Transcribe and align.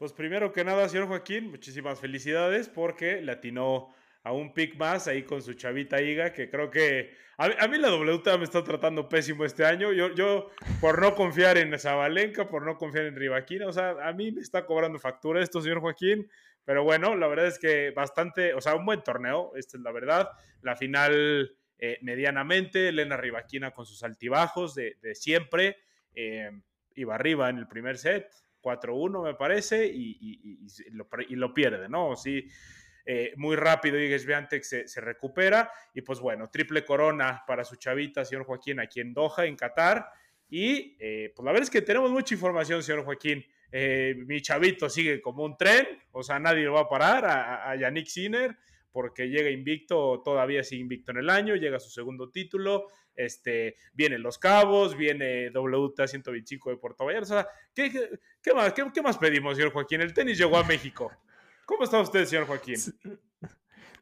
Pues 0.00 0.14
primero 0.14 0.50
que 0.50 0.64
nada, 0.64 0.88
señor 0.88 1.08
Joaquín, 1.08 1.50
muchísimas 1.50 2.00
felicidades 2.00 2.70
porque 2.70 3.20
le 3.20 3.32
atinó 3.32 3.92
a 4.22 4.32
un 4.32 4.54
pick 4.54 4.78
más 4.78 5.06
ahí 5.06 5.24
con 5.24 5.42
su 5.42 5.52
chavita 5.52 6.00
Iga, 6.00 6.32
que 6.32 6.48
creo 6.48 6.70
que 6.70 7.14
a, 7.36 7.68
mí 7.68 7.76
la 7.76 7.94
WTA 7.94 8.38
me 8.38 8.44
está 8.44 8.64
tratando 8.64 9.10
pésimo 9.10 9.44
este 9.44 9.66
año. 9.66 9.92
Yo, 9.92 10.14
yo, 10.14 10.48
por 10.80 11.02
no 11.02 11.14
confiar 11.14 11.58
en 11.58 11.78
Zabalenka, 11.78 12.48
por 12.48 12.64
no 12.64 12.78
confiar 12.78 13.04
en 13.04 13.14
Rivaquina, 13.14 13.66
o 13.66 13.74
sea, 13.74 13.90
a 14.02 14.14
mí 14.14 14.32
me 14.32 14.40
está 14.40 14.64
cobrando 14.64 14.98
factura 14.98 15.42
esto, 15.42 15.60
señor 15.60 15.80
Joaquín. 15.80 16.30
Pero 16.64 16.82
bueno, 16.82 17.14
la 17.14 17.26
verdad 17.26 17.48
es 17.48 17.58
que 17.58 17.90
bastante, 17.90 18.54
o 18.54 18.62
sea, 18.62 18.76
un 18.76 18.86
buen 18.86 19.02
torneo, 19.02 19.52
esta 19.54 19.76
es 19.76 19.82
la 19.82 19.92
verdad. 19.92 20.30
La 20.62 20.76
final 20.76 21.54
eh, 21.76 21.98
medianamente, 22.00 22.88
Elena 22.88 23.18
Rivaquina 23.18 23.72
con 23.72 23.84
sus 23.84 24.02
altibajos 24.02 24.74
de, 24.74 24.96
de 25.02 25.12
eh, 26.14 26.50
iba 26.94 27.14
arriba 27.14 27.50
en 27.50 27.58
el 27.58 27.68
primer 27.68 27.98
set, 27.98 28.32
4-1 28.62 29.24
me 29.24 29.34
parece, 29.34 29.86
y, 29.86 30.60
lo, 31.30 31.54
pierde, 31.54 31.88
¿no? 31.88 32.16
Sí, 32.16 32.46
eh, 33.04 33.32
muy 33.36 33.56
rápido 33.56 33.98
y 33.98 34.18
Swiatek 34.18 34.62
se, 34.62 34.88
se 34.88 35.00
recupera, 35.00 35.70
y 35.94 36.02
pues 36.02 36.20
bueno, 36.20 36.50
triple 36.50 36.84
corona 36.84 37.44
para 37.46 37.64
su 37.64 37.76
chavita, 37.76 38.24
señor 38.24 38.44
Joaquín, 38.44 38.80
aquí 38.80 39.00
en 39.00 39.14
Doha, 39.14 39.46
en 39.46 39.56
Qatar, 39.56 40.10
y 40.48 40.96
eh, 40.98 41.32
pues 41.34 41.44
la 41.44 41.52
verdad 41.52 41.64
es 41.64 41.70
que 41.70 41.82
tenemos 41.82 42.10
mucha 42.10 42.34
información, 42.34 42.82
señor 42.82 43.04
Joaquín. 43.04 43.44
Eh, 43.72 44.16
mi 44.26 44.42
chavito 44.42 44.90
sigue 44.90 45.20
como 45.20 45.44
un 45.44 45.56
tren, 45.56 45.86
o 46.10 46.24
sea, 46.24 46.40
nadie 46.40 46.64
lo 46.64 46.72
va 46.72 46.80
a 46.80 46.88
parar 46.88 47.24
a, 47.24 47.70
a 47.70 47.76
Yannick 47.76 48.08
Sinner 48.08 48.56
porque 48.92 49.28
llega 49.28 49.50
invicto, 49.50 50.20
todavía 50.24 50.62
sigue 50.62 50.82
invicto 50.82 51.12
en 51.12 51.18
el 51.18 51.30
año, 51.30 51.54
llega 51.54 51.78
su 51.78 51.90
segundo 51.90 52.30
título, 52.30 52.86
este, 53.14 53.76
vienen 53.92 54.22
Los 54.22 54.38
Cabos, 54.38 54.96
viene 54.96 55.50
WTA 55.50 56.06
125 56.06 56.70
de 56.70 56.76
Puerto 56.76 57.04
Vallarta. 57.04 57.48
¿qué, 57.74 57.90
qué, 58.42 58.54
más, 58.54 58.72
qué, 58.72 59.02
más 59.02 59.18
pedimos, 59.18 59.56
señor 59.56 59.72
Joaquín? 59.72 60.00
El 60.00 60.14
tenis 60.14 60.38
llegó 60.38 60.56
a 60.56 60.64
México. 60.64 61.10
¿Cómo 61.66 61.84
está 61.84 62.00
usted, 62.00 62.24
señor 62.24 62.46
Joaquín? 62.46 62.76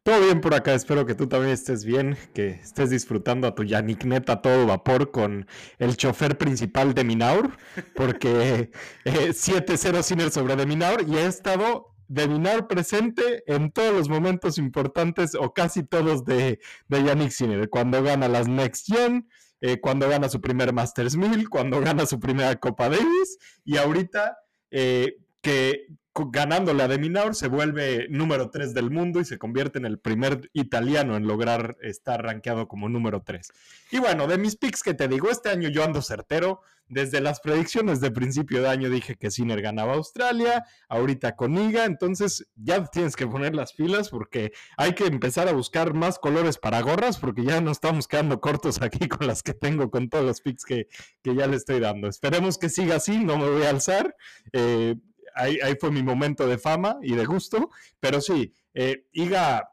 Todo 0.02 0.22
bien 0.22 0.40
por 0.40 0.54
acá, 0.54 0.72
espero 0.72 1.04
que 1.04 1.14
tú 1.14 1.26
también 1.28 1.52
estés 1.52 1.84
bien, 1.84 2.16
que 2.32 2.48
estés 2.48 2.88
disfrutando 2.88 3.46
a 3.46 3.54
tu 3.54 3.62
Yannick 3.62 4.04
Net 4.04 4.30
a 4.30 4.40
todo 4.40 4.66
vapor 4.66 5.10
con 5.10 5.46
el 5.78 5.96
chofer 5.98 6.38
principal 6.38 6.94
de 6.94 7.04
Minaur, 7.04 7.50
porque 7.94 8.70
7-0 9.04 9.98
eh, 9.98 10.02
Sinner 10.02 10.30
sobre 10.30 10.56
de 10.56 10.64
Minaur 10.64 11.02
y 11.06 11.16
he 11.16 11.26
estado 11.26 11.87
de 12.08 12.26
Minar 12.26 12.66
presente 12.66 13.44
en 13.46 13.70
todos 13.70 13.94
los 13.94 14.08
momentos 14.08 14.58
importantes 14.58 15.34
o 15.34 15.52
casi 15.52 15.84
todos 15.84 16.24
de, 16.24 16.58
de 16.88 17.04
Yannick 17.04 17.30
Sinner, 17.30 17.68
cuando 17.68 18.02
gana 18.02 18.28
las 18.28 18.48
Next 18.48 18.86
Gen, 18.92 19.28
eh, 19.60 19.80
cuando 19.80 20.08
gana 20.08 20.28
su 20.28 20.40
primer 20.40 20.72
Masters 20.72 21.16
1000, 21.16 21.48
cuando 21.48 21.80
gana 21.80 22.06
su 22.06 22.18
primera 22.18 22.56
Copa 22.56 22.88
Davis 22.88 23.38
y 23.64 23.76
ahorita 23.76 24.38
eh, 24.70 25.16
que 25.40 25.86
ganándole 26.26 26.82
a 26.82 26.88
Deminaur 26.88 27.34
se 27.34 27.48
vuelve 27.48 28.06
número 28.10 28.50
3 28.50 28.74
del 28.74 28.90
mundo 28.90 29.20
y 29.20 29.24
se 29.24 29.38
convierte 29.38 29.78
en 29.78 29.86
el 29.86 29.98
primer 29.98 30.50
italiano 30.52 31.16
en 31.16 31.26
lograr 31.26 31.76
estar 31.82 32.22
rankeado 32.22 32.68
como 32.68 32.88
número 32.88 33.22
3. 33.22 33.50
Y 33.92 33.98
bueno, 33.98 34.26
de 34.26 34.38
mis 34.38 34.56
picks 34.56 34.82
que 34.82 34.94
te 34.94 35.08
digo, 35.08 35.30
este 35.30 35.50
año 35.50 35.68
yo 35.68 35.84
ando 35.84 36.02
certero. 36.02 36.60
Desde 36.90 37.20
las 37.20 37.40
predicciones 37.40 38.00
de 38.00 38.10
principio 38.10 38.62
de 38.62 38.68
año 38.70 38.88
dije 38.88 39.16
que 39.16 39.30
Sinner 39.30 39.60
ganaba 39.60 39.92
Australia, 39.92 40.64
ahorita 40.88 41.36
con 41.36 41.58
Iga, 41.58 41.84
entonces 41.84 42.48
ya 42.56 42.82
tienes 42.86 43.14
que 43.14 43.26
poner 43.26 43.54
las 43.54 43.74
filas 43.74 44.08
porque 44.08 44.52
hay 44.78 44.94
que 44.94 45.04
empezar 45.04 45.48
a 45.48 45.52
buscar 45.52 45.92
más 45.92 46.18
colores 46.18 46.56
para 46.56 46.80
gorras 46.80 47.18
porque 47.18 47.44
ya 47.44 47.60
nos 47.60 47.72
estamos 47.72 48.08
quedando 48.08 48.40
cortos 48.40 48.80
aquí 48.80 49.06
con 49.06 49.26
las 49.26 49.42
que 49.42 49.52
tengo, 49.52 49.90
con 49.90 50.08
todos 50.08 50.24
los 50.24 50.40
picks 50.40 50.64
que, 50.64 50.88
que 51.22 51.34
ya 51.34 51.46
le 51.46 51.56
estoy 51.56 51.78
dando. 51.78 52.08
Esperemos 52.08 52.56
que 52.56 52.70
siga 52.70 52.96
así, 52.96 53.22
no 53.22 53.36
me 53.36 53.50
voy 53.50 53.64
a 53.64 53.70
alzar. 53.70 54.16
Eh, 54.54 54.96
ahí, 55.34 55.58
fue 55.80 55.90
mi 55.90 56.02
momento 56.02 56.46
de 56.46 56.58
fama 56.58 56.98
y 57.02 57.14
de 57.14 57.24
gusto, 57.24 57.70
pero 58.00 58.20
sí, 58.20 58.52
eh, 58.74 59.06
Iga, 59.12 59.70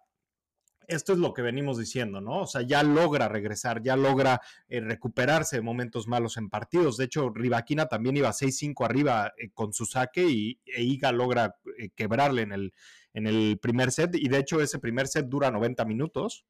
esto 0.87 1.13
es 1.13 1.19
lo 1.19 1.33
que 1.33 1.41
venimos 1.41 1.77
diciendo, 1.77 2.21
¿no? 2.21 2.41
O 2.41 2.47
sea, 2.47 2.61
ya 2.61 2.83
logra 2.83 3.27
regresar, 3.27 3.81
ya 3.81 3.95
logra 3.95 4.41
eh, 4.67 4.81
recuperarse 4.81 5.57
de 5.57 5.61
momentos 5.61 6.07
malos 6.07 6.37
en 6.37 6.49
partidos. 6.49 6.97
De 6.97 7.05
hecho, 7.05 7.29
Rivaquina 7.29 7.87
también 7.87 8.17
iba 8.17 8.29
6-5 8.29 8.85
arriba 8.85 9.33
eh, 9.37 9.49
con 9.53 9.73
su 9.73 9.85
saque 9.85 10.23
y 10.27 10.59
e 10.65 10.83
Iga 10.83 11.11
logra 11.11 11.55
quebrarle 11.95 12.43
en 12.43 12.51
el, 12.51 12.73
en 13.13 13.27
el 13.27 13.59
primer 13.59 13.91
set. 13.91 14.15
Y 14.15 14.27
de 14.27 14.39
hecho, 14.39 14.61
ese 14.61 14.79
primer 14.79 15.07
set 15.07 15.25
dura 15.27 15.49
90 15.49 15.85
minutos. 15.85 16.45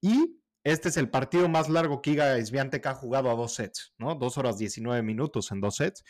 Y 0.00 0.42
este 0.64 0.90
es 0.90 0.96
el 0.96 1.10
partido 1.10 1.48
más 1.48 1.68
largo 1.68 2.02
que 2.02 2.12
Iga 2.12 2.44
Sviantec 2.44 2.86
ha 2.86 2.94
jugado 2.94 3.30
a 3.30 3.34
dos 3.34 3.54
sets, 3.54 3.94
¿no? 3.98 4.14
Dos 4.14 4.38
horas 4.38 4.58
19 4.58 5.02
minutos 5.02 5.50
en 5.50 5.60
dos 5.60 5.76
sets. 5.76 6.04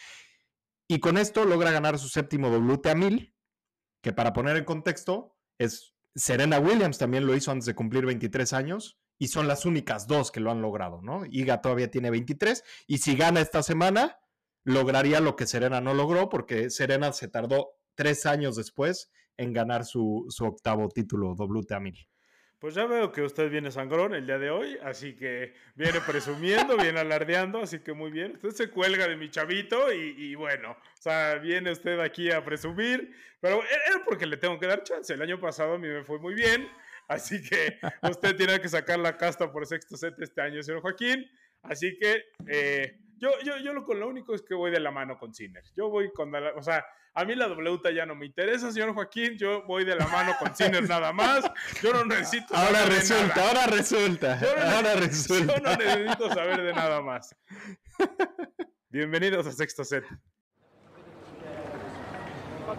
Y 0.93 1.01
con 1.01 1.17
esto 1.17 1.47
logra 1.47 1.71
ganar 1.71 1.99
su 1.99 2.11
séptimo 2.11 2.51
WTA 2.51 2.95
1000, 2.95 3.35
que 4.03 4.13
para 4.13 4.35
poner 4.35 4.59
en 4.59 4.67
contexto 4.67 5.39
es 5.57 5.95
Serena 6.15 6.59
Williams 6.59 6.99
también 6.99 7.25
lo 7.25 7.35
hizo 7.35 7.51
antes 7.51 7.65
de 7.65 7.75
cumplir 7.75 8.05
23 8.05 8.53
años 8.53 9.01
y 9.19 9.29
son 9.29 9.49
las 9.49 9.65
únicas 9.65 10.07
dos 10.07 10.31
que 10.31 10.41
lo 10.41 10.51
han 10.51 10.61
logrado, 10.61 11.01
¿no? 11.01 11.25
Iga 11.25 11.63
todavía 11.63 11.91
tiene 11.91 12.11
23 12.11 12.63
y 12.87 12.99
si 12.99 13.17
gana 13.17 13.41
esta 13.41 13.63
semana 13.63 14.19
lograría 14.65 15.21
lo 15.21 15.35
que 15.35 15.47
Serena 15.47 15.81
no 15.81 15.95
logró 15.95 16.29
porque 16.29 16.69
Serena 16.69 17.11
se 17.15 17.29
tardó 17.29 17.71
tres 17.95 18.27
años 18.27 18.57
después 18.57 19.11
en 19.39 19.55
ganar 19.55 19.87
su, 19.87 20.27
su 20.29 20.45
octavo 20.45 20.91
título 20.91 21.33
WTA 21.33 21.81
1000. 21.81 22.07
Pues 22.62 22.77
ya 22.77 22.87
veo 22.87 23.11
que 23.11 23.23
usted 23.23 23.50
viene 23.50 23.73
sangrón 23.73 24.15
el 24.15 24.25
día 24.25 24.39
de 24.39 24.49
hoy, 24.49 24.78
así 24.84 25.17
que 25.17 25.53
viene 25.75 26.00
presumiendo, 26.00 26.77
viene 26.77 27.00
alardeando, 27.00 27.61
así 27.61 27.81
que 27.81 27.93
muy 27.93 28.12
bien. 28.12 28.34
Usted 28.37 28.50
se 28.50 28.71
cuelga 28.71 29.09
de 29.09 29.17
mi 29.17 29.31
chavito 29.31 29.93
y, 29.93 30.37
bueno, 30.37 30.71
o 30.71 31.03
sea, 31.03 31.41
viene 31.41 31.73
usted 31.73 31.99
aquí 31.99 32.31
a 32.31 32.45
presumir, 32.45 33.17
pero 33.41 33.65
era 33.65 34.05
porque 34.05 34.27
le 34.27 34.37
tengo 34.37 34.61
que 34.61 34.69
dar 34.69 34.84
chance. 34.84 35.12
El 35.12 35.23
año 35.23 35.41
pasado 35.41 35.75
a 35.75 35.78
mí 35.78 35.89
me 35.89 36.05
fue 36.05 36.21
muy 36.21 36.34
bien, 36.34 36.69
así 37.09 37.43
que 37.43 37.81
usted 38.09 38.37
tiene 38.37 38.61
que 38.61 38.69
sacar 38.69 39.00
la 39.00 39.17
casta 39.17 39.50
por 39.50 39.67
sexto 39.67 39.97
set 39.97 40.15
este 40.21 40.41
año, 40.41 40.62
señor 40.62 40.83
Joaquín. 40.83 41.29
Así 41.62 41.99
que 41.99 42.27
eh, 42.47 42.97
yo, 43.22 43.31
yo, 43.44 43.56
yo 43.59 43.72
lo, 43.72 43.87
lo 43.94 44.09
único 44.09 44.34
es 44.34 44.43
que 44.43 44.53
voy 44.53 44.72
de 44.72 44.81
la 44.81 44.91
mano 44.91 45.16
con 45.16 45.33
Sinner. 45.33 45.62
Yo 45.77 45.88
voy 45.88 46.12
con, 46.12 46.33
la, 46.33 46.55
o 46.56 46.62
sea, 46.62 46.84
a 47.15 47.25
mí 47.25 47.37
la 47.37 47.47
WTA 47.47 47.93
ya 47.93 48.05
no 48.05 48.16
me 48.16 48.27
interesa, 48.27 48.72
señor 48.72 48.93
Joaquín. 48.94 49.38
Yo 49.38 49.62
voy 49.62 49.84
de 49.84 49.94
la 49.94 50.09
mano 50.09 50.33
con 50.41 50.53
Sinner 50.56 50.88
nada 50.88 51.12
más. 51.12 51.49
Yo 51.81 51.93
no 51.93 52.05
necesito. 52.05 52.53
Ahora 52.53 52.84
resulta, 52.87 53.49
ahora 53.49 53.66
resulta. 53.66 54.41
ahora 54.75 54.94
resulta. 54.97 55.55
Yo 55.55 55.61
no 55.62 55.77
necesito 55.77 56.34
saber 56.34 56.62
de 56.62 56.72
nada 56.72 57.00
más. 57.00 57.37
Bienvenidos 58.91 59.47
a 59.47 59.53
Sexto 59.53 59.84
Set. 59.84 60.05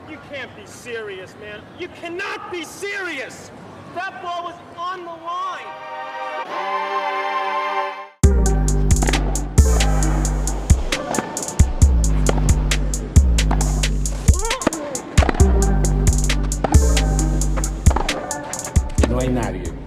You 0.10 0.18
can't 0.30 0.54
be 0.58 0.68
serious, 0.68 1.34
man. 1.40 1.62
You 1.80 1.88
cannot 2.02 2.52
be 2.52 2.66
serious. 2.66 3.50
That 3.96 4.22
ball 4.22 4.44
was 4.44 4.56
on 4.76 5.06
the 5.06 5.12
line. 5.24 7.13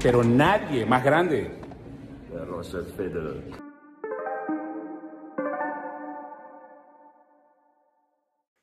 Pero 0.06 0.22
nadie 0.22 0.86
más 0.86 1.02
grande. 1.02 1.50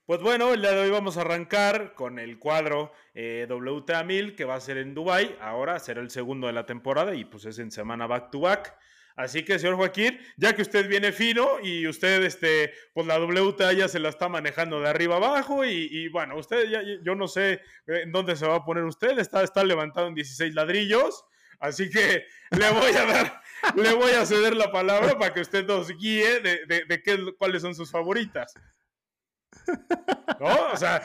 Pues 0.05 0.21
bueno, 0.21 0.53
el 0.53 0.61
día 0.61 0.71
de 0.71 0.79
hoy 0.83 0.89
vamos 0.89 1.17
a 1.17 1.21
arrancar 1.21 1.95
con 1.95 2.17
el 2.17 2.39
cuadro 2.39 2.93
eh, 3.13 3.45
WTA 3.49 4.05
1000 4.05 4.37
que 4.37 4.45
va 4.45 4.55
a 4.55 4.61
ser 4.61 4.77
en 4.77 4.93
Dubai. 4.93 5.35
Ahora 5.41 5.79
será 5.79 5.99
el 5.99 6.11
segundo 6.11 6.47
de 6.47 6.53
la 6.53 6.65
temporada 6.65 7.13
y 7.13 7.25
pues 7.25 7.43
es 7.43 7.59
en 7.59 7.71
semana 7.71 8.07
back 8.07 8.31
to 8.31 8.39
back. 8.39 8.77
Así 9.17 9.43
que, 9.43 9.59
señor 9.59 9.75
Joaquín, 9.75 10.17
ya 10.37 10.55
que 10.55 10.61
usted 10.61 10.87
viene 10.87 11.11
fino 11.11 11.59
y 11.61 11.87
usted, 11.87 12.23
este, 12.23 12.73
pues 12.93 13.05
la 13.05 13.19
WTA 13.19 13.73
ya 13.73 13.89
se 13.89 13.99
la 13.99 14.07
está 14.07 14.29
manejando 14.29 14.79
de 14.79 14.87
arriba 14.87 15.17
abajo 15.17 15.65
y, 15.65 16.07
bueno, 16.07 16.37
usted 16.37 16.69
ya, 16.69 16.81
yo 17.03 17.13
no 17.15 17.27
sé 17.27 17.61
en 17.85 18.13
dónde 18.13 18.37
se 18.37 18.47
va 18.47 18.55
a 18.55 18.65
poner 18.65 18.85
usted, 18.85 19.19
está, 19.19 19.43
está 19.43 19.63
levantado 19.63 20.07
en 20.07 20.15
16 20.15 20.55
ladrillos, 20.55 21.25
así 21.63 21.89
que 21.89 22.25
le 22.51 22.69
voy 22.69 22.91
a 22.93 23.05
dar, 23.05 23.41
le 23.75 23.93
voy 23.93 24.11
a 24.11 24.25
ceder 24.25 24.55
la 24.55 24.71
palabra 24.71 25.17
para 25.17 25.33
que 25.33 25.41
usted 25.41 25.65
nos 25.65 25.89
guíe 25.89 26.39
de, 26.39 26.85
de, 26.85 27.01
qué, 27.01 27.33
cuáles 27.37 27.61
son 27.61 27.73
sus 27.73 27.91
favoritas. 27.91 28.53
¿No? 30.39 30.71
O 30.71 30.77
sea, 30.77 31.01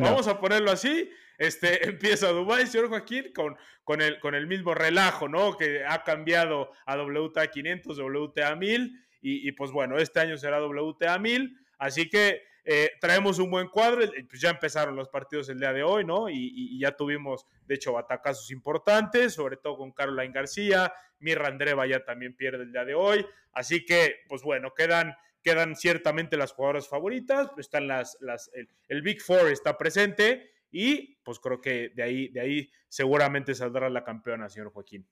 vamos 0.00 0.28
a 0.28 0.40
ponerlo 0.40 0.70
así 0.70 1.10
este, 1.38 1.88
empieza 1.88 2.28
Dubai, 2.28 2.66
señor 2.66 2.88
Joaquín, 2.88 3.32
con, 3.34 3.56
con, 3.82 4.00
el, 4.00 4.20
con 4.20 4.34
el 4.34 4.46
mismo 4.46 4.74
relajo, 4.74 5.28
¿no? 5.28 5.56
Que 5.56 5.84
ha 5.84 6.02
cambiado 6.02 6.70
a 6.86 6.96
WTA 6.96 7.48
500, 7.48 7.98
WTA 7.98 8.56
1000, 8.56 9.06
y, 9.20 9.48
y 9.48 9.52
pues 9.52 9.70
bueno, 9.70 9.98
este 9.98 10.20
año 10.20 10.36
será 10.36 10.60
WTA 10.60 11.18
1000, 11.18 11.56
así 11.78 12.08
que 12.08 12.42
eh, 12.64 12.92
traemos 13.00 13.38
un 13.38 13.50
buen 13.50 13.68
cuadro, 13.68 14.06
pues 14.28 14.40
ya 14.40 14.50
empezaron 14.50 14.96
los 14.96 15.08
partidos 15.08 15.48
el 15.50 15.60
día 15.60 15.72
de 15.72 15.82
hoy, 15.82 16.04
¿no? 16.04 16.30
Y, 16.30 16.78
ya 16.78 16.96
tuvimos, 16.96 17.46
de 17.66 17.74
hecho, 17.74 17.92
batacazos 17.92 18.50
importantes, 18.50 19.34
sobre 19.34 19.56
todo 19.56 19.76
con 19.76 19.92
Caroline 19.92 20.32
García, 20.32 20.92
Mirra 21.18 21.48
Andreva 21.48 21.86
ya 21.86 22.04
también 22.04 22.34
pierde 22.34 22.64
el 22.64 22.72
día 22.72 22.84
de 22.84 22.94
hoy, 22.94 23.24
así 23.52 23.84
que, 23.84 24.16
pues 24.28 24.42
bueno, 24.42 24.72
quedan 24.74 25.14
quedan 25.44 25.76
ciertamente 25.76 26.38
las 26.38 26.52
jugadoras 26.52 26.88
favoritas, 26.88 27.50
están 27.58 27.86
las, 27.86 28.16
las 28.20 28.50
el, 28.88 29.02
Big 29.02 29.20
Four 29.20 29.50
está 29.50 29.76
presente 29.76 30.54
y 30.70 31.16
pues 31.22 31.38
creo 31.38 31.60
que 31.60 31.90
de 31.90 32.02
ahí, 32.02 32.28
de 32.28 32.40
ahí 32.40 32.70
seguramente 32.88 33.54
saldrá 33.54 33.90
la 33.90 34.02
campeona, 34.02 34.48
señor 34.48 34.72
Joaquín. 34.72 35.06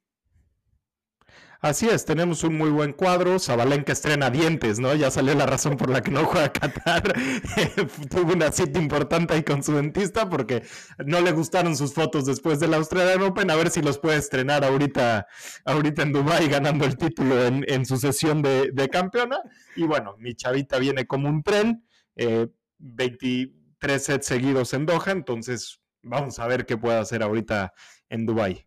Así 1.62 1.88
es, 1.88 2.04
tenemos 2.04 2.42
un 2.42 2.58
muy 2.58 2.70
buen 2.70 2.92
cuadro. 2.92 3.38
Zabalenka 3.38 3.92
estrena 3.92 4.30
dientes, 4.30 4.80
¿no? 4.80 4.96
Ya 4.96 5.12
salió 5.12 5.32
la 5.36 5.46
razón 5.46 5.76
por 5.76 5.90
la 5.90 6.02
que 6.02 6.10
no 6.10 6.24
juega 6.24 6.46
a 6.46 6.52
Qatar. 6.52 7.14
Tuvo 8.10 8.32
una 8.32 8.50
cita 8.50 8.80
importante 8.80 9.34
ahí 9.34 9.44
con 9.44 9.62
su 9.62 9.72
dentista 9.74 10.28
porque 10.28 10.64
no 11.06 11.20
le 11.20 11.30
gustaron 11.30 11.76
sus 11.76 11.94
fotos 11.94 12.26
después 12.26 12.58
del 12.58 12.74
Australian 12.74 13.22
Open. 13.22 13.48
A 13.48 13.54
ver 13.54 13.70
si 13.70 13.80
los 13.80 14.00
puede 14.00 14.16
estrenar 14.16 14.64
ahorita, 14.64 15.28
ahorita 15.64 16.02
en 16.02 16.12
Dubai 16.12 16.48
ganando 16.48 16.84
el 16.84 16.96
título 16.96 17.46
en, 17.46 17.86
su 17.86 17.96
sesión 17.96 18.42
de, 18.42 18.88
campeona. 18.90 19.38
Y 19.76 19.84
bueno, 19.84 20.16
mi 20.18 20.34
chavita 20.34 20.80
viene 20.80 21.06
como 21.06 21.28
un 21.28 21.44
tren. 21.44 21.86
23 22.78 23.52
eh, 23.82 23.98
sets 24.00 24.26
seguidos 24.26 24.74
en 24.74 24.84
Doha, 24.84 25.12
entonces 25.12 25.80
vamos 26.02 26.40
a 26.40 26.46
ver 26.48 26.66
qué 26.66 26.76
puede 26.76 26.98
hacer 26.98 27.22
ahorita 27.22 27.72
en 28.08 28.26
Dubai. 28.26 28.66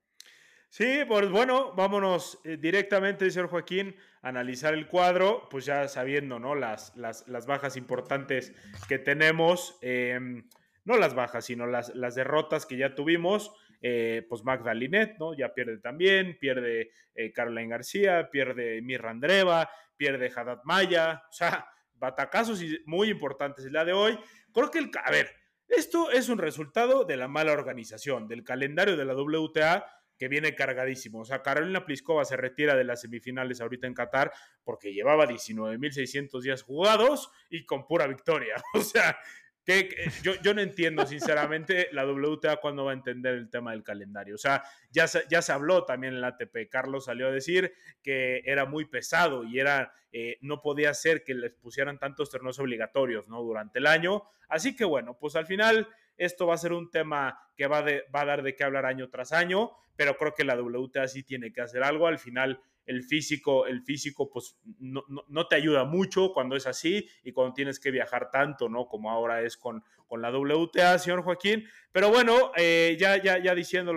Sí, 0.75 1.05
pues 1.07 1.29
bueno, 1.29 1.71
vámonos 1.71 2.41
eh, 2.43 2.57
directamente, 2.57 3.31
señor 3.31 3.47
Joaquín, 3.47 3.95
a 4.21 4.27
analizar 4.27 4.73
el 4.73 4.89
cuadro, 4.89 5.47
pues 5.49 5.63
ya 5.63 5.87
sabiendo, 5.87 6.37
¿no? 6.37 6.53
Las, 6.53 6.93
las, 6.97 7.25
las 7.29 7.45
bajas 7.45 7.77
importantes 7.77 8.53
que 8.89 8.99
tenemos, 8.99 9.77
em, 9.79 10.49
no 10.83 10.97
las 10.97 11.15
bajas, 11.15 11.45
sino 11.45 11.65
las, 11.65 11.95
las 11.95 12.13
derrotas 12.15 12.65
que 12.65 12.75
ya 12.75 12.93
tuvimos, 12.93 13.53
eh, 13.81 14.25
pues 14.27 14.43
Magda 14.43 14.73
Linet, 14.73 15.17
¿no? 15.17 15.33
Ya 15.33 15.53
pierde 15.53 15.77
también, 15.77 16.37
pierde 16.37 16.91
eh, 17.15 17.31
Caroline 17.31 17.69
García, 17.69 18.29
pierde 18.29 18.81
Mirra 18.81 19.11
Andreva, 19.11 19.69
pierde 19.95 20.29
Haddad 20.35 20.59
Maya, 20.65 21.23
o 21.29 21.31
sea, 21.31 21.69
batacazos 21.93 22.61
muy 22.85 23.11
importantes 23.11 23.63
día 23.71 23.85
de 23.85 23.93
hoy. 23.93 24.19
Creo 24.53 24.69
que 24.71 24.79
el, 24.79 24.91
a 25.01 25.09
ver, 25.09 25.29
esto 25.69 26.11
es 26.11 26.27
un 26.27 26.37
resultado 26.37 27.05
de 27.05 27.15
la 27.15 27.29
mala 27.29 27.53
organización, 27.53 28.27
del 28.27 28.43
calendario 28.43 28.97
de 28.97 29.05
la 29.05 29.15
WTA 29.15 29.85
que 30.17 30.27
viene 30.27 30.55
cargadísimo. 30.55 31.19
O 31.19 31.25
sea, 31.25 31.41
Carolina 31.41 31.85
Pliskova 31.85 32.25
se 32.25 32.37
retira 32.37 32.75
de 32.75 32.83
las 32.83 33.01
semifinales 33.01 33.61
ahorita 33.61 33.87
en 33.87 33.93
Qatar 33.93 34.31
porque 34.63 34.93
llevaba 34.93 35.27
19.600 35.27 36.41
días 36.41 36.61
jugados 36.63 37.31
y 37.49 37.65
con 37.65 37.87
pura 37.87 38.07
victoria. 38.07 38.55
O 38.75 38.81
sea, 38.81 39.17
que, 39.65 40.11
yo, 40.21 40.33
yo, 40.41 40.53
no 40.53 40.61
entiendo 40.61 41.05
sinceramente 41.07 41.87
la 41.91 42.05
WTA 42.05 42.57
cuando 42.57 42.85
va 42.85 42.91
a 42.91 42.93
entender 42.93 43.33
el 43.33 43.49
tema 43.49 43.71
del 43.71 43.83
calendario. 43.83 44.35
O 44.35 44.37
sea, 44.37 44.63
ya 44.91 45.07
se, 45.07 45.23
ya 45.29 45.41
se 45.41 45.51
habló 45.51 45.85
también 45.85 46.13
en 46.13 46.21
la 46.21 46.27
ATP. 46.27 46.69
Carlos 46.69 47.05
salió 47.05 47.27
a 47.27 47.31
decir 47.31 47.73
que 48.03 48.43
era 48.45 48.65
muy 48.65 48.85
pesado 48.85 49.43
y 49.43 49.59
era, 49.59 49.91
eh, 50.11 50.37
no 50.41 50.61
podía 50.61 50.93
ser 50.93 51.23
que 51.23 51.33
les 51.33 51.53
pusieran 51.53 51.97
tantos 51.97 52.29
torneos 52.29 52.59
obligatorios 52.59 53.27
¿no? 53.27 53.41
durante 53.41 53.79
el 53.79 53.87
año. 53.87 54.23
Así 54.47 54.75
que 54.75 54.85
bueno, 54.85 55.17
pues 55.17 55.35
al 55.35 55.47
final 55.47 55.87
esto 56.17 56.47
va 56.47 56.55
a 56.55 56.57
ser 56.57 56.73
un 56.73 56.89
tema 56.89 57.39
que 57.55 57.67
va, 57.67 57.81
va 58.13 58.21
a 58.21 58.25
dar 58.25 58.43
de 58.43 58.55
qué 58.55 58.63
hablar 58.63 58.85
año 58.85 59.09
tras 59.09 59.31
año, 59.31 59.71
pero 59.95 60.17
creo 60.17 60.33
que 60.33 60.43
la 60.43 60.59
WTA 60.59 61.07
sí 61.07 61.23
tiene 61.23 61.51
que 61.51 61.61
hacer 61.61 61.83
algo. 61.83 62.07
Al 62.07 62.19
final, 62.19 62.61
el 62.85 63.03
físico, 63.03 63.65
el 63.65 63.81
físico, 63.81 64.29
pues 64.29 64.57
no, 64.79 65.03
no, 65.07 65.47
te 65.47 65.55
ayuda 65.55 65.85
mucho 65.85 66.31
cuando 66.33 66.55
es 66.55 66.67
así 66.67 67.07
y 67.23 67.31
cuando 67.31 67.53
tienes 67.53 67.79
que 67.79 67.91
viajar 67.91 68.29
tanto, 68.29 68.69
¿no? 68.69 68.87
Como 68.87 69.09
ahora 69.09 69.41
es 69.41 69.57
con, 69.57 69.83
con 70.07 70.21
la 70.21 70.31
WTA, 70.31 70.99
señor 70.99 71.23
Joaquín. 71.23 71.65
Pero 71.91 72.09
bueno, 72.09 72.51
eh, 72.55 72.95
ya, 72.99 73.21
ya, 73.21 73.37
ya 73.39 73.55
diciendo 73.55 73.93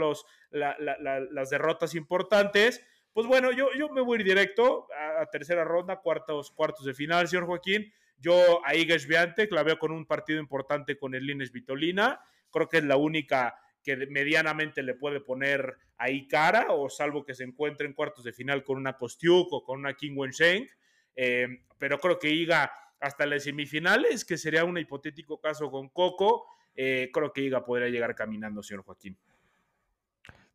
las 0.50 1.50
derrotas 1.50 1.94
importantes, 1.94 2.84
pues 3.12 3.26
bueno, 3.26 3.50
yo, 3.52 3.68
yo 3.76 3.88
me 3.88 4.00
voy 4.00 4.18
a 4.18 4.20
ir 4.20 4.26
directo 4.26 4.86
a, 5.18 5.26
tercera 5.26 5.64
ronda, 5.64 6.00
cuartos, 6.00 6.50
cuartos 6.52 6.86
de 6.86 6.94
final, 6.94 7.28
señor 7.28 7.46
Joaquín. 7.46 7.92
Yo 8.18 8.60
a 8.64 8.74
Iga 8.74 8.98
Swiatek 8.98 9.52
la 9.52 9.62
veo 9.62 9.78
con 9.78 9.92
un 9.92 10.06
partido 10.06 10.40
importante 10.40 10.98
con 10.98 11.14
el 11.14 11.26
Lines 11.26 11.52
Vitolina. 11.52 12.20
Creo 12.50 12.68
que 12.68 12.78
es 12.78 12.84
la 12.84 12.96
única 12.96 13.56
que 13.82 13.96
medianamente 13.96 14.82
le 14.82 14.94
puede 14.94 15.20
poner 15.20 15.76
ahí 15.96 16.26
cara, 16.26 16.66
o 16.70 16.88
salvo 16.88 17.24
que 17.24 17.34
se 17.34 17.44
encuentre 17.44 17.86
en 17.86 17.92
cuartos 17.92 18.24
de 18.24 18.32
final 18.32 18.64
con 18.64 18.76
una 18.76 18.96
Kostiuk 18.96 19.52
o 19.52 19.64
con 19.64 19.80
una 19.80 19.94
King 19.94 20.12
Wensheng. 20.16 20.68
Eh, 21.14 21.64
pero 21.78 21.98
creo 21.98 22.18
que 22.18 22.30
Iga 22.30 22.70
hasta 23.00 23.26
las 23.26 23.44
semifinales, 23.44 24.24
que 24.24 24.36
sería 24.36 24.64
un 24.64 24.78
hipotético 24.78 25.40
caso 25.40 25.70
con 25.70 25.88
Coco, 25.88 26.46
eh, 26.74 27.10
creo 27.12 27.32
que 27.32 27.42
Iga 27.42 27.64
podría 27.64 27.88
llegar 27.88 28.14
caminando, 28.14 28.62
señor 28.62 28.84
Joaquín. 28.84 29.16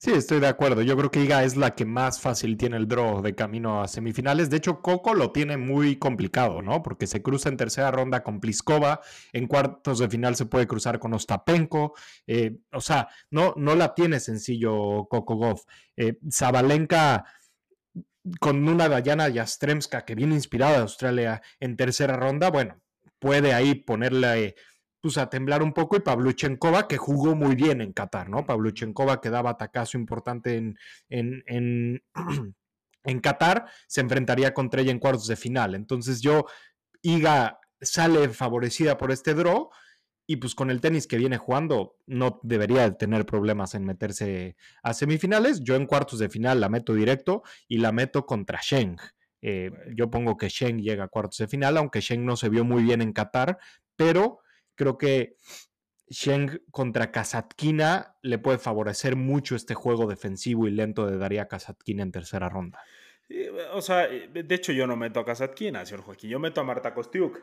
Sí, 0.03 0.11
estoy 0.11 0.41
de 0.41 0.47
acuerdo. 0.47 0.81
Yo 0.81 0.97
creo 0.97 1.09
que 1.09 1.23
Iga 1.23 1.45
es 1.45 1.55
la 1.55 1.75
que 1.75 1.85
más 1.85 2.19
fácil 2.19 2.57
tiene 2.57 2.75
el 2.75 2.89
draw 2.89 3.21
de 3.21 3.35
camino 3.35 3.81
a 3.81 3.87
semifinales. 3.87 4.49
De 4.49 4.57
hecho, 4.57 4.81
Coco 4.81 5.13
lo 5.13 5.31
tiene 5.31 5.55
muy 5.55 5.95
complicado, 5.95 6.61
¿no? 6.61 6.83
Porque 6.83 7.07
se 7.07 7.21
cruza 7.21 7.47
en 7.47 7.55
tercera 7.55 7.89
ronda 7.89 8.21
con 8.21 8.41
Pliskova, 8.41 8.99
en 9.31 9.47
cuartos 9.47 9.99
de 9.99 10.09
final 10.09 10.35
se 10.35 10.45
puede 10.45 10.67
cruzar 10.67 10.99
con 10.99 11.13
Ostapenko. 11.13 11.93
Eh, 12.27 12.57
o 12.73 12.81
sea, 12.81 13.07
no, 13.31 13.53
no 13.55 13.75
la 13.75 13.95
tiene 13.95 14.19
sencillo 14.19 15.07
Coco 15.09 15.35
Goff. 15.35 15.63
Eh, 15.95 16.19
Zabalenka 16.29 17.23
con 18.41 18.67
una 18.67 18.89
Dayana 18.89 19.29
Yastremska 19.29 20.03
que 20.03 20.15
viene 20.15 20.35
inspirada 20.35 20.73
de 20.73 20.81
Australia 20.81 21.41
en 21.61 21.77
tercera 21.77 22.17
ronda, 22.17 22.49
bueno, 22.49 22.81
puede 23.19 23.53
ahí 23.53 23.75
ponerle 23.75 24.55
pues 25.03 25.17
a 25.17 25.29
temblar 25.29 25.61
un 25.61 25.73
poco 25.73 25.97
y 25.97 25.99
Pavluchenkova 25.99 26.87
que 26.87 26.95
jugó 26.95 27.35
muy 27.35 27.55
bien 27.55 27.81
en 27.81 27.91
Qatar, 27.91 28.29
¿no? 28.29 28.45
Pavluchenkova 28.45 29.19
que 29.19 29.29
daba 29.29 29.49
atacazo 29.49 29.97
importante 29.97 30.55
en, 30.55 30.77
en, 31.09 32.01
en, 33.03 33.19
Qatar, 33.19 33.65
se 33.85 33.99
enfrentaría 33.99 34.53
contra 34.53 34.79
ella 34.79 34.91
en 34.91 34.99
cuartos 34.99 35.27
de 35.27 35.35
final. 35.35 35.75
Entonces 35.75 36.21
yo, 36.21 36.45
Iga 37.01 37.59
sale 37.81 38.29
favorecida 38.29 38.97
por 38.97 39.11
este 39.11 39.33
draw 39.33 39.71
y 40.25 40.37
pues 40.37 40.55
con 40.55 40.71
el 40.71 40.79
tenis 40.79 41.05
que 41.05 41.17
viene 41.17 41.35
jugando 41.35 41.97
no 42.05 42.39
debería 42.41 42.89
tener 42.93 43.25
problemas 43.25 43.75
en 43.75 43.83
meterse 43.83 44.55
a 44.83 44.93
semifinales. 44.93 45.65
Yo 45.65 45.75
en 45.75 45.85
cuartos 45.85 46.19
de 46.19 46.29
final 46.29 46.61
la 46.61 46.69
meto 46.69 46.93
directo 46.93 47.43
y 47.67 47.79
la 47.79 47.91
meto 47.91 48.25
contra 48.25 48.61
Sheng. 48.63 48.95
Eh, 49.41 49.69
yo 49.97 50.09
pongo 50.09 50.37
que 50.37 50.47
Sheng 50.47 50.79
llega 50.79 51.03
a 51.03 51.09
cuartos 51.09 51.39
de 51.39 51.49
final, 51.49 51.75
aunque 51.75 51.99
Sheng 51.99 52.25
no 52.25 52.37
se 52.37 52.47
vio 52.47 52.63
muy 52.63 52.83
bien 52.83 53.01
en 53.01 53.11
Qatar, 53.11 53.57
pero 53.97 54.42
Creo 54.75 54.97
que 54.97 55.37
Sheng 56.09 56.61
contra 56.71 57.11
Kasatkina 57.11 58.17
le 58.21 58.37
puede 58.37 58.57
favorecer 58.57 59.15
mucho 59.15 59.55
este 59.55 59.73
juego 59.73 60.07
defensivo 60.07 60.67
y 60.67 60.71
lento 60.71 61.07
de 61.07 61.17
Daria 61.17 61.47
Kasatkina 61.47 62.03
en 62.03 62.11
tercera 62.11 62.49
ronda. 62.49 62.79
o 63.71 63.81
sea, 63.81 64.07
de 64.07 64.55
hecho 64.55 64.71
yo 64.71 64.85
no 64.85 64.95
meto 64.95 65.19
a 65.19 65.25
Kasatkina, 65.25 65.85
señor 65.85 66.03
Joaquín, 66.03 66.29
yo 66.29 66.39
meto 66.39 66.61
a 66.61 66.63
Marta 66.63 66.93
Kostiuk. 66.93 67.39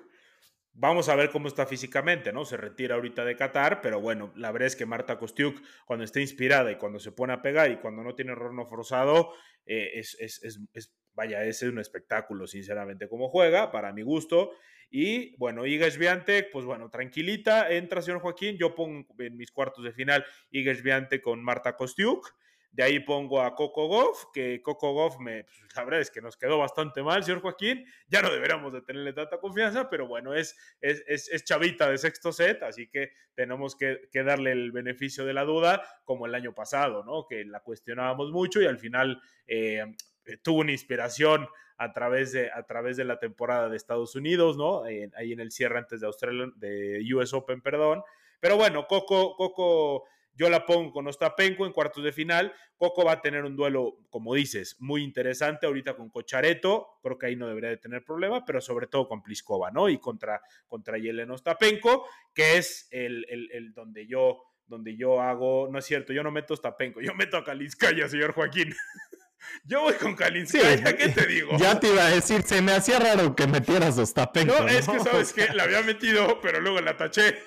Vamos 0.72 1.08
a 1.08 1.16
ver 1.16 1.30
cómo 1.30 1.48
está 1.48 1.66
físicamente, 1.66 2.32
¿no? 2.32 2.44
Se 2.44 2.56
retira 2.56 2.94
ahorita 2.94 3.24
de 3.24 3.34
Qatar, 3.34 3.80
pero 3.82 4.00
bueno, 4.00 4.32
la 4.36 4.52
verdad 4.52 4.68
es 4.68 4.76
que 4.76 4.86
Marta 4.86 5.18
Kostiuk, 5.18 5.60
cuando 5.84 6.04
está 6.04 6.20
inspirada 6.20 6.70
y 6.70 6.76
cuando 6.76 7.00
se 7.00 7.10
pone 7.10 7.32
a 7.32 7.42
pegar 7.42 7.72
y 7.72 7.78
cuando 7.78 8.04
no 8.04 8.14
tiene 8.14 8.32
error 8.32 8.54
no 8.54 8.66
forzado, 8.66 9.32
eh, 9.66 9.90
es, 9.94 10.16
es, 10.20 10.40
es, 10.72 10.94
vaya, 11.12 11.44
ese 11.44 11.66
es 11.66 11.72
un 11.72 11.80
espectáculo, 11.80 12.46
sinceramente, 12.46 13.08
como 13.08 13.28
juega, 13.28 13.72
para 13.72 13.92
mi 13.92 14.02
gusto. 14.02 14.52
Y 14.90 15.36
bueno, 15.36 15.66
Iga 15.66 15.90
Swiatek, 15.90 16.50
pues 16.50 16.64
bueno, 16.64 16.90
tranquilita, 16.90 17.70
entra 17.70 18.02
señor 18.02 18.20
Joaquín, 18.20 18.56
yo 18.58 18.74
pongo 18.74 19.06
en 19.18 19.36
mis 19.36 19.52
cuartos 19.52 19.84
de 19.84 19.92
final 19.92 20.24
Iga 20.50 20.74
Swiatek 20.74 21.22
con 21.22 21.42
Marta 21.44 21.76
Kostiuk, 21.76 22.34
de 22.72 22.84
ahí 22.84 23.00
pongo 23.00 23.42
a 23.42 23.54
Coco 23.54 23.88
Goff, 23.88 24.26
que 24.32 24.62
Coco 24.62 24.92
Goff, 24.92 25.18
me, 25.18 25.42
pues, 25.42 25.58
la 25.74 25.84
verdad 25.84 26.00
es 26.00 26.10
que 26.10 26.20
nos 26.20 26.36
quedó 26.36 26.58
bastante 26.58 27.02
mal, 27.02 27.24
señor 27.24 27.40
Joaquín. 27.40 27.84
Ya 28.06 28.22
no 28.22 28.30
deberíamos 28.30 28.72
de 28.72 28.82
tenerle 28.82 29.12
tanta 29.12 29.38
confianza, 29.38 29.90
pero 29.90 30.06
bueno, 30.06 30.34
es, 30.34 30.56
es, 30.80 31.02
es, 31.06 31.44
chavita 31.44 31.90
de 31.90 31.98
sexto 31.98 32.32
set, 32.32 32.62
así 32.62 32.88
que 32.88 33.10
tenemos 33.34 33.74
que, 33.74 34.08
que, 34.12 34.22
darle 34.22 34.52
el 34.52 34.70
beneficio 34.70 35.24
de 35.24 35.34
la 35.34 35.44
duda, 35.44 35.82
como 36.04 36.26
el 36.26 36.34
año 36.34 36.54
pasado, 36.54 37.02
¿no? 37.02 37.26
Que 37.28 37.44
la 37.44 37.60
cuestionábamos 37.60 38.30
mucho 38.30 38.62
y 38.62 38.66
al 38.66 38.78
final 38.78 39.20
eh, 39.48 39.84
tuvo 40.42 40.60
una 40.60 40.72
inspiración 40.72 41.48
a 41.80 41.94
través 41.94 42.32
de, 42.32 42.50
a 42.50 42.62
través 42.64 42.98
de 42.98 43.06
la 43.06 43.18
temporada 43.18 43.70
de 43.70 43.76
Estados 43.78 44.14
Unidos, 44.14 44.58
¿no? 44.58 44.84
ahí 44.84 45.32
en 45.32 45.40
el 45.40 45.50
cierre 45.50 45.78
antes 45.78 46.02
de 46.02 46.06
Australia, 46.06 46.46
de 46.56 47.02
US 47.14 47.32
Open, 47.32 47.62
perdón. 47.62 48.02
Pero 48.38 48.58
bueno, 48.58 48.86
Coco, 48.86 49.34
Coco, 49.34 50.04
yo 50.34 50.50
la 50.50 50.66
pongo 50.66 50.92
con 50.92 51.06
Ostapenko 51.06 51.64
en 51.64 51.72
cuartos 51.72 52.04
de 52.04 52.12
final. 52.12 52.52
Coco 52.76 53.06
va 53.06 53.12
a 53.12 53.22
tener 53.22 53.44
un 53.44 53.56
duelo, 53.56 53.96
como 54.10 54.34
dices, 54.34 54.76
muy 54.78 55.02
interesante 55.02 55.64
ahorita 55.64 55.96
con 55.96 56.10
Cochareto. 56.10 56.98
Creo 57.02 57.16
que 57.16 57.28
ahí 57.28 57.36
no 57.36 57.48
debería 57.48 57.70
de 57.70 57.78
tener 57.78 58.04
problema, 58.04 58.44
pero 58.44 58.60
sobre 58.60 58.86
todo 58.86 59.08
con 59.08 59.22
Pliskova, 59.22 59.70
¿no? 59.70 59.88
Y 59.88 59.96
contra, 59.96 60.42
contra 60.66 60.98
Yelena 60.98 61.32
Ostapenko, 61.32 62.06
que 62.34 62.58
es 62.58 62.88
el, 62.90 63.24
el, 63.26 63.72
donde 63.72 64.06
yo 64.06 64.42
donde 64.66 64.96
yo 64.96 65.20
hago, 65.20 65.68
no 65.68 65.80
es 65.80 65.84
cierto, 65.84 66.12
yo 66.12 66.22
no 66.22 66.30
meto 66.30 66.54
Ostapenko, 66.54 67.00
yo 67.00 67.12
meto 67.14 67.36
a 67.36 67.42
Kaliskaya, 67.42 68.06
señor 68.06 68.32
Joaquín. 68.34 68.72
Yo 69.64 69.82
voy 69.82 69.94
con 69.94 70.14
Kalinskaya, 70.14 70.96
¿qué 70.96 71.08
te 71.08 71.26
digo? 71.26 71.56
Ya 71.58 71.78
te 71.78 71.88
iba 71.88 72.04
a 72.04 72.10
decir, 72.10 72.42
se 72.42 72.62
me 72.62 72.72
hacía 72.72 72.98
raro 72.98 73.34
que 73.34 73.46
metieras 73.46 73.98
Ostapenko. 73.98 74.60
No, 74.60 74.68
es 74.68 74.88
que 74.88 75.00
sabes 75.00 75.32
que 75.32 75.48
la 75.54 75.64
había 75.64 75.82
metido, 75.82 76.40
pero 76.40 76.60
luego 76.60 76.80
la 76.80 76.96
taché. 76.96 77.38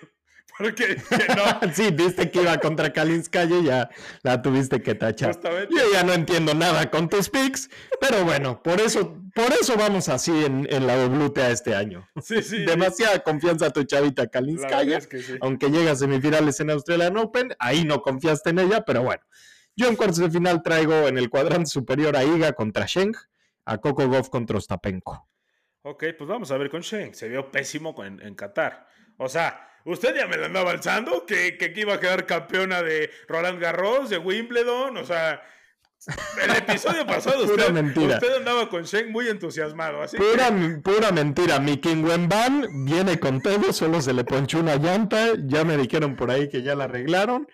Porque 0.57 1.01
no. 1.35 1.73
sí, 1.73 1.91
viste 1.91 2.29
que 2.29 2.41
iba 2.41 2.57
contra 2.59 2.93
Kalinskaya 2.93 3.57
y 3.57 3.63
ya 3.65 3.89
la 4.21 4.41
tuviste 4.41 4.81
que 4.81 4.95
tachar. 4.95 5.39
Yo 5.41 5.91
ya 5.91 6.03
no 6.03 6.13
entiendo 6.13 6.53
nada 6.53 6.89
con 6.91 7.09
tus 7.09 7.29
picks, 7.29 7.69
pero 7.99 8.23
bueno, 8.23 8.61
por 8.61 8.79
eso, 8.79 9.19
por 9.33 9.51
eso 9.59 9.75
vamos 9.77 10.09
así 10.09 10.31
en, 10.45 10.67
la 10.85 11.07
WTA 11.07 11.49
este 11.49 11.75
año. 11.75 12.07
Sí, 12.21 12.43
sí. 12.43 12.59
Demasiada 12.65 13.19
confianza 13.19 13.67
a 13.67 13.69
tu 13.71 13.83
chavita 13.83 14.27
Kalinskaya, 14.27 14.99
aunque 15.41 15.69
llega 15.69 15.93
a 15.93 15.95
semifinales 15.95 16.59
en 16.59 16.69
Australian 16.69 17.17
Open, 17.17 17.55
ahí 17.59 17.83
no 17.83 18.01
confiaste 18.01 18.51
en 18.51 18.59
ella, 18.59 18.83
pero 18.85 19.01
bueno. 19.01 19.23
Yo 19.75 19.87
en 19.87 19.95
cuartos 19.95 20.19
de 20.19 20.29
final 20.29 20.61
traigo 20.61 21.07
en 21.07 21.17
el 21.17 21.29
cuadrante 21.29 21.69
superior 21.69 22.15
a 22.15 22.23
Iga 22.23 22.53
contra 22.53 22.85
Sheng, 22.85 23.15
a 23.65 23.77
Coco 23.79 24.07
Goff 24.07 24.29
contra 24.29 24.57
Ostapenko. 24.57 25.27
Ok, 25.81 26.05
pues 26.17 26.27
vamos 26.27 26.51
a 26.51 26.57
ver 26.57 26.69
con 26.69 26.81
Sheng. 26.81 27.13
Se 27.13 27.27
vio 27.27 27.51
pésimo 27.51 27.95
en, 28.03 28.21
en 28.21 28.35
Qatar. 28.35 28.87
O 29.17 29.27
sea, 29.27 29.69
usted 29.85 30.15
ya 30.15 30.27
me 30.27 30.37
la 30.37 30.45
andaba 30.45 30.71
alzando, 30.71 31.25
que, 31.25 31.57
que 31.57 31.73
iba 31.75 31.95
a 31.95 31.99
quedar 31.99 32.25
campeona 32.25 32.81
de 32.81 33.09
Roland 33.27 33.59
Garros, 33.59 34.09
de 34.09 34.17
Wimbledon, 34.17 34.97
o 34.97 35.05
sea, 35.05 35.41
el 36.41 36.51
episodio 36.51 37.05
pasado 37.05 37.43
usted, 37.45 37.97
usted, 37.97 38.35
andaba 38.35 38.69
con 38.69 38.83
Sheng 38.83 39.11
muy 39.11 39.27
entusiasmado. 39.27 40.01
Así 40.01 40.17
pura, 40.17 40.51
pura 40.83 41.11
mentira. 41.11 41.59
Mi 41.59 41.77
King 41.77 42.03
Wenban 42.03 42.85
viene 42.85 43.19
con 43.19 43.41
todo, 43.41 43.71
solo 43.71 44.01
se 44.01 44.13
le 44.13 44.23
ponchó 44.23 44.59
una 44.59 44.75
llanta. 44.75 45.33
Ya 45.45 45.63
me 45.63 45.77
dijeron 45.77 46.15
por 46.15 46.29
ahí 46.29 46.49
que 46.49 46.61
ya 46.61 46.75
la 46.75 46.85
arreglaron 46.85 47.47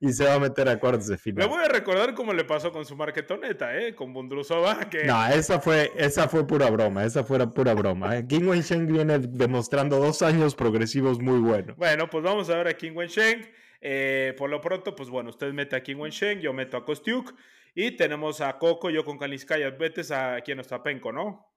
y 0.00 0.12
se 0.12 0.24
va 0.24 0.34
a 0.34 0.38
meter 0.38 0.68
a 0.68 0.78
cuartos 0.78 1.06
de 1.06 1.16
final. 1.16 1.48
Me 1.48 1.54
voy 1.54 1.64
a 1.64 1.68
recordar 1.68 2.14
cómo 2.14 2.32
le 2.32 2.44
pasó 2.44 2.72
con 2.72 2.84
su 2.84 2.96
marketoneta, 2.96 3.76
¿eh? 3.78 3.94
Con 3.94 4.12
Bundrusova. 4.12 4.90
Que... 4.90 5.04
No, 5.04 5.26
esa 5.26 5.60
fue, 5.60 5.92
esa 5.96 6.28
fue 6.28 6.46
pura 6.46 6.68
broma, 6.70 7.04
esa 7.04 7.24
fue 7.24 7.38
pura 7.52 7.74
broma. 7.74 8.18
¿eh? 8.18 8.26
King 8.26 8.44
Wensheng 8.44 8.86
viene 8.86 9.18
demostrando 9.18 9.98
dos 9.98 10.22
años 10.22 10.54
progresivos 10.54 11.20
muy 11.20 11.38
buenos. 11.40 11.76
Bueno, 11.76 12.10
pues 12.10 12.22
vamos 12.24 12.50
a 12.50 12.56
ver 12.56 12.68
a 12.68 12.74
King 12.74 12.92
Wensheng. 12.94 13.48
Eh, 13.80 14.34
por 14.36 14.50
lo 14.50 14.60
pronto, 14.60 14.94
pues 14.94 15.08
bueno, 15.08 15.30
usted 15.30 15.52
mete 15.52 15.76
a 15.76 15.82
King 15.82 15.96
Wensheng, 15.96 16.40
yo 16.40 16.52
meto 16.52 16.76
a 16.76 16.84
Kostiuk. 16.84 17.34
Y 17.74 17.92
tenemos 17.92 18.40
a 18.40 18.58
Coco, 18.58 18.88
yo 18.90 19.04
con 19.04 19.18
Kaliskaya. 19.18 19.70
Metes 19.72 20.10
a 20.10 20.40
quien 20.42 20.60
Ostapenko, 20.60 21.12
¿no? 21.12 21.50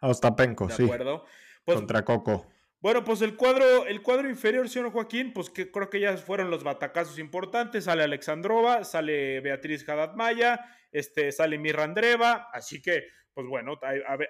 A 0.00 0.08
Ostapenko, 0.08 0.70
sí. 0.70 0.84
De 0.84 0.92
acuerdo. 0.92 1.24
Pues 1.64 1.78
Contra 1.78 2.04
Coco. 2.04 2.46
Bueno, 2.80 3.02
pues 3.02 3.22
el 3.22 3.34
cuadro, 3.34 3.86
el 3.86 4.02
cuadro 4.02 4.30
inferior, 4.30 4.68
señor 4.68 4.92
Joaquín, 4.92 5.32
pues 5.32 5.50
que 5.50 5.68
creo 5.68 5.90
que 5.90 5.98
ya 5.98 6.16
fueron 6.16 6.48
los 6.48 6.62
batacazos 6.62 7.18
importantes. 7.18 7.84
Sale 7.84 8.04
Alexandrova, 8.04 8.84
sale 8.84 9.40
Beatriz 9.40 9.88
Haddad 9.88 10.14
Maya, 10.14 10.64
este, 10.92 11.32
sale 11.32 11.58
Mirra 11.58 11.82
Andreva, 11.82 12.48
así 12.52 12.80
que, 12.80 13.08
pues 13.34 13.48
bueno, 13.48 13.80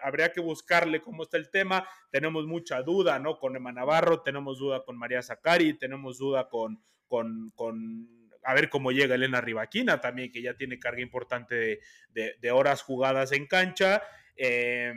habría 0.02 0.32
que 0.32 0.40
buscarle 0.40 1.02
cómo 1.02 1.24
está 1.24 1.36
el 1.36 1.50
tema. 1.50 1.86
Tenemos 2.10 2.46
mucha 2.46 2.80
duda, 2.82 3.18
¿no? 3.18 3.38
Con 3.38 3.54
Emma 3.54 3.70
Navarro, 3.70 4.22
tenemos 4.22 4.58
duda 4.58 4.82
con 4.82 4.96
María 4.96 5.22
Zacari, 5.22 5.76
tenemos 5.76 6.16
duda 6.16 6.48
con, 6.48 6.82
con, 7.06 7.50
con 7.54 8.08
a 8.44 8.54
ver 8.54 8.70
cómo 8.70 8.92
llega 8.92 9.14
Elena 9.14 9.42
Rivaquina 9.42 10.00
también, 10.00 10.32
que 10.32 10.40
ya 10.40 10.54
tiene 10.54 10.78
carga 10.78 11.02
importante 11.02 11.80
de, 12.08 12.50
horas 12.50 12.80
jugadas 12.80 13.32
en 13.32 13.46
cancha. 13.46 14.02
Eh, 14.36 14.94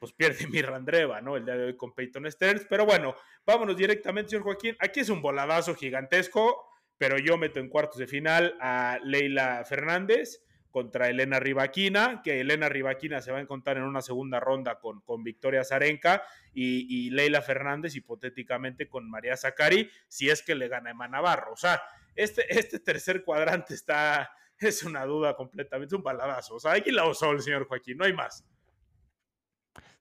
pues 0.00 0.12
pierde 0.12 0.46
Mirandreva, 0.48 1.20
¿no? 1.20 1.36
El 1.36 1.44
día 1.44 1.56
de 1.56 1.66
hoy 1.66 1.76
con 1.76 1.94
Peyton 1.94 2.28
Stearns. 2.28 2.66
Pero 2.68 2.84
bueno, 2.84 3.14
vámonos 3.46 3.76
directamente, 3.76 4.30
señor 4.30 4.42
Joaquín. 4.42 4.76
Aquí 4.80 5.00
es 5.00 5.10
un 5.10 5.22
voladazo 5.22 5.76
gigantesco, 5.76 6.66
pero 6.98 7.18
yo 7.18 7.36
meto 7.36 7.60
en 7.60 7.68
cuartos 7.68 7.98
de 7.98 8.08
final 8.08 8.56
a 8.60 8.98
Leila 9.04 9.62
Fernández 9.64 10.42
contra 10.70 11.08
Elena 11.08 11.40
Rivaquina, 11.40 12.22
que 12.22 12.40
Elena 12.40 12.68
Rivaquina 12.68 13.20
se 13.20 13.32
va 13.32 13.38
a 13.38 13.40
encontrar 13.40 13.76
en 13.76 13.82
una 13.82 14.02
segunda 14.02 14.38
ronda 14.38 14.78
con, 14.78 15.00
con 15.00 15.24
Victoria 15.24 15.64
Zarenka 15.64 16.22
y, 16.54 17.10
Leila 17.10 17.42
Fernández 17.42 17.96
hipotéticamente 17.96 18.88
con 18.88 19.10
María 19.10 19.36
Zacari, 19.36 19.90
si 20.08 20.30
es 20.30 20.42
que 20.42 20.54
le 20.54 20.68
gana 20.68 20.90
Emma 20.90 21.08
Navarro. 21.08 21.52
O 21.52 21.56
sea, 21.56 21.82
este, 22.14 22.46
este 22.56 22.78
tercer 22.78 23.24
cuadrante 23.24 23.74
está, 23.74 24.30
es 24.58 24.84
una 24.84 25.04
duda 25.04 25.34
completamente, 25.34 25.96
un 25.96 26.04
baladazo. 26.04 26.54
O 26.54 26.60
sea, 26.60 26.72
aquí 26.72 26.92
la 26.92 27.04
usó 27.06 27.32
el 27.32 27.42
señor 27.42 27.66
Joaquín, 27.66 27.98
no 27.98 28.04
hay 28.04 28.12
más. 28.12 28.44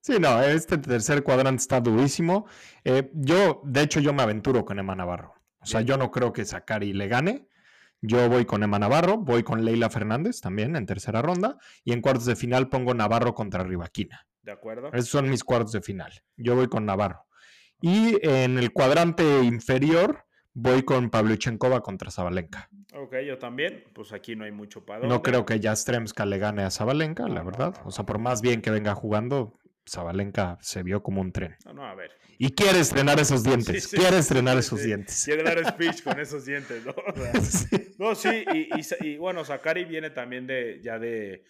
Sí, 0.02 0.18
no, 0.20 0.42
este 0.42 0.78
tercer 0.78 1.24
cuadrante 1.24 1.62
está 1.62 1.82
durísimo. 1.82 2.48
Eh, 2.84 3.12
yo, 3.14 3.62
de 3.66 3.82
hecho, 3.82 4.00
yo 4.00 4.14
me 4.14 4.24
aventuro 4.24 4.64
con 4.66 4.80
Emma 4.80 4.96
Navarro. 4.96 5.34
O 5.62 5.66
sea, 5.66 5.82
yo 5.82 5.98
no 5.98 6.10
creo 6.10 6.32
que 6.32 6.46
Sakari 6.46 6.94
le 6.94 7.08
gane. 7.08 7.48
Yo 8.02 8.30
voy 8.30 8.46
con 8.46 8.64
Emma 8.64 8.80
Navarro, 8.80 9.18
voy 9.18 9.44
con 9.44 9.66
Leila 9.66 9.90
Fernández 9.90 10.40
también 10.40 10.78
en 10.78 10.86
tercera 10.86 11.22
ronda. 11.22 11.58
Y 11.84 11.92
en 11.92 12.02
cuartos 12.02 12.26
de 12.26 12.38
final 12.38 12.70
pongo 12.70 12.94
Navarro 12.94 13.34
contra 13.34 13.64
Rivaquina. 13.64 14.26
De 14.42 14.54
acuerdo. 14.54 14.90
Esos 14.94 15.10
son 15.10 15.30
mis 15.30 15.44
cuartos 15.44 15.74
de 15.74 15.82
final. 15.82 16.14
Yo 16.38 16.56
voy 16.56 16.70
con 16.70 16.86
Navarro. 16.86 17.26
Y 17.82 18.18
en 18.26 18.58
el 18.58 18.72
cuadrante 18.72 19.44
inferior 19.44 20.26
voy 20.54 20.84
con 20.84 21.10
Pavlyuchenkova 21.10 21.82
contra 21.82 22.10
Zabalenka. 22.10 22.70
Ok, 22.94 23.16
yo 23.28 23.38
también. 23.38 23.84
Pues 23.94 24.14
aquí 24.14 24.36
no 24.36 24.46
hay 24.46 24.52
mucho 24.52 24.86
para 24.86 25.06
No 25.08 25.22
creo 25.22 25.46
que 25.46 25.60
ya 25.60 25.76
Stremska 25.76 26.26
le 26.26 26.38
gane 26.38 26.64
a 26.64 26.72
Zabalenka, 26.72 27.28
la 27.28 27.44
verdad. 27.44 27.76
o 27.84 27.92
sea, 27.92 28.06
por 28.06 28.20
más 28.20 28.42
bien 28.42 28.62
que 28.62 28.72
venga 28.72 28.96
jugando, 28.96 29.60
Zabalenka 29.90 30.58
se 30.62 30.84
vio 30.84 31.02
como 31.02 31.22
un 31.22 31.32
tren. 31.32 31.56
No, 31.66 31.74
no, 31.74 31.86
a 31.86 31.96
ver. 31.96 32.12
Y 32.38 32.52
quiere 32.52 32.80
estrenar 32.80 33.20
esos 33.20 33.44
dientes. 33.44 33.88
quiere 33.88 34.18
estrenar 34.18 34.58
esos 34.58 34.82
dientes. 34.82 35.24
Quiere 35.26 35.44
dar 35.44 35.66
speech 35.74 36.04
con 36.04 36.20
esos 36.20 36.46
dientes, 36.46 36.86
¿no? 36.86 36.96
no, 37.98 38.16
sí, 38.16 38.46
y, 39.02 39.18
bueno, 39.18 39.44
Sakari 39.44 39.84
viene 39.86 40.10
también 40.12 40.48
de 40.48 40.80
ya 40.82 41.00
de, 41.00 41.44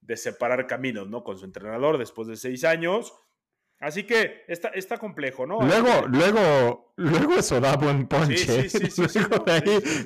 de, 0.00 0.16
separar 0.16 0.66
caminos, 0.66 1.08
¿no? 1.08 1.24
Con 1.24 1.38
su 1.38 1.46
entrenador 1.46 1.96
después 1.96 2.28
de 2.28 2.36
seis 2.36 2.64
años. 2.64 3.14
Así 3.80 4.04
que 4.04 4.44
está, 4.48 4.68
está 4.68 4.96
complejo, 4.96 5.46
¿no? 5.46 5.60
Luego, 5.60 6.06
luego, 6.08 6.94
luego 6.96 7.34
eso 7.34 7.60
da 7.60 7.76
buen 7.76 8.06
ponche. 8.06 8.68
Sí, 8.68 8.90
sí, 8.90 9.08
sí, 9.08 9.18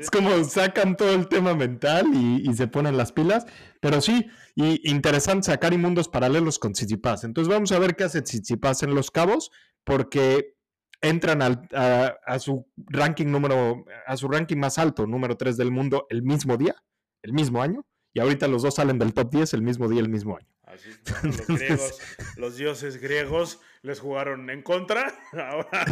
es 0.00 0.10
como 0.10 0.42
sacan 0.44 0.96
todo 0.96 1.14
el 1.14 1.28
tema 1.28 1.54
mental 1.54 2.06
y, 2.12 2.52
se 2.54 2.66
ponen 2.66 2.96
las 2.96 3.12
pilas. 3.12 3.46
Pero 3.80 4.00
sí, 4.00 4.26
y 4.56 4.90
interesante 4.90 5.46
sacar 5.46 5.76
mundos 5.78 6.08
paralelos 6.08 6.58
con 6.58 6.72
Tsitsipas. 6.72 7.25
Entonces 7.25 7.52
vamos 7.52 7.70
a 7.70 7.78
ver 7.78 7.94
qué 7.94 8.04
hace 8.04 8.22
Tsitsipas 8.22 8.82
en 8.82 8.94
Los 8.94 9.10
Cabos, 9.10 9.52
porque 9.84 10.56
entran 11.00 11.40
a, 11.42 12.38
su 12.40 12.66
ranking 12.76 13.26
número, 13.26 13.84
a 14.06 14.16
su 14.16 14.28
ranking 14.28 14.56
más 14.56 14.78
alto, 14.78 15.06
número 15.06 15.37
3 15.37 15.56
del 15.56 15.70
mundo, 15.70 16.06
el 16.10 16.22
mismo 16.22 16.56
día, 16.56 16.75
el 17.22 17.32
mismo 17.32 17.62
año. 17.62 17.87
Y 18.12 18.20
ahorita 18.20 18.48
los 18.48 18.62
dos 18.62 18.75
salen 18.75 18.98
del 18.98 19.14
top 19.14 19.30
10 19.30 19.54
el 19.54 19.62
mismo 19.62 19.88
día, 19.88 20.00
el 20.00 20.08
mismo 20.08 20.37
año. 20.37 20.48
Así, 20.68 20.90
los, 21.22 21.46
griegos, 21.46 22.00
los 22.37 22.56
dioses 22.56 23.00
griegos 23.00 23.60
les 23.82 24.00
jugaron 24.00 24.50
en 24.50 24.62
contra 24.62 25.14
ahora 25.32 25.84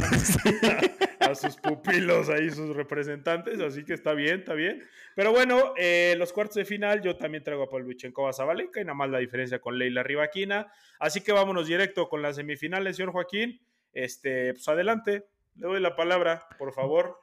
a, 1.20 1.34
sus 1.34 1.56
pupilos 1.56 2.28
ahí, 2.28 2.50
sus 2.50 2.76
representantes, 2.76 3.58
así 3.60 3.84
que 3.84 3.94
está 3.94 4.12
bien, 4.12 4.40
está 4.40 4.52
bien. 4.52 4.82
Pero 5.14 5.32
bueno, 5.32 5.72
eh, 5.78 6.14
los 6.18 6.32
cuartos 6.32 6.56
de 6.56 6.66
final 6.66 7.00
yo 7.00 7.16
también 7.16 7.42
traigo 7.42 7.62
a 7.62 7.70
Pavlyuchenkova 7.70 8.34
Zabalenka 8.34 8.80
y 8.80 8.84
nada 8.84 8.94
más 8.94 9.08
la 9.08 9.18
diferencia 9.18 9.60
con 9.60 9.78
Leila 9.78 10.02
Rivaquina. 10.02 10.70
Así 10.98 11.22
que 11.22 11.32
vámonos 11.32 11.66
directo 11.66 12.08
con 12.10 12.20
las 12.20 12.36
semifinales, 12.36 12.96
señor 12.96 13.12
Joaquín. 13.12 13.60
Este, 13.94 14.52
pues 14.52 14.68
adelante, 14.68 15.26
le 15.54 15.66
doy 15.66 15.80
la 15.80 15.96
palabra, 15.96 16.46
por 16.58 16.74
favor. 16.74 17.18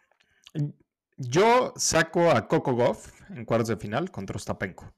Yo 1.17 1.71
saco 1.75 2.31
a 2.31 2.47
Coco 2.47 2.73
Goff 2.73 3.11
en 3.29 3.45
cuartos 3.45 3.67
de 3.67 3.77
final 3.77 4.09
contra 4.09 4.37
Ostapenko. 4.37 4.91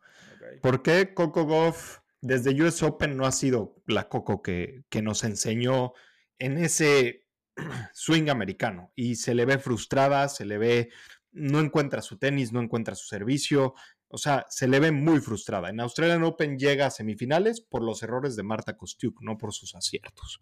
¿Por 0.61 0.81
qué 0.81 1.13
Coco 1.13 1.43
Goff 1.43 1.99
desde 2.21 2.61
US 2.63 2.81
Open 2.83 3.17
no 3.17 3.25
ha 3.25 3.31
sido 3.31 3.75
la 3.85 4.09
Coco 4.09 4.41
que, 4.41 4.83
que 4.89 5.01
nos 5.01 5.23
enseñó 5.23 5.93
en 6.39 6.57
ese 6.57 7.27
swing 7.93 8.29
americano 8.29 8.91
y 8.95 9.15
se 9.15 9.35
le 9.35 9.45
ve 9.45 9.57
frustrada, 9.59 10.27
se 10.29 10.45
le 10.45 10.57
ve, 10.57 10.89
no 11.31 11.59
encuentra 11.59 12.01
su 12.01 12.17
tenis, 12.17 12.51
no 12.51 12.61
encuentra 12.61 12.95
su 12.95 13.07
servicio, 13.07 13.75
o 14.07 14.17
sea, 14.17 14.45
se 14.49 14.67
le 14.67 14.79
ve 14.79 14.91
muy 14.91 15.19
frustrada. 15.19 15.69
En 15.69 15.79
Australian 15.79 16.23
Open 16.23 16.57
llega 16.57 16.87
a 16.87 16.91
semifinales 16.91 17.61
por 17.61 17.83
los 17.83 18.01
errores 18.03 18.35
de 18.35 18.43
Marta 18.43 18.77
Kostiuk, 18.77 19.21
no 19.21 19.37
por 19.37 19.53
sus 19.53 19.75
aciertos. 19.75 20.41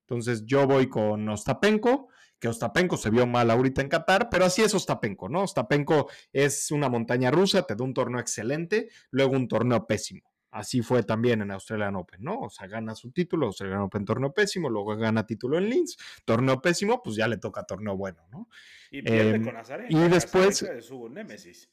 Entonces 0.00 0.44
yo 0.46 0.66
voy 0.66 0.88
con 0.88 1.28
Ostapenko, 1.28 2.08
que 2.38 2.48
Ostapenko 2.48 2.96
se 2.96 3.10
vio 3.10 3.26
mal 3.26 3.50
ahorita 3.50 3.82
en 3.82 3.88
Qatar, 3.88 4.28
pero 4.30 4.44
así 4.44 4.62
es 4.62 4.74
Ostapenko, 4.74 5.28
¿no? 5.28 5.42
Ostapenko 5.42 6.10
es 6.32 6.70
una 6.70 6.88
montaña 6.88 7.30
rusa, 7.30 7.62
te 7.62 7.76
da 7.76 7.84
un 7.84 7.94
torneo 7.94 8.20
excelente, 8.20 8.88
luego 9.10 9.32
un 9.32 9.46
torneo 9.46 9.86
pésimo. 9.86 10.31
Así 10.52 10.82
fue 10.82 11.02
también 11.02 11.40
en 11.40 11.50
Australian 11.50 11.96
Open, 11.96 12.22
¿no? 12.22 12.40
O 12.40 12.50
sea, 12.50 12.68
gana 12.68 12.94
su 12.94 13.10
título, 13.10 13.46
Australian 13.46 13.80
Open 13.80 14.04
torneo 14.04 14.32
pésimo, 14.32 14.68
luego 14.68 14.94
gana 14.96 15.26
título 15.26 15.56
en 15.56 15.68
Linz, 15.68 15.96
torneo 16.26 16.60
pésimo, 16.60 17.02
pues 17.02 17.16
ya 17.16 17.26
le 17.26 17.38
toca 17.38 17.64
torneo 17.64 17.96
bueno, 17.96 18.22
¿no? 18.30 18.48
Y 18.90 19.00
pierde 19.00 19.36
em, 19.36 19.44
con 19.44 19.56
Azarenka, 19.56 19.92
Y 19.92 20.08
después... 20.10 20.64
su 20.80 21.08
némesis. 21.08 21.70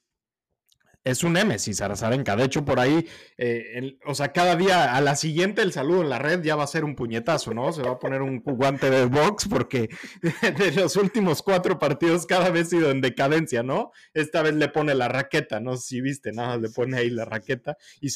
Es 1.03 1.23
un 1.23 1.33
Nemesis 1.33 1.81
Arazarenka. 1.81 2.35
De 2.35 2.43
hecho, 2.43 2.65
por 2.65 2.79
ahí, 2.79 3.07
eh, 3.37 3.97
o 4.05 4.13
sea, 4.13 4.31
cada 4.33 4.55
día 4.55 4.95
a 4.95 5.01
la 5.01 5.15
siguiente 5.15 5.61
el 5.61 5.71
saludo 5.71 6.01
en 6.01 6.09
la 6.09 6.19
red 6.19 6.41
ya 6.43 6.55
va 6.55 6.63
a 6.63 6.67
ser 6.67 6.83
un 6.83 6.95
puñetazo, 6.95 7.53
¿no? 7.53 7.71
Se 7.71 7.81
va 7.81 7.91
a 7.91 7.99
poner 7.99 8.21
un 8.21 8.39
guante 8.39 8.89
de 8.89 9.05
box 9.05 9.47
porque 9.49 9.89
de 10.57 10.71
los 10.73 10.95
últimos 10.95 11.41
cuatro 11.41 11.79
partidos 11.79 12.25
cada 12.25 12.49
vez 12.49 12.73
ha 12.73 12.77
ido 12.77 12.91
en 12.91 13.01
decadencia, 13.01 13.63
¿no? 13.63 13.91
Esta 14.13 14.41
vez 14.41 14.55
le 14.55 14.67
pone 14.67 14.93
la 14.93 15.07
raqueta, 15.07 15.59
no 15.59 15.77
sé 15.77 15.87
si 15.87 16.01
viste, 16.01 16.31
nada, 16.31 16.57
le 16.57 16.69
pone 16.69 16.97
ahí 16.97 17.09
la 17.09 17.25
raqueta 17.25 17.77
y 18.01 18.09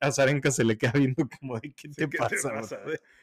a 0.00 0.12
Zarenka 0.12 0.50
se 0.50 0.64
le 0.64 0.76
queda 0.76 0.92
viendo 0.92 1.28
como 1.40 1.58
de 1.58 1.72
qué 1.72 1.88
te 1.88 2.08
pasa. 2.08 2.52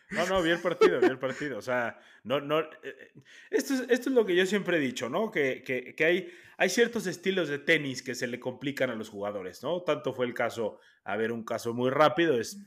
No, 0.10 0.28
no, 0.28 0.44
vi 0.44 0.52
el 0.52 0.60
partido, 0.60 1.00
vi 1.00 1.08
el 1.08 1.18
partido. 1.18 1.58
O 1.58 1.62
sea, 1.62 2.00
no, 2.24 2.40
no, 2.40 2.60
eh, 2.60 2.68
eh, 2.84 3.12
esto, 3.50 3.74
es, 3.74 3.82
esto 3.90 4.10
es 4.10 4.16
lo 4.16 4.26
que 4.26 4.36
yo 4.36 4.46
siempre 4.46 4.78
he 4.78 4.80
dicho, 4.80 5.10
¿no? 5.10 5.32
Que, 5.32 5.64
que, 5.64 5.96
que 5.96 6.06
hay 6.06 6.30
hay 6.58 6.70
ciertos 6.70 7.08
estilos 7.08 7.50
de 7.50 7.60
tenis 7.60 8.02
que 8.02 8.16
se 8.16 8.28
le 8.28 8.40
complican 8.40 8.90
a 8.90 8.96
los 8.96 9.03
jugadores, 9.10 9.64
¿no? 9.64 9.82
Tanto 9.82 10.14
fue 10.14 10.26
el 10.26 10.34
caso, 10.34 10.80
a 11.04 11.16
ver, 11.16 11.32
un 11.32 11.44
caso 11.44 11.74
muy 11.74 11.90
rápido, 11.90 12.40
es 12.40 12.58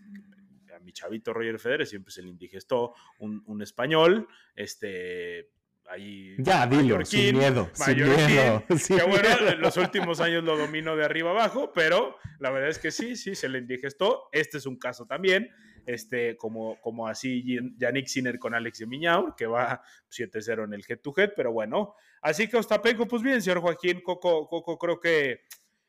a 0.74 0.78
mi 0.80 0.92
chavito 0.92 1.32
Roger 1.32 1.58
Federer 1.58 1.86
siempre 1.86 2.12
se 2.12 2.22
le 2.22 2.28
indigestó 2.28 2.94
un, 3.18 3.42
un 3.46 3.62
español, 3.62 4.28
este, 4.54 5.50
ahí. 5.88 6.34
Ya, 6.38 6.66
dilo, 6.66 7.04
sin 7.04 7.38
miedo, 7.38 7.70
sin 7.72 8.04
miedo. 8.04 8.64
que 8.68 9.02
bueno, 9.04 9.28
en 9.48 9.60
los 9.60 9.76
últimos 9.76 10.20
años 10.20 10.44
lo 10.44 10.56
dominó 10.56 10.96
de 10.96 11.04
arriba 11.04 11.30
abajo, 11.30 11.72
pero 11.74 12.16
la 12.38 12.50
verdad 12.50 12.70
es 12.70 12.78
que 12.78 12.90
sí, 12.90 13.16
sí, 13.16 13.34
se 13.34 13.48
le 13.48 13.58
indigestó. 13.58 14.28
Este 14.32 14.58
es 14.58 14.66
un 14.66 14.76
caso 14.76 15.06
también 15.06 15.50
este, 15.86 16.36
como, 16.36 16.80
como 16.80 17.06
así 17.06 17.58
Yannick 17.78 18.08
Sinner 18.08 18.38
con 18.38 18.54
Alex 18.54 18.80
de 18.80 18.86
Miñaur, 18.86 19.34
que 19.36 19.46
va 19.46 19.82
7-0 20.10 20.64
en 20.64 20.74
el 20.74 20.84
head-to-head, 20.86 21.32
pero 21.36 21.52
bueno. 21.52 21.94
Así 22.20 22.48
que 22.48 22.56
Ostapenko, 22.56 23.06
pues 23.06 23.22
bien, 23.22 23.40
señor 23.40 23.60
Joaquín, 23.60 24.00
Coco, 24.02 24.48
Coco 24.48 24.76
creo 24.78 25.00
que... 25.00 25.42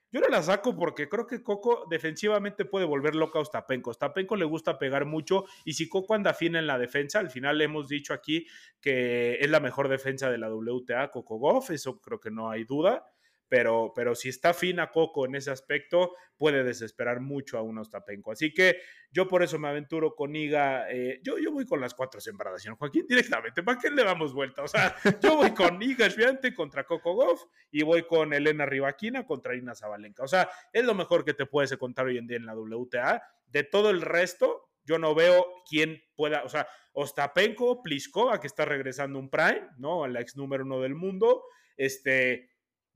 Yo 0.09 0.21
no 0.21 0.29
la 0.29 0.41
saco 0.41 0.75
porque 0.75 1.09
creo 1.09 1.27
que 1.27 1.43
Coco 1.43 1.85
defensivamente 1.89 2.63
puede 2.63 2.85
volver 2.85 3.13
loca 3.15 3.39
a 3.39 3.41
Ostapenko. 3.41 3.89
Ostapenko 3.91 4.37
le 4.37 4.45
gusta 4.45 4.79
pegar 4.79 5.05
mucho 5.05 5.45
y 5.65 5.73
si 5.73 5.89
Coco 5.89 6.13
anda 6.13 6.33
fina 6.33 6.59
en 6.59 6.67
la 6.67 6.77
defensa, 6.77 7.19
al 7.19 7.29
final 7.29 7.57
le 7.57 7.65
hemos 7.65 7.89
dicho 7.89 8.13
aquí 8.13 8.47
que 8.79 9.35
es 9.35 9.49
la 9.49 9.59
mejor 9.59 9.89
defensa 9.89 10.29
de 10.29 10.37
la 10.37 10.49
WTA, 10.53 11.11
Coco 11.11 11.37
Goff, 11.37 11.71
eso 11.71 11.99
creo 11.99 12.19
que 12.19 12.31
no 12.31 12.49
hay 12.49 12.63
duda 12.63 13.05
pero, 13.49 13.93
pero 13.95 14.15
si 14.15 14.29
está 14.29 14.53
fina 14.53 14.91
Coco 14.91 15.25
en 15.25 15.35
ese 15.35 15.51
aspecto, 15.51 16.13
puede 16.37 16.63
desesperar 16.63 17.19
mucho 17.19 17.57
a 17.57 17.61
un 17.61 17.77
Ostapenko. 17.77 18.31
Así 18.31 18.53
que 18.53 18.77
yo 19.11 19.27
por 19.27 19.43
eso 19.43 19.57
me 19.57 19.67
aventuro 19.67 20.15
con 20.15 20.35
Iga. 20.35 20.89
Eh, 20.91 21.19
yo, 21.23 21.37
yo 21.37 21.51
voy 21.51 21.65
con 21.65 21.81
las 21.81 21.93
cuatro 21.93 22.19
sembradas, 22.19 22.61
señor 22.61 22.77
Joaquín, 22.77 23.05
directamente. 23.07 23.63
¿Para 23.63 23.79
qué 23.79 23.89
le 23.89 24.03
damos 24.03 24.33
vuelta? 24.33 24.63
O 24.63 24.67
sea, 24.67 24.95
yo 25.21 25.37
voy 25.37 25.51
con 25.51 25.81
Iga 25.81 26.09
Sviante 26.09 26.53
contra 26.53 26.85
Coco 26.85 27.13
Goff 27.13 27.43
y 27.71 27.83
voy 27.83 28.03
con 28.03 28.33
Elena 28.33 28.65
Rivaquina 28.65 29.25
contra 29.25 29.55
Ina 29.55 29.75
Zabalenka. 29.75 30.23
O 30.23 30.27
sea, 30.27 30.49
es 30.73 30.83
lo 30.83 30.93
mejor 30.93 31.25
que 31.25 31.33
te 31.33 31.45
puedes 31.45 31.75
contar 31.77 32.05
hoy 32.05 32.17
en 32.17 32.27
día 32.27 32.37
en 32.37 32.45
la 32.45 32.55
WTA. 32.55 33.23
De 33.47 33.63
todo 33.63 33.89
el 33.89 34.01
resto, 34.01 34.69
yo 34.83 34.99
no 34.99 35.15
veo 35.15 35.45
quién 35.69 36.01
pueda, 36.15 36.43
o 36.43 36.49
sea, 36.49 36.67
Ostapenko, 36.93 37.83
Pliskova, 37.83 38.39
que 38.39 38.47
está 38.47 38.65
regresando 38.65 39.19
un 39.19 39.29
Prime, 39.29 39.67
¿no? 39.77 40.07
La 40.07 40.19
ex 40.19 40.35
número 40.35 40.63
uno 40.63 40.81
del 40.81 40.95
mundo. 40.95 41.43
Este, 41.75 42.49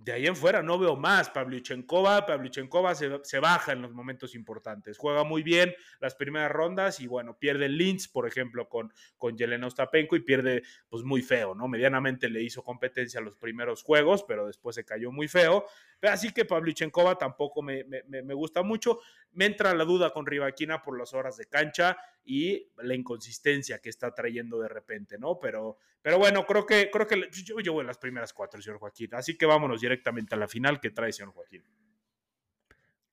de 0.04 0.14
ahí 0.14 0.26
en 0.26 0.36
fuera 0.36 0.64
no 0.64 0.80
veo 0.80 0.96
más. 0.96 1.30
Pavlyuchenkova, 1.30 2.26
Pavlyuchenkova 2.26 2.96
se, 2.96 3.20
se 3.24 3.40
baja 3.40 3.72
en 3.72 3.82
los 3.82 3.94
momentos 3.94 4.34
importantes. 4.34 4.98
Juega 4.98 5.24
muy 5.24 5.44
bien 5.44 5.74
las 6.00 6.16
primeras 6.16 6.52
rondas 6.52 7.00
y 7.00 7.08
bueno, 7.08 7.38
pierde 7.38 7.70
Linz, 7.70 8.08
por 8.08 8.28
ejemplo, 8.28 8.68
con, 8.68 8.92
con 9.18 9.38
Yelena 9.38 9.68
Ostapenko 9.68 10.16
y 10.16 10.22
pierde 10.22 10.64
pues 10.90 11.04
muy 11.04 11.22
feo, 11.22 11.54
¿no? 11.54 11.68
Medianamente 11.68 12.30
le 12.30 12.42
hizo 12.42 12.64
competencia 12.64 13.22
los 13.22 13.38
primeros 13.38 13.84
juegos, 13.84 14.24
pero 14.28 14.48
después 14.48 14.76
se 14.76 14.84
cayó 14.84 15.12
muy 15.12 15.28
feo. 15.28 15.66
Así 16.02 16.32
que 16.32 16.46
Pavlyuchenkova 16.46 17.18
tampoco 17.18 17.62
me, 17.62 17.86
me, 18.08 18.34
gusta 18.34 18.64
mucho. 18.64 19.00
Me 19.34 19.46
entra 19.46 19.74
la 19.74 19.86
duda 19.86 20.12
con 20.12 20.26
Rivaquina 20.26 20.82
por 20.82 20.98
las 20.98 21.14
horas 21.14 21.38
de 21.38 21.46
cancha 21.46 21.98
y 22.24 22.72
la 22.78 22.94
inconsistencia 22.94 23.80
que 23.80 23.90
está 23.90 24.14
trayendo 24.14 24.60
de 24.60 24.68
repente, 24.68 25.18
¿no? 25.18 25.40
Pero, 25.40 25.78
pero 26.02 26.18
bueno, 26.18 26.46
creo 26.46 26.66
que, 26.66 26.90
creo 26.92 27.08
que 27.08 27.30
yo 27.32 27.60
llevo 27.60 27.82
en 27.82 27.88
las 27.88 27.98
primeras 27.98 28.34
cuatro, 28.34 28.62
señor 28.62 28.80
Joaquín. 28.80 29.14
Así 29.14 29.38
que 29.38 29.46
vámonos 29.46 29.82
directamente 29.82 30.36
a 30.36 30.38
la 30.38 30.48
final 30.48 30.80
que 30.80 30.92
trae 30.92 31.12
señor 31.14 31.34
Joaquín. 31.34 31.64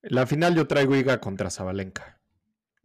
La 0.01 0.25
final 0.25 0.55
yo 0.55 0.67
traigo 0.67 0.95
Iga 0.95 1.19
contra 1.19 1.49
Zabalenka 1.49 2.18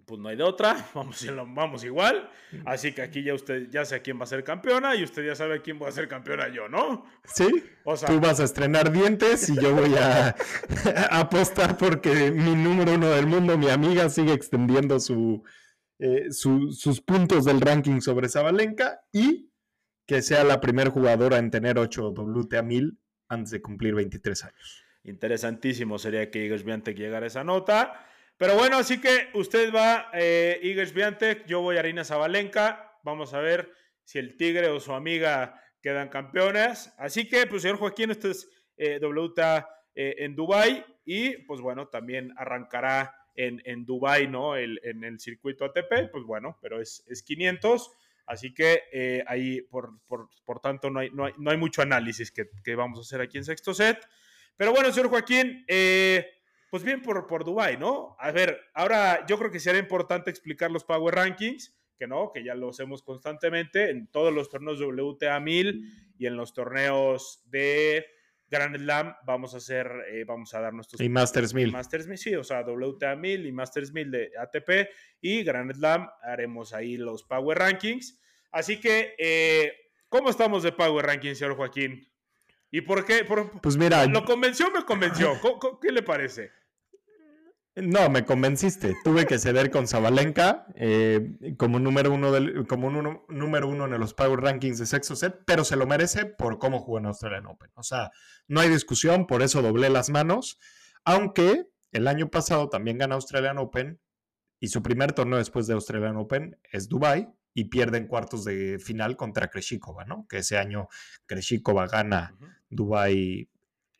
pues 0.07 0.21
no 0.21 0.29
hay 0.29 0.37
de 0.37 0.43
otra, 0.43 0.89
vamos, 0.95 1.27
vamos 1.55 1.85
igual. 1.85 2.29
Así 2.65 2.93
que 2.93 3.03
aquí 3.03 3.23
ya 3.23 3.35
usted 3.35 3.69
ya 3.71 3.85
sé 3.85 4.03
quién 4.03 4.19
va 4.19 4.25
a 4.25 4.27
ser 4.27 4.45
campeona 4.45 4.95
y 4.95 5.03
usted 5.03 5.27
ya 5.27 5.35
sabe 5.35 5.63
quién 5.63 5.81
va 5.81 5.89
a 5.89 5.93
ser 5.93 6.09
campeona 6.09 6.49
yo, 6.49 6.69
¿no? 6.69 7.07
Sí. 7.25 7.65
O 7.85 7.97
sea, 7.97 8.09
Tú 8.09 8.21
vas 8.21 8.41
a 8.41 8.45
estrenar 8.45 8.93
dientes 8.93 9.49
y 9.49 9.61
yo 9.61 9.75
voy 9.75 9.95
a, 9.95 10.35
apostar 11.11 11.77
porque 11.77 12.31
mi 12.31 12.55
número 12.55 12.95
uno 12.95 13.09
del 13.11 13.27
mundo, 13.27 13.59
mi 13.59 13.69
amiga, 13.69 14.09
sigue 14.09 14.33
extendiendo 14.33 14.99
eh, 15.99 16.31
su, 16.31 16.73
sus 16.73 17.01
puntos 17.01 17.45
del 17.45 17.61
ranking 17.61 18.01
sobre 18.01 18.29
Zabalenka 18.29 19.01
y 19.13 19.51
que 20.07 20.23
sea 20.23 20.45
la 20.45 20.61
primera 20.61 20.91
jugadora 20.91 21.39
en 21.39 21.51
tener 21.51 21.79
8 21.79 22.11
WTA 22.11 22.63
1000 22.63 22.99
antes 23.29 23.51
de 23.51 23.63
cumplir 23.63 23.95
23 23.95 24.45
años. 24.45 24.85
Interesantísimo 25.05 25.99
sería 25.99 26.31
que 26.31 26.45
Igor 26.45 26.61
Swiatek 26.61 26.97
llegara 26.97 27.25
a 27.25 27.29
esa 27.29 27.45
nota. 27.45 28.07
Pero 28.37 28.57
bueno, 28.57 28.79
así 28.79 29.01
que 29.01 29.29
usted 29.35 29.73
va, 29.73 30.11
eh, 30.13 30.87
Swiatek, 30.87 31.47
yo 31.47 31.61
voy 31.61 31.77
a 31.77 31.81
Arina 31.81 32.05
Zabalenka. 32.05 32.99
Vamos 33.05 33.33
a 33.33 33.41
ver 33.41 33.73
si 34.03 34.19
el 34.19 34.37
Tigre 34.37 34.69
o 34.69 34.81
su 34.81 34.93
amiga 34.93 35.61
quedan 35.81 36.09
campeones. 36.09 36.93
Así 36.99 37.29
que, 37.29 37.47
pues, 37.47 37.63
señor 37.63 37.79
Joaquín, 37.79 38.11
esto 38.11 38.31
es 38.31 38.49
eh, 38.77 38.99
WTA 39.01 39.69
eh, 39.95 40.17
en 40.19 40.35
Dubai 40.35 40.85
y, 41.05 41.37
pues, 41.45 41.61
bueno, 41.61 41.89
también 41.89 42.33
arrancará 42.37 43.15
en, 43.37 43.63
en 43.65 43.85
Dubai, 43.85 44.27
¿no? 44.27 44.57
El, 44.57 44.81
en 44.83 45.05
el 45.05 45.21
circuito 45.21 45.65
ATP, 45.65 46.11
pues, 46.11 46.25
bueno, 46.25 46.59
pero 46.61 46.81
es, 46.81 47.05
es 47.07 47.23
500. 47.23 47.91
Así 48.27 48.55
que 48.55 48.85
eh, 48.93 49.23
ahí, 49.27 49.61
por, 49.63 50.01
por, 50.07 50.29
por, 50.45 50.61
tanto, 50.61 50.91
no 50.91 51.01
hay, 51.01 51.11
no, 51.11 51.27
hay, 51.27 51.35
no 51.39 51.51
hay 51.51 51.57
mucho 51.59 51.83
análisis 51.83 52.31
que, 52.31 52.47
que, 52.65 52.75
vamos 52.75 52.99
a 52.99 53.03
hacer 53.03 53.21
aquí 53.21 53.39
en 53.39 53.45
sexto 53.45 53.75
set. 53.75 53.99
Pero 54.57 54.73
bueno, 54.73 54.91
señor 54.91 55.11
Joaquín, 55.11 55.65
eh, 55.69 56.27
pues 56.75 56.83
bien 56.83 57.03
por, 57.03 57.29
por 57.29 57.45
Dubai, 57.45 57.77
¿no? 57.77 58.17
A 58.19 58.33
ver, 58.33 58.61
ahora 58.75 59.25
yo 59.29 59.39
creo 59.39 59.49
que 59.49 59.61
será 59.61 59.79
importante 59.79 60.29
explicar 60.29 60.73
los 60.73 60.83
Power 60.83 61.15
Rankings, 61.15 61.73
que 61.97 62.09
no, 62.09 62.33
que 62.35 62.43
ya 62.43 62.57
lo 62.57 62.71
hacemos 62.71 63.05
constantemente 63.05 63.91
en 63.91 64.09
todos 64.09 64.35
los 64.35 64.49
torneos 64.49 64.81
WTA 64.81 65.39
1000 65.39 66.15
y 66.19 66.27
en 66.27 66.37
los 66.37 66.53
torneos 66.53 67.45
de 67.45 68.05
Grand 68.49 68.77
Slam 68.77 69.15
vamos 69.25 69.55
a 69.55 69.59
hacer, 69.59 69.87
eh, 70.11 70.25
vamos 70.27 70.53
a 70.53 70.63
dar 70.63 70.75
nuestros... 70.75 71.01
Y 71.01 71.09
Masters 71.09 71.55
1000. 71.55 71.71
Masters 71.71 72.09
1000, 72.09 72.19
sí, 72.19 72.35
o 72.35 72.43
sea, 72.43 72.65
WTA 72.65 73.15
1000 73.15 73.47
y 73.47 73.53
Masters 73.53 73.93
1000 73.93 74.11
de 74.11 74.33
ATP 74.37 74.91
y 75.21 75.45
Grand 75.45 75.73
Slam 75.73 76.11
haremos 76.25 76.73
ahí 76.73 76.97
los 76.97 77.23
Power 77.23 77.57
Rankings. 77.57 78.21
Así 78.51 78.81
que, 78.81 79.15
eh, 79.17 79.73
¿cómo 80.09 80.29
estamos 80.29 80.65
de 80.65 80.73
Power 80.73 81.07
Rankings, 81.07 81.39
señor 81.39 81.55
Joaquín? 81.55 82.05
¿Y 82.73 82.81
por 82.81 83.05
qué? 83.05 83.25
pues 83.63 83.77
mira... 83.77 84.05
¿Lo 84.07 84.25
convenció 84.25 84.67
o 84.67 84.73
me 84.73 84.85
convenció? 84.85 85.39
¿Qué 85.81 85.93
le 85.93 86.03
parece? 86.03 86.51
No, 87.77 88.09
me 88.09 88.25
convenciste. 88.25 88.95
Tuve 89.03 89.27
que 89.27 89.39
ceder 89.41 89.71
con 89.71 89.89
Zabalenka 89.89 90.67
eh, 90.77 91.55
como, 91.59 91.81
número 91.81 92.13
uno 92.13 92.31
del, 92.31 92.69
como 92.69 92.91
número 93.29 93.69
uno 93.69 93.87
en 93.87 93.99
los 93.99 94.15
Power 94.15 94.41
Rankings 94.41 94.79
de 94.79 94.87
sexo 94.87 95.17
set, 95.17 95.41
pero 95.45 95.65
se 95.65 95.75
lo 95.75 95.85
merece 95.85 96.25
por 96.25 96.59
cómo 96.59 96.79
jugó 96.79 96.99
en 96.99 97.07
Australian 97.07 97.47
Open. 97.47 97.73
O 97.75 97.83
sea, 97.83 98.13
no 98.47 98.61
hay 98.61 98.69
discusión, 98.69 99.27
por 99.27 99.43
eso 99.43 99.61
doblé 99.61 99.91
las 99.91 100.09
manos. 100.09 100.61
Aunque 101.05 101.67
el 101.91 102.07
año 102.07 102.31
pasado 102.31 102.69
también 102.69 102.99
gana 102.99 103.17
Australian 103.17 103.59
Open 103.59 104.01
y 104.61 104.69
su 104.69 104.81
primer 104.81 105.13
torneo 105.13 105.39
después 105.39 105.67
de 105.67 105.75
Australian 105.75 106.17
Open 106.17 106.57
es 106.71 106.89
Dubai 106.89 107.29
y 107.55 107.65
pierde 107.65 107.99
en 107.99 108.07
cuartos 108.07 108.45
de 108.45 108.79
final 108.79 109.17
contra 109.17 109.49
Kreshikova, 109.49 110.05
¿no? 110.05 110.27
Que 110.29 110.39
ese 110.39 110.59
año 110.59 110.89
Kreshikova 111.27 111.89
gana 111.89 112.37
Dubai 112.69 113.49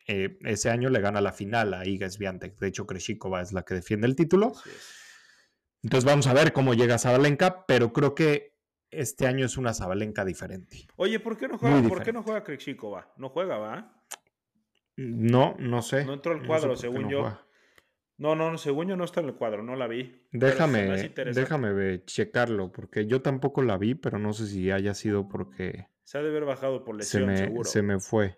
eh, 0.07 0.37
ese 0.41 0.69
año 0.69 0.89
le 0.89 1.01
gana 1.01 1.21
la 1.21 1.31
final 1.31 1.73
a 1.73 1.85
Iga 1.85 2.09
Swiatek. 2.09 2.57
De 2.57 2.67
hecho, 2.67 2.85
Kreshikova 2.85 3.41
es 3.41 3.53
la 3.53 3.63
que 3.63 3.73
defiende 3.73 4.07
el 4.07 4.15
título. 4.15 4.53
Entonces 5.83 6.05
vamos 6.05 6.27
a 6.27 6.33
ver 6.33 6.53
cómo 6.53 6.73
llega 6.73 6.97
Zabalenka, 6.97 7.65
pero 7.65 7.93
creo 7.93 8.15
que 8.15 8.55
este 8.89 9.27
año 9.27 9.45
es 9.45 9.57
una 9.57 9.73
Zabalenka 9.73 10.25
diferente. 10.25 10.87
Oye, 10.95 11.19
¿por 11.19 11.37
qué 11.37 11.47
no 11.47 11.57
juega, 11.57 11.87
¿por 11.87 12.03
qué 12.03 12.13
no 12.13 12.23
juega 12.23 12.43
Kreshikova? 12.43 13.13
No 13.17 13.29
juega, 13.29 13.57
¿va? 13.57 14.01
No, 14.97 15.55
no 15.59 15.81
sé. 15.81 16.05
No 16.05 16.13
entró 16.13 16.33
el 16.33 16.45
cuadro, 16.45 16.75
según 16.75 17.09
yo. 17.09 17.37
No, 18.17 18.33
no, 18.33 18.57
según 18.57 18.87
yo 18.87 18.95
no 18.95 19.03
está 19.03 19.19
en 19.19 19.27
el 19.27 19.35
cuadro, 19.35 19.61
no 19.61 19.75
la 19.75 19.87
vi. 19.87 20.25
Déjame, 20.31 21.11
déjame 21.33 22.03
checarlo, 22.05 22.71
porque 22.71 23.05
yo 23.05 23.21
tampoco 23.21 23.61
la 23.61 23.77
vi, 23.77 23.93
pero 23.93 24.19
no 24.19 24.31
sé 24.31 24.47
si 24.47 24.71
haya 24.71 24.93
sido 24.93 25.27
porque... 25.27 25.87
Se 26.03 26.17
ha 26.17 26.21
de 26.21 26.29
haber 26.29 26.45
bajado 26.45 26.85
por 26.85 26.95
lesión, 26.95 27.35
seguro. 27.35 27.65
Se 27.65 27.81
me 27.81 27.99
fue. 27.99 28.37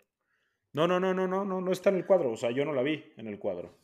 No, 0.78 0.86
no, 0.86 1.00
no, 1.00 1.12
no, 1.12 1.28
no, 1.28 1.44
no, 1.44 1.60
no 1.60 1.72
está 1.72 1.90
en 1.90 1.96
el 1.96 2.06
cuadro. 2.06 2.30
O 2.30 2.38
sea, 2.38 2.52
yo 2.52 2.64
no 2.64 2.72
la 2.72 2.84
vi 2.84 3.04
en 3.18 3.26
el 3.28 3.40
cuadro. 3.40 3.76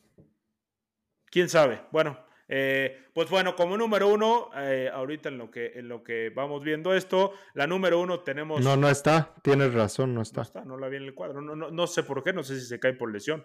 ¿Quién 1.26 1.48
sabe? 1.48 1.80
Bueno, 1.90 2.16
eh, 2.46 3.06
pues 3.12 3.28
bueno, 3.28 3.56
como 3.56 3.76
número 3.76 4.06
uno, 4.06 4.50
eh, 4.56 4.88
ahorita 4.94 5.28
en 5.28 5.38
lo, 5.38 5.50
que, 5.50 5.72
en 5.74 5.88
lo 5.88 6.04
que 6.04 6.30
vamos 6.30 6.62
viendo 6.62 6.94
esto, 6.94 7.32
la 7.54 7.66
número 7.66 8.00
uno 8.00 8.20
tenemos... 8.20 8.62
No, 8.62 8.76
no 8.76 8.88
está, 8.88 9.34
tienes 9.42 9.74
razón, 9.74 10.14
no 10.14 10.22
está. 10.22 10.42
No 10.42 10.44
está, 10.44 10.64
no 10.64 10.78
la 10.78 10.88
vi 10.88 10.98
en 10.98 11.02
el 11.02 11.14
cuadro. 11.14 11.40
No, 11.40 11.56
no, 11.56 11.68
no 11.72 11.86
sé 11.88 12.04
por 12.04 12.22
qué, 12.22 12.32
no 12.32 12.44
sé 12.44 12.60
si 12.60 12.66
se 12.66 12.78
cae 12.78 12.92
por 12.92 13.12
lesión. 13.12 13.44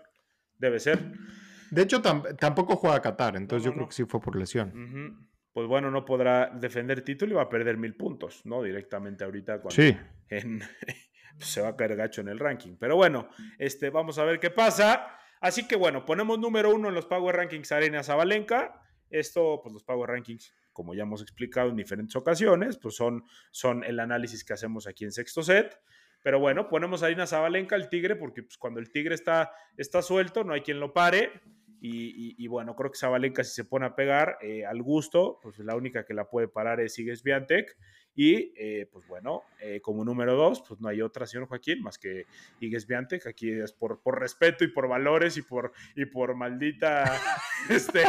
Debe 0.55 0.79
ser. 0.79 0.99
De 1.71 1.81
hecho, 1.81 2.03
tampoco 2.03 2.75
juega 2.75 3.01
Qatar, 3.01 3.35
entonces 3.35 3.65
yo 3.65 3.73
creo 3.73 3.87
que 3.87 3.93
sí 3.93 4.05
fue 4.05 4.21
por 4.21 4.35
lesión. 4.35 5.27
Pues 5.53 5.67
bueno, 5.67 5.89
no 5.89 6.05
podrá 6.05 6.51
defender 6.51 7.01
título 7.01 7.31
y 7.31 7.35
va 7.37 7.41
a 7.41 7.49
perder 7.49 7.77
mil 7.77 7.95
puntos, 7.95 8.45
¿no? 8.45 8.61
Directamente 8.61 9.23
ahorita 9.23 9.59
cuando 9.59 9.75
sí. 9.75 9.97
Pues 11.37 11.49
se 11.49 11.61
va 11.61 11.69
a 11.69 11.75
caer 11.75 11.95
gacho 11.95 12.21
en 12.21 12.29
el 12.29 12.39
ranking. 12.39 12.75
Pero 12.79 12.95
bueno, 12.95 13.29
este, 13.57 13.89
vamos 13.89 14.17
a 14.19 14.23
ver 14.23 14.39
qué 14.39 14.49
pasa. 14.49 15.15
Así 15.41 15.67
que 15.67 15.75
bueno, 15.75 16.05
ponemos 16.05 16.39
número 16.39 16.73
uno 16.73 16.89
en 16.89 16.95
los 16.95 17.05
Power 17.05 17.35
Rankings 17.35 17.71
Arena 17.71 18.03
Zabalenka. 18.03 18.81
Esto, 19.09 19.59
pues 19.63 19.73
los 19.73 19.83
Power 19.83 20.09
Rankings, 20.09 20.53
como 20.73 20.93
ya 20.93 21.03
hemos 21.03 21.21
explicado 21.21 21.69
en 21.69 21.75
diferentes 21.75 22.15
ocasiones, 22.15 22.77
pues 22.77 22.95
son, 22.95 23.23
son 23.51 23.83
el 23.83 23.99
análisis 23.99 24.43
que 24.43 24.53
hacemos 24.53 24.87
aquí 24.87 25.05
en 25.05 25.11
sexto 25.11 25.41
set. 25.41 25.79
Pero 26.21 26.39
bueno, 26.39 26.67
ponemos 26.67 27.01
a 27.01 27.05
Arina 27.05 27.25
Zabalenka, 27.25 27.75
el 27.75 27.87
tigre, 27.89 28.15
porque 28.15 28.43
pues, 28.43 28.57
cuando 28.57 28.79
el 28.79 28.91
tigre 28.91 29.15
está, 29.15 29.51
está 29.77 30.01
suelto, 30.01 30.43
no 30.43 30.53
hay 30.53 30.61
quien 30.61 30.79
lo 30.79 30.93
pare. 30.93 31.41
Y, 31.81 32.45
bueno, 32.47 32.75
creo 32.75 32.91
que 32.91 32.97
Zabalenka 32.97 33.41
si 33.45 33.53
se 33.53 33.63
pone 33.63 33.85
a 33.85 33.95
pegar 33.95 34.37
eh, 34.41 34.65
al 34.65 34.81
gusto, 34.83 35.39
pues 35.41 35.59
la 35.59 35.77
única 35.77 36.03
que 36.05 36.13
la 36.13 36.29
puede 36.29 36.49
parar 36.49 36.81
es 36.81 36.93
Sigues 36.93 37.23
Biantec. 37.23 37.77
Y 38.15 38.53
eh, 38.57 38.87
pues 38.91 39.07
bueno, 39.07 39.43
eh, 39.61 39.79
como 39.81 40.03
número 40.03 40.35
dos, 40.35 40.61
pues 40.67 40.79
no 40.81 40.89
hay 40.89 41.01
otra, 41.01 41.25
señor 41.25 41.47
Joaquín, 41.47 41.81
más 41.81 41.97
que 41.97 42.25
Igues 42.59 42.85
Biantec. 42.85 43.27
Aquí 43.27 43.51
es 43.51 43.71
por, 43.71 44.01
por 44.01 44.19
respeto 44.19 44.63
y 44.63 44.67
por 44.67 44.87
valores 44.87 45.37
y 45.37 45.41
por, 45.41 45.71
y 45.95 46.05
por 46.05 46.35
maldita, 46.35 47.03
este, 47.69 48.03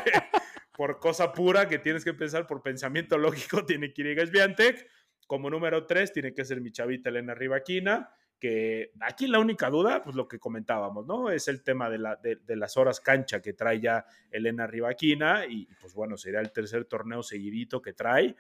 por 0.77 0.99
cosa 0.99 1.33
pura 1.33 1.69
que 1.69 1.79
tienes 1.79 2.05
que 2.05 2.15
pensar, 2.15 2.47
por 2.47 2.63
pensamiento 2.63 3.19
lógico, 3.19 3.65
tiene 3.67 3.93
que 3.93 4.03
ir 4.03 4.09
Igues 4.09 4.31
Biantec. 4.31 4.87
Como 5.27 5.49
número 5.49 5.87
tres, 5.87 6.13
tiene 6.13 6.35
que 6.35 6.45
ser 6.45 6.61
mi 6.61 6.73
chavita 6.73 7.09
Elena 7.09 7.35
Rivaquina 7.35 8.11
que 8.41 8.93
aquí 9.01 9.29
la 9.29 9.39
única 9.39 9.69
duda, 9.69 10.03
pues 10.03 10.17
lo 10.17 10.27
que 10.27 10.39
comentábamos, 10.39 11.07
¿no? 11.07 11.31
Es 11.31 11.47
el 11.47 11.63
tema 11.63 11.91
de, 11.91 11.99
la, 11.99 12.17
de, 12.17 12.57
las 12.57 12.77
horas 12.79 12.99
cancha 13.01 13.43
que 13.43 13.53
trae 13.53 13.81
ya 13.81 14.07
Elena 14.31 14.67
Rivaquina 14.67 15.45
y 15.47 15.67
pues 15.79 15.93
bueno, 15.93 16.17
sería 16.17 16.41
el 16.41 16.51
tercer 16.51 16.87
torneo 16.87 17.23
seguidito 17.23 17.83
que 17.83 17.93
trae. 17.93 18.35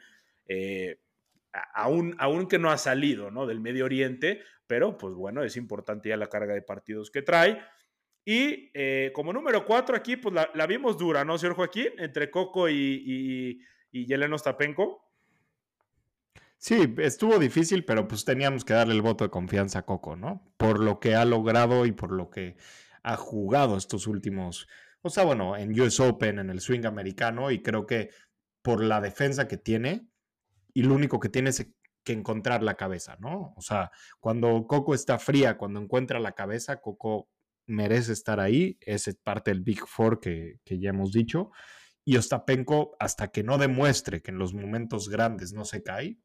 Eh, 0.46 0.98
aún, 1.74 2.14
aún 2.18 2.46
que 2.46 2.58
no 2.58 2.70
ha 2.70 2.78
salido, 2.78 3.30
¿no? 3.30 3.46
Del 3.46 3.60
Medio 3.60 3.84
Oriente, 3.84 4.42
pero 4.66 4.96
pues 4.96 5.14
bueno, 5.14 5.42
es 5.42 5.56
importante 5.56 6.08
ya 6.08 6.16
la 6.16 6.28
carga 6.28 6.54
de 6.54 6.62
partidos 6.62 7.10
que 7.10 7.22
trae. 7.22 7.60
Y 8.24 8.70
eh, 8.74 9.10
como 9.14 9.32
número 9.32 9.64
cuatro 9.64 9.96
aquí, 9.96 10.16
pues 10.16 10.34
la, 10.34 10.66
vimos 10.66 10.98
dura, 10.98 11.24
¿no, 11.24 11.38
señor 11.38 11.56
Joaquín? 11.56 11.88
Entre 11.98 12.30
Coco 12.30 12.68
y, 12.68 12.74
y, 12.74 13.60
y 13.90 14.06
Yelena 14.06 14.34
Ostapenko. 14.34 15.10
Sí, 16.58 16.94
estuvo 16.98 17.38
difícil, 17.38 17.86
pero 17.86 18.06
pues 18.06 18.26
teníamos 18.26 18.66
que 18.66 18.74
darle 18.74 18.92
el 18.92 19.00
voto 19.00 19.24
de 19.24 19.30
confianza 19.30 19.78
a 19.78 19.86
Coco, 19.86 20.14
¿no? 20.14 20.52
Por 20.58 20.78
lo 20.78 21.00
que 21.00 21.14
ha 21.14 21.24
logrado 21.24 21.86
y 21.86 21.92
por 21.92 22.12
lo 22.12 22.28
que 22.28 22.56
ha 23.02 23.16
jugado 23.16 23.78
estos 23.78 24.06
últimos, 24.06 24.68
o 25.00 25.08
sea, 25.08 25.24
bueno, 25.24 25.56
en 25.56 25.78
US 25.80 26.00
Open, 26.00 26.38
en 26.38 26.50
el 26.50 26.60
swing 26.60 26.84
americano, 26.84 27.50
y 27.50 27.62
creo 27.62 27.86
que 27.86 28.10
por 28.60 28.84
la 28.84 29.00
defensa 29.00 29.48
que 29.48 29.56
tiene, 29.56 30.09
y 30.74 30.82
lo 30.82 30.94
único 30.94 31.20
que 31.20 31.28
tiene 31.28 31.50
es 31.50 31.66
que 32.04 32.12
encontrar 32.12 32.62
la 32.62 32.76
cabeza, 32.76 33.16
¿no? 33.20 33.54
O 33.56 33.60
sea, 33.60 33.90
cuando 34.20 34.66
Coco 34.66 34.94
está 34.94 35.18
fría, 35.18 35.56
cuando 35.56 35.80
encuentra 35.80 36.18
la 36.18 36.32
cabeza, 36.32 36.80
Coco 36.80 37.28
merece 37.66 38.12
estar 38.12 38.40
ahí, 38.40 38.78
es 38.80 39.14
parte 39.22 39.50
del 39.50 39.60
Big 39.60 39.86
Four 39.86 40.20
que, 40.20 40.60
que 40.64 40.78
ya 40.78 40.90
hemos 40.90 41.12
dicho, 41.12 41.50
y 42.04 42.16
Ostapenko, 42.16 42.96
hasta 42.98 43.28
que 43.28 43.42
no 43.42 43.58
demuestre 43.58 44.22
que 44.22 44.30
en 44.30 44.38
los 44.38 44.54
momentos 44.54 45.08
grandes 45.08 45.52
no 45.52 45.64
se 45.64 45.82
cae, 45.82 46.18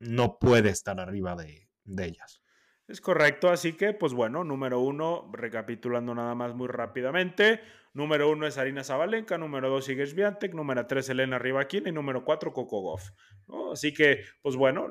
no 0.00 0.38
puede 0.38 0.70
estar 0.70 1.00
arriba 1.00 1.36
de, 1.36 1.68
ellas. 2.04 2.42
Es 2.86 3.00
correcto, 3.00 3.50
así 3.50 3.74
que, 3.74 3.92
pues 3.92 4.14
bueno, 4.14 4.44
número 4.44 4.80
uno, 4.80 5.30
recapitulando 5.32 6.14
nada 6.14 6.34
más 6.34 6.54
muy 6.54 6.68
rápidamente, 6.68 7.60
número 7.94 8.30
uno 8.30 8.46
es 8.46 8.58
Arina 8.58 8.84
Zabalenka, 8.84 9.38
número 9.38 9.68
dos 9.68 9.88
Iges 9.88 10.14
Viantec, 10.14 10.54
número 10.54 10.86
tres 10.86 11.08
Elena 11.08 11.38
Rivaquina 11.38 11.88
y 11.88 11.92
número 11.92 12.24
cuatro 12.24 12.52
Coco 12.52 12.80
Goff. 12.80 13.10
Así 13.72 13.92
que, 13.92 14.22
pues 14.42 14.56
bueno, 14.56 14.86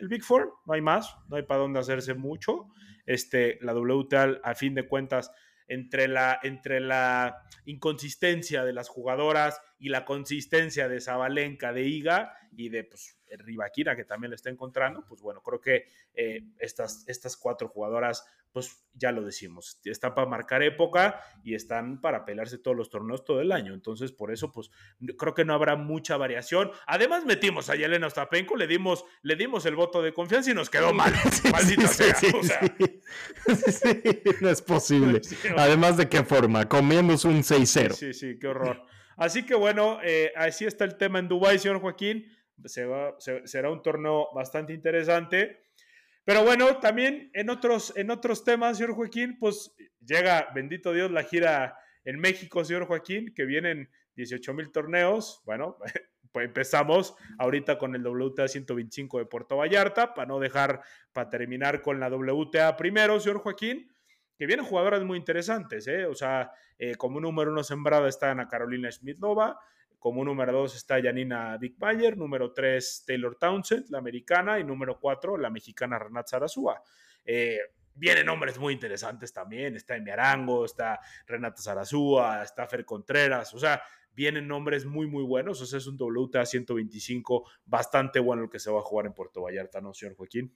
el 0.00 0.08
Big 0.08 0.22
Four, 0.22 0.52
no 0.66 0.74
hay 0.74 0.80
más, 0.80 1.16
no 1.28 1.36
hay 1.36 1.42
para 1.42 1.60
dónde 1.60 1.80
hacerse 1.80 2.14
mucho. 2.14 2.68
Este, 3.06 3.58
la 3.62 3.74
WTA, 3.74 4.40
a 4.42 4.54
fin 4.54 4.74
de 4.74 4.86
cuentas, 4.86 5.32
entre 5.68 6.08
la, 6.08 6.38
entre 6.42 6.80
la 6.80 7.42
inconsistencia 7.64 8.64
de 8.64 8.72
las 8.72 8.88
jugadoras 8.88 9.60
y 9.78 9.88
la 9.88 10.04
consistencia 10.04 10.88
de 10.88 11.00
Zabalenka, 11.00 11.72
de 11.72 11.86
Iga 11.86 12.34
y 12.56 12.68
de 12.68 12.84
pues, 12.84 13.16
Rivaquina, 13.30 13.94
que 13.94 14.04
también 14.04 14.30
le 14.30 14.36
está 14.36 14.50
encontrando, 14.50 15.04
pues 15.06 15.20
bueno, 15.20 15.42
creo 15.42 15.60
que 15.60 15.86
eh, 16.14 16.42
estas, 16.58 17.04
estas 17.06 17.36
cuatro 17.36 17.68
jugadoras, 17.68 18.26
pues 18.52 18.84
ya 18.94 19.12
lo 19.12 19.22
decimos, 19.22 19.78
están 19.84 20.14
para 20.14 20.26
marcar 20.26 20.62
época 20.62 21.20
y 21.44 21.54
están 21.54 22.00
para 22.00 22.24
pelearse 22.24 22.58
todos 22.58 22.76
los 22.76 22.90
torneos 22.90 23.24
todo 23.24 23.40
el 23.40 23.52
año. 23.52 23.74
Entonces, 23.74 24.10
por 24.10 24.32
eso, 24.32 24.50
pues 24.50 24.70
creo 25.18 25.34
que 25.34 25.44
no 25.44 25.54
habrá 25.54 25.76
mucha 25.76 26.16
variación. 26.16 26.70
Además, 26.86 27.24
metimos 27.24 27.70
a 27.70 27.76
Yelena 27.76 28.06
Ostapenko, 28.06 28.56
le 28.56 28.66
dimos, 28.66 29.04
le 29.22 29.36
dimos 29.36 29.66
el 29.66 29.76
voto 29.76 30.02
de 30.02 30.12
confianza 30.12 30.50
y 30.50 30.54
nos 30.54 30.70
quedó 30.70 30.92
mal. 30.92 31.12
Maldita 31.52 31.88
sea. 31.88 32.16
no 34.40 34.48
es 34.48 34.62
posible. 34.62 35.20
Además, 35.56 35.96
¿de 35.96 36.08
qué 36.08 36.24
forma? 36.24 36.68
Comiéndose 36.68 37.28
un 37.28 37.42
6-0. 37.42 37.92
Sí, 37.92 38.14
sí, 38.14 38.38
qué 38.40 38.48
horror. 38.48 38.84
Así 39.18 39.44
que 39.44 39.54
bueno, 39.54 39.98
eh, 40.02 40.32
así 40.34 40.64
está 40.64 40.84
el 40.84 40.96
tema 40.96 41.18
en 41.18 41.28
Dubái, 41.28 41.58
señor 41.58 41.80
Joaquín 41.80 42.24
será 42.66 43.70
un 43.70 43.82
torneo 43.82 44.28
bastante 44.34 44.72
interesante. 44.72 45.64
Pero 46.24 46.44
bueno, 46.44 46.78
también 46.78 47.30
en 47.32 47.48
otros, 47.50 47.92
en 47.96 48.10
otros 48.10 48.44
temas, 48.44 48.76
señor 48.76 48.94
Joaquín, 48.94 49.38
pues 49.38 49.74
llega, 50.00 50.48
bendito 50.54 50.92
Dios, 50.92 51.10
la 51.10 51.22
gira 51.22 51.78
en 52.04 52.18
México, 52.18 52.64
señor 52.64 52.86
Joaquín, 52.86 53.32
que 53.34 53.44
vienen 53.44 53.90
18 54.16 54.52
mil 54.54 54.70
torneos. 54.70 55.42
Bueno, 55.46 55.78
pues 56.32 56.46
empezamos 56.46 57.14
ahorita 57.38 57.78
con 57.78 57.94
el 57.94 58.06
WTA 58.06 58.46
125 58.46 59.18
de 59.18 59.26
Puerto 59.26 59.56
Vallarta, 59.56 60.12
para 60.12 60.26
no 60.26 60.38
dejar, 60.38 60.82
para 61.12 61.30
terminar 61.30 61.80
con 61.80 61.98
la 61.98 62.08
WTA 62.08 62.76
primero, 62.76 63.18
señor 63.20 63.38
Joaquín, 63.38 63.90
que 64.38 64.46
vienen 64.46 64.64
jugadoras 64.64 65.02
muy 65.02 65.18
interesantes, 65.18 65.88
¿eh? 65.88 66.06
O 66.06 66.14
sea, 66.14 66.52
eh, 66.78 66.94
como 66.94 67.20
número 67.20 67.50
uno 67.50 67.64
sembrada 67.64 68.08
está 68.08 68.30
Ana 68.30 68.46
Carolina 68.46 68.90
Smith-Nova, 68.90 69.58
como 69.98 70.24
número 70.24 70.52
dos 70.52 70.76
está 70.76 71.02
Janina 71.02 71.58
Dickmayer, 71.58 72.16
número 72.16 72.52
tres 72.52 73.02
Taylor 73.04 73.34
Townsend, 73.34 73.90
la 73.90 73.98
americana, 73.98 74.60
y 74.60 74.64
número 74.64 75.00
cuatro 75.00 75.36
la 75.36 75.50
mexicana 75.50 75.98
Renat 75.98 76.28
Sarasúa. 76.28 76.80
Eh, 77.24 77.58
vienen 77.94 78.26
nombres 78.26 78.58
muy 78.58 78.72
interesantes 78.72 79.32
también, 79.32 79.74
está 79.74 79.96
Emi 79.96 80.10
Arango, 80.10 80.64
está 80.64 81.00
Renata 81.26 81.60
Sarasúa, 81.60 82.44
está 82.44 82.66
Fer 82.68 82.84
Contreras, 82.84 83.52
o 83.54 83.58
sea, 83.58 83.82
vienen 84.12 84.46
nombres 84.46 84.86
muy, 84.86 85.08
muy 85.08 85.24
buenos, 85.24 85.60
o 85.60 85.66
sea, 85.66 85.78
es 85.78 85.86
un 85.88 85.96
WTA 85.98 86.46
125 86.46 87.50
bastante 87.64 88.20
bueno 88.20 88.44
el 88.44 88.50
que 88.50 88.60
se 88.60 88.70
va 88.70 88.78
a 88.78 88.82
jugar 88.82 89.06
en 89.06 89.14
Puerto 89.14 89.42
Vallarta, 89.42 89.80
¿no, 89.80 89.92
señor 89.92 90.14
Joaquín? 90.14 90.54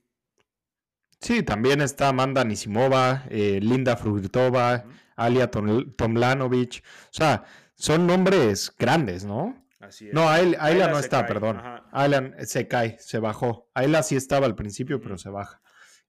Sí, 1.23 1.41
también 1.41 1.79
está 1.79 2.09
Amanda 2.09 2.41
Anisimova, 2.41 3.23
eh, 3.29 3.59
Linda 3.61 3.95
Frugitova, 3.95 4.83
Alia 5.15 5.49
Tomlanovic, 5.49 6.83
o 6.83 7.13
sea, 7.13 7.45
son 7.75 8.05
nombres 8.05 8.75
grandes, 8.77 9.23
¿no? 9.23 9.65
Así 9.79 10.09
es. 10.09 10.13
No, 10.13 10.27
Ayla, 10.27 10.89
no 10.89 10.99
está, 10.99 11.25
perdón. 11.25 11.61
Ayla 11.93 12.33
se 12.45 12.67
cae, 12.67 12.97
se 12.99 13.19
bajó. 13.19 13.69
Ayla 13.73 14.03
sí 14.03 14.17
estaba 14.17 14.47
al 14.47 14.55
principio, 14.55 14.99
pero 14.99 15.17
se 15.17 15.29
baja. 15.29 15.61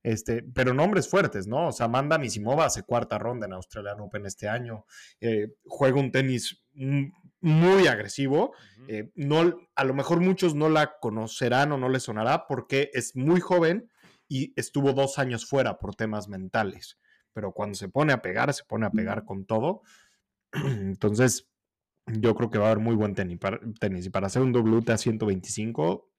Este, 0.03 0.43
pero 0.43 0.75
nombres 0.75 1.09
fuertes, 1.09 1.47
¿no? 1.47 1.69
O 1.69 1.73
sea, 1.73 1.87
Amanda 1.87 2.19
Nisimova 2.19 2.67
hace 2.67 2.83
cuarta 2.83 3.17
ronda 3.17 3.47
en 3.47 3.53
Australian 3.53 4.01
Open 4.01 4.27
este 4.27 4.49
año. 4.49 4.85
Eh, 5.21 5.49
juega 5.65 6.01
un 6.01 6.11
tenis 6.11 6.61
muy 7.41 7.87
agresivo. 7.87 8.53
Eh, 8.89 9.13
no, 9.15 9.61
a 9.77 9.85
lo 9.85 9.95
mejor 9.95 10.21
muchos 10.21 10.57
no 10.57 10.69
la 10.69 10.99
conocerán 10.99 11.71
o 11.71 11.79
no 11.79 11.89
les 11.89 12.03
sonará 12.03 12.47
porque 12.49 12.91
es 12.95 13.15
muy 13.15 13.41
joven 13.41 13.91
y 14.29 14.53
estuvo 14.57 14.93
dos 14.93 15.19
años 15.19 15.47
fuera 15.47 15.79
por 15.79 15.95
temas 15.95 16.29
mentales. 16.29 16.99
Pero 17.33 17.53
cuando 17.53 17.75
se 17.75 17.89
pone 17.89 18.13
a 18.13 18.23
pegar, 18.23 18.53
se 18.55 18.65
pone 18.65 18.87
a 18.87 18.91
pegar 18.91 19.25
con 19.25 19.45
todo. 19.45 19.83
Entonces, 20.53 21.49
yo 22.07 22.35
creo 22.35 22.51
que 22.51 22.59
va 22.59 22.67
a 22.67 22.71
haber 22.71 22.83
muy 22.83 22.95
buen 22.95 23.15
tenis. 23.15 23.39
Para, 23.39 23.61
tenis. 23.81 24.07
Y 24.07 24.11
para 24.11 24.29
hacer 24.29 24.43
un 24.43 24.55
WTA 24.55 24.97
125, 24.97 26.11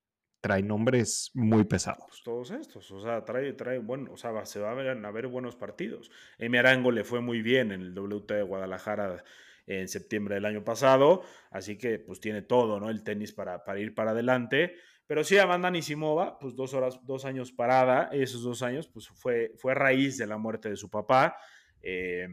trae 0.41 0.62
nombres 0.62 1.32
muy 1.34 1.63
pesados. 1.63 2.06
Pues 2.08 2.24
todos 2.24 2.52
estos, 2.52 2.91
o 2.91 3.02
sea, 3.02 3.26
trae, 3.26 3.54
trae 3.54 3.80
bueno, 3.80 4.12
o 4.13 4.18
sea, 4.18 4.46
se 4.46 4.60
va 4.60 4.72
a 4.72 4.74
ver, 4.76 5.04
a 5.04 5.12
ver 5.12 5.28
buenos 5.28 5.56
partidos. 5.56 6.12
Emi 6.38 6.58
Arango 6.58 6.91
le 6.91 7.04
fue 7.04 7.22
muy 7.22 7.41
bien 7.41 7.72
en 7.72 7.82
el 7.82 7.98
WTA 7.98 8.36
de 8.36 8.44
Guadalajara 8.44 9.24
en 9.65 9.88
septiembre 9.88 10.36
del 10.36 10.46
año 10.46 10.63
pasado, 10.63 11.24
así 11.50 11.78
que 11.80 11.98
pues 11.98 12.20
tiene 12.20 12.44
todo, 12.44 12.80
¿no? 12.80 12.91
El 12.91 13.04
tenis 13.04 13.34
para, 13.34 13.63
para 13.63 13.80
ir 13.80 13.96
para 13.96 14.12
adelante. 14.12 14.76
Pero 15.08 15.24
sí, 15.24 15.38
Amanda 15.38 15.70
Nisimova, 15.70 16.39
pues 16.39 16.56
dos 16.56 16.74
horas, 16.74 17.00
dos 17.04 17.26
años 17.26 17.52
parada, 17.52 18.10
esos 18.12 18.44
dos 18.44 18.63
años, 18.63 18.88
pues 18.88 19.08
fue, 19.10 19.52
fue 19.56 19.76
raíz 19.76 20.18
de 20.18 20.28
la 20.28 20.38
muerte 20.38 20.70
de 20.70 20.76
su 20.76 20.89
papá. 20.89 21.38
Eh, 21.82 22.28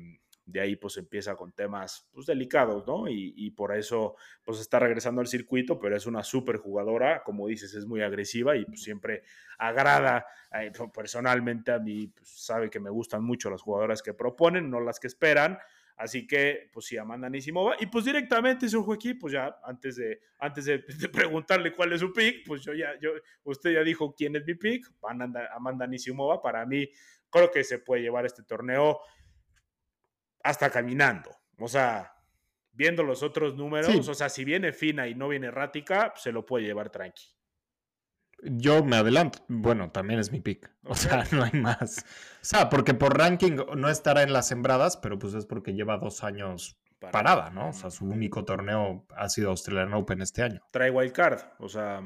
de 0.44 0.60
ahí 0.60 0.76
pues 0.76 0.96
empieza 0.96 1.36
con 1.36 1.52
temas 1.52 2.08
pues 2.12 2.26
delicados, 2.26 2.86
¿no? 2.86 3.08
Y, 3.08 3.50
por 3.50 3.76
eso 3.76 4.16
pues 4.44 4.60
está 4.60 4.78
regresando 4.78 5.20
al 5.20 5.26
circuito, 5.26 5.78
pero 5.78 5.96
es 5.96 6.06
una 6.06 6.22
súper 6.22 6.56
jugadora, 6.56 7.22
como 7.22 7.46
dices, 7.46 7.74
es 7.74 7.86
muy 7.86 8.02
agresiva 8.02 8.56
y 8.56 8.64
pues 8.64 8.82
siempre 8.82 9.22
agrada 9.58 10.26
eh, 10.60 10.72
personalmente 10.92 11.72
a 11.72 11.78
mí, 11.78 12.08
pues, 12.08 12.28
sabe 12.28 12.70
que 12.70 12.80
me 12.80 12.90
gustan 12.90 13.22
mucho 13.22 13.50
las 13.50 13.62
jugadoras 13.62 14.02
que 14.02 14.14
proponen, 14.14 14.68
no 14.68 14.80
las 14.80 14.98
que 14.98 15.06
esperan, 15.06 15.58
Así 16.02 16.26
que, 16.26 16.68
pues 16.72 16.86
sí, 16.86 16.98
Amanda 16.98 17.30
Nisimova. 17.30 17.76
Y 17.78 17.86
pues 17.86 18.04
directamente, 18.04 18.68
señor 18.68 18.84
Joaquín, 18.84 19.20
pues 19.20 19.34
ya 19.34 19.56
antes 19.62 19.94
de, 19.94 20.20
antes 20.40 20.64
de, 20.64 20.80
preguntarle 21.12 21.72
cuál 21.72 21.92
es 21.92 22.00
su 22.00 22.12
pick, 22.12 22.44
pues 22.44 22.64
yo 22.64 22.74
ya, 22.74 22.98
yo, 23.00 23.12
usted 23.44 23.74
ya 23.74 23.84
dijo 23.84 24.12
quién 24.12 24.34
es 24.34 24.44
mi 24.44 24.54
pick, 24.56 24.84
Amanda, 25.00 25.48
Amanda 25.54 25.86
Nisimova. 25.86 26.42
Para 26.42 26.66
mí, 26.66 26.90
creo 27.30 27.52
que 27.52 27.62
se 27.62 27.78
puede 27.78 28.02
llevar 28.02 28.26
este 28.26 28.42
torneo 28.42 29.00
hasta 30.42 30.70
caminando. 30.70 31.30
O 31.56 31.68
sea, 31.68 32.12
viendo 32.72 33.04
los 33.04 33.22
otros 33.22 33.54
números, 33.54 34.08
o 34.08 34.14
sea, 34.14 34.28
si 34.28 34.44
viene 34.44 34.72
fina 34.72 35.06
y 35.06 35.14
no 35.14 35.28
viene 35.28 35.46
errática, 35.46 36.14
se 36.16 36.32
lo 36.32 36.44
puede 36.44 36.64
llevar 36.64 36.90
tranqui. 36.90 37.26
Yo 38.42 38.84
me 38.84 38.96
adelanto. 38.96 39.38
Bueno, 39.48 39.90
también 39.90 40.20
es 40.20 40.32
mi 40.32 40.40
pick. 40.40 40.70
O 40.84 40.94
sea, 40.94 41.24
no 41.32 41.44
hay 41.44 41.52
más. 41.52 42.04
O 42.40 42.44
sea, 42.44 42.68
porque 42.68 42.94
por 42.94 43.16
ranking 43.16 43.56
no 43.76 43.88
estará 43.88 44.22
en 44.22 44.32
las 44.32 44.48
sembradas, 44.48 44.96
pero 44.96 45.18
pues 45.18 45.34
es 45.34 45.46
porque 45.46 45.74
lleva 45.74 45.98
dos 45.98 46.24
años 46.24 46.78
parada, 47.10 47.50
¿no? 47.50 47.70
O 47.70 47.72
sea, 47.72 47.90
su 47.90 48.06
único 48.06 48.44
torneo 48.44 49.06
ha 49.16 49.28
sido 49.28 49.50
Australian 49.50 49.94
Open 49.94 50.22
este 50.22 50.42
año. 50.42 50.60
Trae 50.70 50.90
wild 50.90 51.12
card, 51.12 51.40
o 51.58 51.68
sea, 51.68 52.00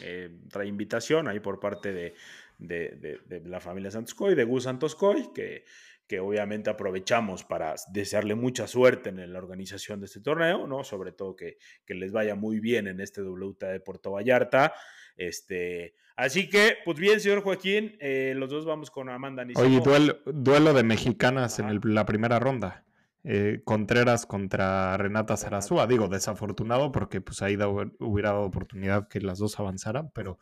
eh, 0.00 0.36
trae 0.50 0.66
invitación 0.66 1.28
ahí 1.28 1.38
por 1.38 1.60
parte 1.60 1.92
de, 1.92 2.14
de, 2.58 3.20
de, 3.26 3.40
la 3.44 3.60
familia 3.60 3.92
Santoscoy, 3.92 4.34
de 4.34 4.42
Gus 4.42 4.64
Santoscoy, 4.64 5.30
que 5.32 5.64
que 6.06 6.20
obviamente 6.20 6.68
aprovechamos 6.68 7.44
para 7.44 7.74
desearle 7.92 8.34
mucha 8.34 8.66
suerte 8.66 9.08
en 9.08 9.32
la 9.32 9.38
organización 9.38 10.00
de 10.00 10.06
este 10.06 10.20
torneo, 10.20 10.66
¿no? 10.66 10.84
Sobre 10.84 11.12
todo 11.12 11.34
que, 11.34 11.56
les 11.88 12.12
vaya 12.12 12.34
muy 12.34 12.60
bien 12.60 12.86
en 12.88 13.00
este 13.00 13.22
WTA 13.22 13.68
de 13.68 13.80
Puerto 13.80 14.10
Vallarta. 14.10 14.74
Este, 15.16 15.94
así 16.16 16.48
que, 16.48 16.76
pues 16.84 16.98
bien, 16.98 17.20
señor 17.20 17.42
Joaquín, 17.42 17.96
eh, 18.00 18.34
los 18.36 18.50
dos 18.50 18.64
vamos 18.64 18.90
con 18.90 19.08
Amanda 19.08 19.46
Oye, 19.56 19.80
duelo, 20.26 20.74
de 20.74 20.82
mexicanas 20.82 21.58
en 21.58 21.80
la 21.82 22.04
primera 22.04 22.38
ronda. 22.38 22.84
Eh, 23.26 23.62
Contreras 23.64 24.26
contra 24.26 24.96
Renata 24.98 25.36
Zarazúa. 25.36 25.86
Digo, 25.86 26.08
desafortunado 26.08 26.92
porque 26.92 27.22
pues 27.22 27.40
ahí 27.40 27.56
hubiera 27.98 28.32
dado 28.32 28.42
oportunidad 28.42 29.08
que 29.08 29.20
las 29.20 29.38
dos 29.38 29.58
avanzaran, 29.58 30.10
pero 30.14 30.38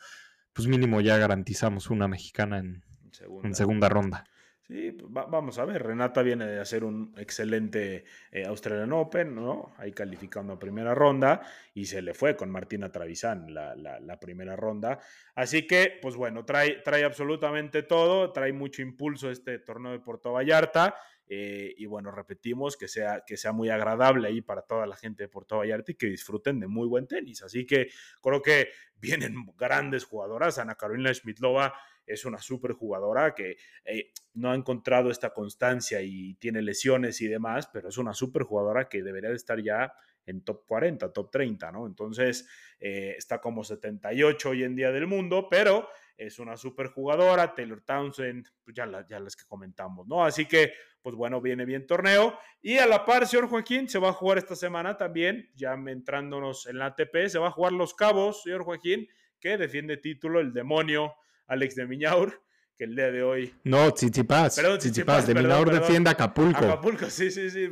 pues 0.53 0.67
mínimo 0.67 1.01
ya 1.01 1.17
garantizamos 1.17 1.91
una 1.91 2.09
mexicana 2.09 2.59
en 2.59 3.55
segunda 3.55 3.89
ronda. 3.89 4.25
Pues, 4.73 5.11
vamos 5.11 5.59
a 5.59 5.65
ver. 5.65 5.83
Renata 5.83 6.23
viene 6.23 6.47
de 6.47 6.61
hacer 6.61 6.85
un 6.85 7.15
excelente 7.19 8.05
eh, 8.31 8.45
Australian 8.47 8.93
Open, 8.93 9.35
¿no? 9.35 9.75
Ahí 9.77 9.93
calificando 9.93 10.55
a 10.55 10.59
primera 10.59 10.95
ronda 10.95 11.43
y 11.75 11.85
se 11.87 12.01
le 12.01 12.15
fue 12.15 12.37
con 12.37 12.51
Martina 12.51 12.91
Travisán 12.91 13.53
la, 13.53 13.77
la, 13.77 14.21
primera 14.21 14.57
ronda. 14.57 14.99
Así 15.35 15.67
que, 15.67 15.99
pues 16.01 16.17
bueno, 16.17 16.45
trae, 16.45 16.81
trae 16.83 17.05
absolutamente 17.05 17.83
todo, 17.83 18.33
trae 18.33 18.53
mucho 18.53 18.83
impulso 18.83 19.31
este 19.31 19.59
torneo 19.59 19.93
de 19.93 20.01
Puerto 20.01 20.33
Vallarta. 20.33 20.95
Eh, 21.29 21.75
y 21.79 21.87
bueno, 21.87 22.11
repetimos 22.11 22.77
que 22.77 22.89
sea, 22.89 23.23
que 23.27 23.37
sea 23.37 23.53
muy 23.53 23.71
agradable 23.71 24.29
ahí 24.29 24.43
para 24.43 24.63
toda 24.63 24.87
la 24.87 24.97
gente 24.97 25.25
de 25.25 25.29
Puerto 25.29 25.59
Vallarta 25.59 25.93
y 25.93 25.95
que 25.95 26.07
disfruten 26.07 26.61
de 26.61 26.67
muy 26.67 26.89
buen 26.89 27.07
tenis. 27.07 27.43
Así 27.43 27.67
que 27.67 27.89
creo 28.21 28.43
que 28.43 28.69
vienen 28.97 29.37
grandes 29.57 30.05
jugadoras. 30.05 30.59
Ana 30.59 30.75
Carolina 30.75 31.13
Schmidlova 31.13 31.75
es 32.07 32.25
una 32.25 32.39
súper 32.39 32.73
jugadora 32.73 33.35
que 33.35 33.57
eh, 33.85 34.13
no 34.35 34.51
ha 34.51 34.55
encontrado 34.55 35.11
esta 35.11 35.31
constancia 35.31 36.03
y 36.03 36.35
tiene 36.35 36.63
lesiones 36.63 37.21
y 37.21 37.29
demás, 37.29 37.69
pero 37.73 37.89
es 37.89 37.99
una 37.99 38.15
súper 38.15 38.43
jugadora 38.43 38.89
que 38.89 39.03
debería 39.03 39.31
de 39.31 39.37
estar 39.37 39.63
ya 39.63 39.93
en 40.25 40.45
top 40.45 40.65
40, 40.67 41.13
top 41.13 41.31
30, 41.31 41.73
¿no? 41.73 41.87
Entonces 41.87 42.49
eh, 42.79 43.15
está 43.17 43.41
como 43.41 43.65
78 43.65 44.51
hoy 44.51 44.65
en 44.65 44.77
día 44.77 44.93
del 44.93 45.07
mundo, 45.07 45.49
pero 45.51 45.89
es 46.17 46.39
una 46.39 46.57
súper 46.57 46.89
jugadora, 46.89 47.55
Taylor 47.55 47.83
Townsend, 47.83 48.47
pues 48.63 48.77
ya, 48.77 48.87
ya 49.09 49.19
las 49.19 49.35
que 49.35 49.45
comentamos, 49.47 50.07
¿no? 50.07 50.25
Así 50.25 50.47
que, 50.47 50.73
pues 51.01 51.17
bueno, 51.17 51.41
viene 51.41 51.65
bien 51.65 51.87
torneo. 51.87 52.39
Y 52.61 52.79
a 52.79 52.87
la 52.87 53.05
par, 53.05 53.27
señor 53.27 53.49
Joaquín, 53.49 53.89
se 53.89 53.99
va 53.99 54.11
a 54.11 54.13
jugar 54.13 54.39
esta 54.39 54.55
semana 54.55 54.97
también, 54.97 55.51
ya 55.55 55.75
entrándonos 55.75 56.67
en 56.67 56.79
la 56.79 56.87
ATP, 56.87 57.27
se 57.29 57.39
va 57.39 57.49
a 57.49 57.53
jugar 57.53 57.73
los 57.73 57.95
cabos, 57.95 58.43
señor 58.43 58.63
Joaquín, 58.65 59.09
que 59.41 59.59
defiende 59.59 59.97
título 59.97 60.41
el 60.41 60.53
demonio 60.53 61.15
Alex 61.53 61.75
de 61.75 61.87
Miñaur, 61.87 62.43
que 62.79 62.85
el 62.85 62.97
día 62.97 63.11
de 63.11 63.23
hoy. 63.23 63.55
No, 63.65 63.93
Tsitsipas. 63.93 64.57
Perdón, 64.57 64.79
Tsitsipas. 64.79 65.27
De 65.27 65.35
Miñaur 65.35 65.71
defiende 65.71 66.09
Acapulco. 66.09 66.65
Acapulco, 66.65 67.11
sí, 67.11 67.31
sí, 67.31 67.51
sí. 67.51 67.69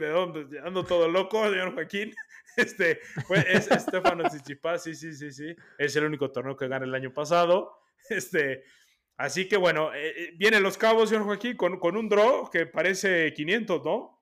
ando 0.63 0.85
todo 0.85 1.09
loco, 1.09 1.43
señor 1.51 1.73
Joaquín. 1.73 2.15
Este, 2.57 3.01
pues, 3.27 3.47
es 3.49 3.71
Estefano 3.71 4.25
Tsitsipas, 4.25 4.83
sí, 4.83 4.95
sí, 4.95 5.15
sí, 5.15 5.33
sí. 5.33 5.57
Es 5.79 5.97
el 5.97 6.05
único 6.05 6.31
torneo 6.31 6.57
que 6.57 6.69
gana 6.69 6.85
el 6.85 6.95
año 6.95 7.13
pasado. 7.13 7.79
Este, 8.11 8.65
así 9.17 9.49
que 9.49 9.57
bueno, 9.57 9.95
eh, 9.95 10.09
eh, 10.09 10.35
vienen 10.37 10.63
los 10.63 10.77
cabos, 10.77 11.09
señor 11.09 11.25
Joaquín, 11.25 11.57
con, 11.57 11.79
con 11.79 11.97
un 11.97 12.09
draw 12.09 12.51
que 12.51 12.67
parece 12.67 13.33
500, 13.33 13.85
¿no? 13.85 14.20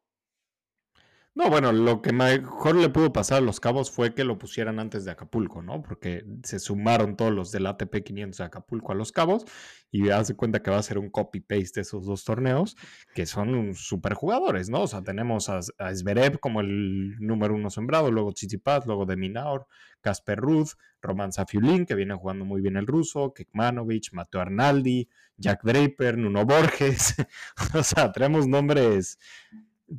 No, 1.39 1.49
bueno, 1.51 1.71
lo 1.71 2.03
que 2.03 2.13
mejor 2.13 2.75
le 2.75 2.89
pudo 2.89 3.13
pasar 3.13 3.39
a 3.39 3.41
los 3.41 3.61
cabos 3.61 3.93
fue 3.93 4.13
que 4.13 4.25
lo 4.25 4.39
pusieran 4.39 4.81
antes 4.81 5.05
de 5.05 5.13
Acapulco, 5.13 5.63
¿no? 5.63 5.83
Porque 5.83 6.25
se 6.43 6.59
sumaron 6.59 7.17
todos 7.17 7.33
los 7.33 7.53
del 7.53 7.69
ATP 7.69 8.03
500 8.03 8.39
de 8.39 8.45
Acapulco 8.45 8.91
a 8.91 8.97
los 8.97 9.13
cabos 9.13 9.45
y 9.93 10.09
hace 10.11 10.35
cuenta 10.35 10.61
que 10.61 10.73
va 10.73 10.79
a 10.79 10.83
ser 10.83 10.99
un 10.99 11.11
copy-paste 11.11 11.75
de 11.77 11.83
esos 11.83 12.07
dos 12.07 12.25
torneos 12.25 12.77
que 13.15 13.25
son 13.25 13.73
super 13.77 14.15
jugadores, 14.15 14.69
¿no? 14.69 14.83
O 14.83 14.87
sea, 14.89 15.05
tenemos 15.05 15.49
a, 15.49 15.61
a 15.79 15.95
Zverev 15.95 16.41
como 16.41 16.61
el 16.61 17.15
número 17.21 17.55
uno 17.55 17.71
sembrado, 17.71 18.11
luego 18.11 18.33
Tsitsipas, 18.33 18.87
luego 18.87 19.07
de 19.07 19.17
Minaur, 19.17 19.69
Casper 20.01 20.41
Ruth, 20.41 20.71
Roman 21.01 21.31
Safiulin, 21.33 21.87
que 21.87 21.95
viene 21.95 22.15
jugando 22.15 22.45
muy 22.45 22.61
bien 22.61 22.77
el 22.77 22.89
ruso, 22.89 23.33
Kekmanovic, 23.33 24.13
Mateo 24.13 24.41
Arnaldi, 24.41 25.09
Jack 25.37 25.63
Draper, 25.63 26.19
Nuno 26.19 26.45
Borges. 26.45 27.15
o 27.75 27.85
sea, 27.85 28.11
tenemos 28.11 28.49
nombres 28.49 29.21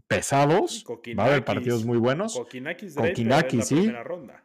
pesados. 0.07 0.83
Va 1.17 1.23
a 1.23 1.27
haber 1.27 1.45
partidos 1.45 1.85
muy 1.85 1.97
buenos. 1.97 2.35
Kokinakis, 2.35 2.95
Kokinakis 2.95 3.67
sí. 3.67 3.75
Primera 3.75 4.03
ronda. 4.03 4.43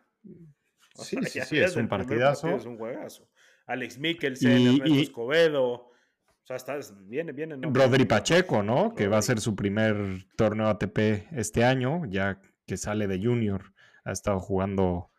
sí, 0.95 1.17
sí, 1.25 1.41
sí, 1.41 1.59
es 1.59 1.77
un 1.77 1.89
partidazo. 1.89 2.49
es 2.49 2.65
un 2.65 2.79
juegazo. 2.79 3.29
Alex 3.67 3.99
Mikkelsen, 3.99 4.59
y, 4.59 4.67
Ernesto 4.77 4.95
Escobedo. 4.95 5.65
O 5.65 6.47
sea, 6.47 6.57
está, 6.57 6.79
viene, 7.05 7.33
viene. 7.33 7.57
¿no? 7.57 7.71
Rodri 7.73 8.05
Pacheco, 8.05 8.63
¿no? 8.63 8.95
Que 8.95 9.09
va 9.09 9.19
a 9.19 9.23
ser 9.23 9.41
su 9.41 9.57
primer 9.57 10.27
torneo 10.37 10.69
ATP 10.69 11.33
este 11.33 11.65
año, 11.65 12.03
ya 12.07 12.41
que 12.67 12.77
sale 12.77 13.07
de 13.07 13.19
Junior. 13.19 13.73
Ha 14.05 14.13
estado 14.13 14.41
jugando 14.41 15.11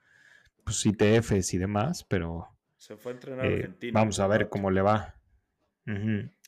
pues, 0.64 0.86
ITFs 0.86 1.54
y 1.54 1.58
demás, 1.58 2.04
pero. 2.04 2.48
Se 2.78 2.96
fue 2.96 3.14
a 3.14 3.16
entrenar 3.16 3.46
eh, 3.48 3.56
Argentina. 3.56 4.00
Vamos 4.00 4.20
a 4.20 4.28
ver 4.28 4.50
cómo 4.50 4.70
le 4.70 4.82
va. 4.82 5.16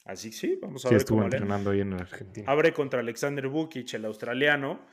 Así 0.07 0.31
sí, 0.31 0.57
vamos 0.61 0.85
a 0.85 0.89
ver 0.89 0.99
estuvo 0.99 1.21
entrenando 1.21 1.71
ahí 1.71 1.81
en 1.81 1.93
Argentina. 1.93 2.49
Abre 2.49 2.71
contra 2.71 3.01
Alexander 3.01 3.47
Bukic, 3.49 3.93
el 3.93 4.05
australiano. 4.05 4.87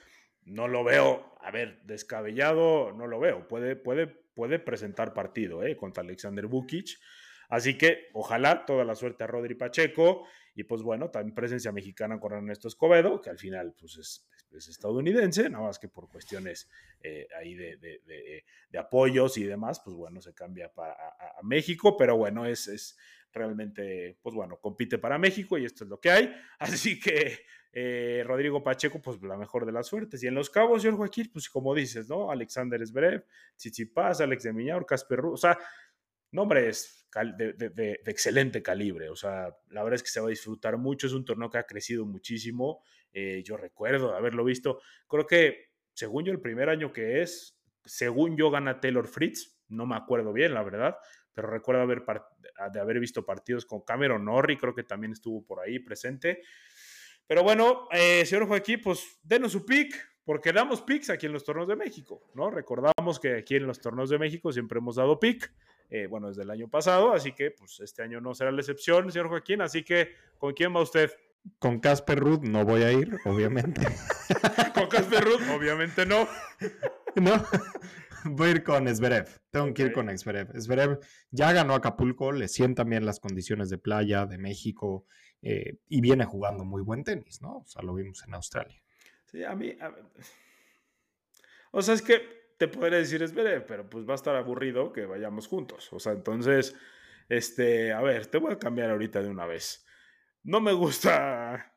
No 0.44 0.66
lo 0.66 0.83
veo, 0.83 1.37
a 1.40 1.53
ver, 1.53 1.81
descabellado, 1.85 2.92
no 2.92 3.07
lo 3.07 3.20
veo. 3.20 3.46
Puede, 3.46 3.77
puede, 3.77 4.09
puede 4.09 4.59
presentar 4.59 5.14
partido 5.14 5.62
eh, 5.62 5.77
contra 5.77 6.03
Alexander 6.03 6.48
Bukic. 6.48 6.98
Así 7.48 7.79
que 7.79 8.09
ojalá 8.12 8.66
toda 8.66 8.85
la 8.85 8.96
suerte 8.96 9.22
a 9.22 9.29
Rodri 9.29 9.55
Pacheco. 9.55 10.27
Y 10.57 10.64
pues 10.64 10.83
bueno, 10.83 11.11
también 11.11 11.35
presencia 11.35 11.70
mexicana 11.70 12.18
con 12.18 12.33
Ernesto 12.33 12.66
Escobedo, 12.66 13.20
que 13.20 13.31
al 13.31 13.38
final 13.38 13.72
pues 13.79 13.96
es, 13.96 14.27
estadounidense, 14.55 15.49
nada 15.49 15.64
más 15.64 15.79
que 15.79 15.88
por 15.88 16.09
cuestiones 16.09 16.69
eh, 17.03 17.27
ahí 17.38 17.55
de, 17.55 17.77
de, 17.77 18.79
apoyos 18.79 19.37
y 19.38 19.45
demás, 19.45 19.81
pues 19.85 19.95
bueno, 19.95 20.21
se 20.21 20.35
cambia 20.35 20.73
para, 20.73 20.97
México, 21.43 21.97
pero 21.97 22.17
bueno, 22.17 22.45
es, 22.47 22.67
es, 22.67 22.97
realmente, 23.33 24.17
pues 24.23 24.35
bueno, 24.35 24.59
compite 24.59 24.99
para 24.99 25.19
México 25.19 25.59
y 25.59 25.64
esto 25.64 25.85
es 25.85 25.90
lo 25.90 26.01
que 26.01 26.11
hay. 26.11 26.35
Así 26.59 26.99
que 26.99 27.40
eh, 27.73 28.23
Rodrigo 28.25 28.62
Pacheco, 28.62 29.03
pues 29.03 29.21
la 29.23 29.37
mejor 29.37 29.67
de 29.67 29.73
las 29.73 29.88
suertes. 29.88 30.23
Y 30.23 30.29
en 30.29 30.35
los 30.35 30.49
cabos, 30.49 30.83
señor 30.83 30.97
Joaquín, 30.97 31.31
pues 31.33 31.49
como 31.49 31.75
dices, 31.75 32.09
¿no? 32.09 32.31
Alexander 32.31 32.85
Zverev, 32.87 33.25
Tsitsipas, 33.57 34.21
Alex 34.21 34.45
de 34.45 34.53
Miñaur, 34.53 34.87
Casper 34.87 35.19
Ru, 35.19 35.33
o 35.33 35.37
sea, 35.37 35.59
nombres 36.31 37.09
de, 37.37 37.53
de, 37.53 38.01
excelente 38.07 38.62
calibre. 38.62 39.09
O 39.09 39.17
sea, 39.17 39.57
la 39.71 39.83
verdad 39.83 39.97
es 39.97 40.03
que 40.03 40.11
se 40.11 40.21
va 40.21 40.27
a 40.27 40.31
disfrutar 40.31 40.79
mucho. 40.79 41.07
Es 41.07 41.12
un 41.12 41.25
torneo 41.25 41.51
que 41.51 41.59
ha 41.59 41.64
crecido 41.64 42.07
muchísimo. 42.07 42.83
Eh, 43.14 43.42
yo 43.42 43.57
recuerdo 43.57 44.14
haberlo 44.14 44.44
visto. 44.44 44.81
Creo 45.09 45.27
que, 45.27 45.70
según 45.94 46.24
yo, 46.24 46.33
el 46.33 46.40
primer 46.40 46.68
año 46.68 46.92
que 46.92 47.22
es, 47.22 47.59
según 47.85 48.37
yo, 48.37 48.50
gana 48.50 48.81
Taylor 48.81 49.07
Fritz. 49.07 49.57
No 49.68 49.87
me 49.87 49.96
acuerdo 49.96 50.35
bien, 50.35 50.53
la 50.53 50.62
verdad 50.62 50.98
pero 51.35 51.48
recuerdo 51.48 51.83
haber 51.83 52.05
de 52.72 52.81
haber 52.81 53.00
visto 53.00 53.27
partidos 53.27 53.66
con 53.66 53.83
Cameron 53.83 54.24
Norrie, 54.24 54.57
creo 54.57 54.74
que 54.74 54.85
también 54.85 55.12
estuvo 55.12 55.44
por 55.44 55.61
ahí 55.61 55.81
presente. 55.81 56.42
Pero 57.27 57.42
bueno, 57.42 57.88
eh, 57.90 58.24
señor 58.24 58.46
Joaquín, 58.46 58.81
pues 58.83 59.18
denos 59.22 59.53
su 59.53 59.66
pick, 59.66 59.94
porque 60.24 60.53
damos 60.53 60.83
picks 60.83 61.11
aquí 61.11 61.27
en 61.27 61.33
los 61.33 61.44
torneos 61.44 61.68
de 61.68 61.77
México, 61.77 62.31
¿no? 62.35 62.50
Recordamos 62.50 63.18
que 63.18 63.38
aquí 63.38 63.57
en 63.57 63.66
los 63.66 63.81
torneos 63.81 64.11
de 64.11 64.18
México 64.18 64.53
siempre 64.53 64.79
hemos 64.79 64.96
dado 64.96 65.18
pick, 65.18 65.53
eh, 65.90 66.07
bueno, 66.07 66.29
desde 66.29 66.42
el 66.42 66.50
año 66.50 66.68
pasado, 66.68 67.12
así 67.12 67.33
que 67.33 67.50
pues 67.50 67.81
este 67.81 68.03
año 68.03 68.20
no 68.20 68.35
será 68.35 68.53
la 68.53 68.61
excepción, 68.61 69.11
señor 69.11 69.29
Joaquín, 69.29 69.61
así 69.61 69.83
que 69.83 70.14
¿con 70.38 70.55
quién 70.55 70.74
va 70.74 70.83
usted? 70.83 71.11
Con 71.59 71.80
Casper 71.80 72.18
Ruth 72.18 72.42
no 72.42 72.64
voy 72.64 72.83
a 72.83 72.92
ir, 72.92 73.16
obviamente. 73.24 73.83
Con 74.74 74.88
Casper 74.88 75.24
Ruth, 75.24 75.42
obviamente 75.54 76.07
no. 76.07 76.26
no. 77.16 77.44
Voy 78.24 78.48
a 78.48 78.50
ir 78.52 78.64
con 78.64 78.88
Zverev. 78.88 79.28
Tengo 79.50 79.74
que 79.74 79.83
ir 79.83 79.92
con 79.92 80.16
Zverev. 80.16 80.59
Zverev 80.59 80.98
ya 81.30 81.52
ganó 81.52 81.74
Acapulco, 81.74 82.33
le 82.33 82.48
sientan 82.48 82.88
bien 82.88 83.04
las 83.04 83.20
condiciones 83.20 83.68
de 83.68 83.76
playa 83.76 84.24
de 84.24 84.38
México 84.38 85.07
eh, 85.42 85.76
y 85.88 86.00
viene 86.00 86.24
jugando 86.24 86.64
muy 86.64 86.80
buen 86.80 87.04
tenis, 87.04 87.42
¿no? 87.42 87.59
O 87.59 87.66
sea, 87.66 87.83
lo 87.83 87.94
vimos 87.94 88.24
en 88.26 88.35
Australia. 88.35 88.83
Sí, 89.26 89.44
a 89.44 89.54
mí. 89.54 89.76
O 91.70 91.83
sea, 91.83 91.94
es 91.94 92.00
que 92.00 92.22
te 92.57 92.68
podría 92.68 92.98
decir 92.98 93.22
es 93.22 93.33
pero 93.33 93.90
pues 93.90 94.09
va 94.09 94.12
a 94.12 94.16
estar 94.16 94.35
aburrido 94.37 94.92
que 94.92 95.04
vayamos 95.04 95.46
juntos. 95.46 95.92
O 95.92 95.98
sea, 95.98 96.12
entonces, 96.12 96.74
este, 97.28 97.92
a 97.92 98.00
ver, 98.00 98.26
te 98.26 98.38
voy 98.38 98.54
a 98.54 98.59
cambiar 98.59 98.90
ahorita 98.90 99.22
de 99.22 99.28
una 99.28 99.44
vez. 99.44 99.84
No 100.44 100.61
me 100.61 100.72
gusta. 100.72 101.74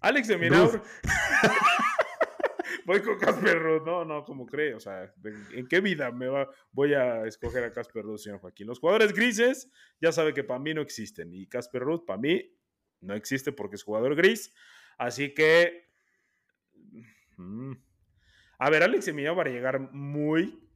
Alex 0.00 0.28
de 0.28 0.38
Minaur. 0.38 0.82
voy 2.84 3.00
con 3.02 3.18
Casper 3.18 3.58
Ruth. 3.58 3.82
No, 3.84 4.04
no, 4.04 4.24
como 4.24 4.46
cree. 4.46 4.74
O 4.74 4.80
sea, 4.80 5.12
¿en 5.52 5.66
qué 5.68 5.80
vida 5.80 6.10
me 6.10 6.28
va, 6.28 6.48
voy 6.72 6.94
a 6.94 7.24
escoger 7.26 7.64
a 7.64 7.72
Casper 7.72 8.04
Ruth, 8.04 8.18
señor 8.18 8.40
Joaquín? 8.40 8.66
Los 8.66 8.78
jugadores 8.78 9.12
grises, 9.12 9.70
ya 10.00 10.12
sabe 10.12 10.34
que 10.34 10.44
para 10.44 10.60
mí 10.60 10.74
no 10.74 10.80
existen. 10.80 11.32
Y 11.34 11.46
Casper 11.46 11.82
Ruth, 11.82 12.04
para 12.06 12.18
mí, 12.18 12.52
no 13.00 13.14
existe 13.14 13.52
porque 13.52 13.76
es 13.76 13.82
jugador 13.82 14.14
gris. 14.14 14.54
Así 14.98 15.34
que. 15.34 15.88
Mm, 17.36 17.72
a 18.58 18.70
ver, 18.70 18.82
Alex 18.82 19.08
Emilio 19.08 19.34
va 19.34 19.44
a 19.44 19.48
llegar 19.48 19.80
muy. 19.92 20.68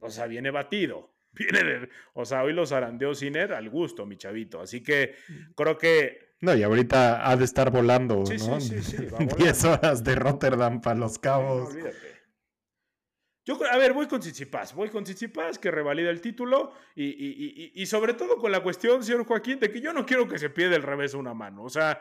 O 0.00 0.10
sea, 0.10 0.26
viene 0.26 0.50
batido. 0.50 1.10
Viene 1.32 1.64
de, 1.64 1.88
o 2.12 2.26
sea, 2.26 2.42
hoy 2.42 2.52
los 2.52 2.72
arandeó 2.72 3.14
Ciner 3.14 3.54
al 3.54 3.70
gusto, 3.70 4.04
mi 4.04 4.18
chavito. 4.18 4.60
Así 4.60 4.82
que 4.82 5.14
creo 5.56 5.78
que. 5.78 6.31
No, 6.42 6.56
y 6.56 6.62
ahorita 6.64 7.30
ha 7.30 7.36
de 7.36 7.44
estar 7.44 7.70
volando, 7.70 8.16
¿no? 8.16 8.26
Sí, 8.26 8.38
sí, 8.38 8.82
sí. 8.82 8.96
10 9.38 9.64
horas 9.64 10.02
de 10.02 10.16
Rotterdam 10.16 10.80
para 10.80 10.98
los 10.98 11.16
cabos. 11.18 11.62
No, 11.62 11.68
olvídate. 11.68 12.12
Yo, 13.44 13.58
a 13.70 13.76
ver, 13.76 13.92
voy 13.92 14.06
con 14.06 14.20
Tsitsipas, 14.20 14.74
voy 14.74 14.88
con 14.88 15.04
Tsitsipas 15.04 15.58
que 15.58 15.70
revalida 15.70 16.10
el 16.10 16.20
título 16.20 16.72
y, 16.94 17.04
y, 17.04 17.72
y, 17.74 17.86
sobre 17.86 18.14
todo 18.14 18.36
con 18.38 18.52
la 18.52 18.60
cuestión, 18.60 19.02
señor 19.02 19.24
Joaquín, 19.24 19.58
de 19.58 19.70
que 19.70 19.80
yo 19.80 19.92
no 19.92 20.04
quiero 20.04 20.28
que 20.28 20.38
se 20.38 20.50
pierda 20.50 20.76
el 20.76 20.82
revés 20.82 21.14
una 21.14 21.34
mano. 21.34 21.62
O 21.64 21.68
sea, 21.68 22.00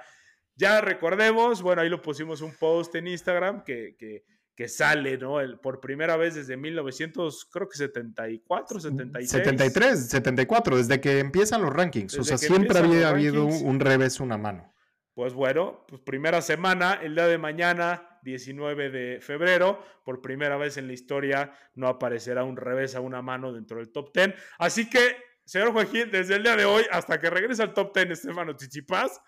ya 0.55 0.81
recordemos, 0.81 1.61
bueno, 1.61 1.81
ahí 1.81 1.89
lo 1.89 2.01
pusimos 2.01 2.41
un 2.41 2.53
post 2.55 2.95
en 2.95 3.07
Instagram 3.07 3.63
que, 3.63 3.95
que 3.97 4.23
que 4.61 4.67
sale, 4.67 5.17
¿no? 5.17 5.41
El, 5.41 5.57
por 5.57 5.81
primera 5.81 6.17
vez 6.17 6.35
desde 6.35 6.55
1900, 6.55 7.45
creo 7.51 7.67
que 7.67 7.77
74, 7.77 8.79
76. 8.79 9.31
73, 9.31 10.07
74, 10.07 10.77
desde 10.77 11.01
que 11.01 11.17
empiezan 11.17 11.63
los 11.63 11.73
rankings. 11.73 12.15
o 12.19 12.23
sea, 12.23 12.37
siempre 12.37 12.77
había 12.77 13.09
habido 13.09 13.47
un 13.47 13.79
revés, 13.79 14.19
una 14.19 14.37
mano. 14.37 14.71
Pues 15.15 15.33
bueno, 15.33 15.83
pues 15.87 15.99
primera 16.01 16.43
semana, 16.43 16.99
el 17.01 17.15
día 17.15 17.25
de 17.25 17.39
mañana, 17.39 18.19
19 18.21 18.91
de 18.91 19.19
febrero, 19.19 19.83
por 20.05 20.21
primera 20.21 20.57
vez 20.57 20.77
en 20.77 20.85
la 20.85 20.93
historia 20.93 21.51
no 21.73 21.87
aparecerá 21.87 22.43
un 22.43 22.55
revés 22.55 22.93
a 22.93 22.99
una 22.99 23.23
mano 23.23 23.51
dentro 23.51 23.77
del 23.79 23.91
top 23.91 24.11
10. 24.13 24.35
Así 24.59 24.87
que, 24.87 25.15
señor 25.43 25.73
Joaquín, 25.73 26.11
desde 26.11 26.35
el 26.35 26.43
día 26.43 26.55
de 26.55 26.65
hoy 26.65 26.83
hasta 26.91 27.19
que 27.19 27.31
regrese 27.31 27.63
al 27.63 27.73
top 27.73 27.95
10 27.95 28.11
Estefano 28.11 28.53
Chichipas, 28.53 29.21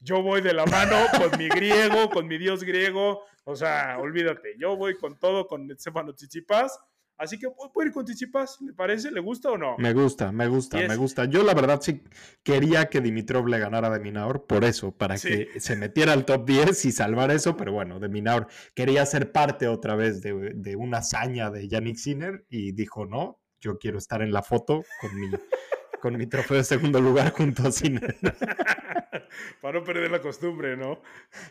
yo 0.00 0.22
voy 0.22 0.40
de 0.40 0.54
la 0.54 0.66
mano 0.66 0.96
con 1.18 1.38
mi 1.38 1.48
griego, 1.48 2.10
con 2.10 2.26
mi 2.26 2.38
dios 2.38 2.64
griego. 2.64 3.22
O 3.44 3.56
sea, 3.56 3.96
olvídate, 3.98 4.56
yo 4.58 4.76
voy 4.76 4.96
con 4.96 5.18
todo 5.18 5.46
con 5.46 5.70
Estefano 5.70 6.12
Chichipas. 6.12 6.78
Así 7.16 7.36
que 7.36 7.48
puedo 7.50 7.88
ir 7.88 7.92
con 7.92 8.06
Chichipas, 8.06 8.60
¿le 8.60 8.72
parece? 8.72 9.10
¿Le 9.10 9.18
gusta 9.18 9.50
o 9.50 9.58
no? 9.58 9.76
Me 9.78 9.92
gusta, 9.92 10.30
me 10.30 10.46
gusta, 10.46 10.78
me 10.78 10.94
gusta. 10.94 11.24
Yo 11.24 11.42
la 11.42 11.52
verdad 11.52 11.80
sí 11.82 12.04
quería 12.44 12.88
que 12.88 13.00
Dimitrov 13.00 13.48
le 13.48 13.58
ganara 13.58 13.92
a 13.92 13.98
Minaur 13.98 14.46
por 14.46 14.64
eso, 14.64 14.92
para 14.92 15.18
que 15.18 15.48
se 15.58 15.74
metiera 15.74 16.12
al 16.12 16.24
top 16.24 16.46
10 16.46 16.84
y 16.84 16.92
salvar 16.92 17.32
eso, 17.32 17.56
pero 17.56 17.72
bueno, 17.72 17.98
de 17.98 18.08
Minaur 18.08 18.46
quería 18.72 19.04
ser 19.04 19.32
parte 19.32 19.66
otra 19.66 19.96
vez 19.96 20.22
de, 20.22 20.52
de 20.54 20.76
una 20.76 20.98
hazaña 20.98 21.50
de 21.50 21.66
Yannick 21.66 21.96
Sinner 21.96 22.44
y 22.48 22.70
dijo, 22.70 23.04
no, 23.04 23.40
yo 23.60 23.78
quiero 23.78 23.98
estar 23.98 24.22
en 24.22 24.32
la 24.32 24.42
foto 24.42 24.84
con 25.00 25.18
mi 25.18 25.28
con 26.00 26.16
mi 26.16 26.26
trofeo 26.26 26.56
de 26.56 26.64
segundo 26.64 27.00
lugar 27.00 27.32
junto 27.32 27.66
a 27.66 27.72
Cine. 27.72 28.00
Para 29.60 29.78
no 29.78 29.84
perder 29.84 30.10
la 30.10 30.20
costumbre, 30.20 30.76
¿no? 30.76 31.02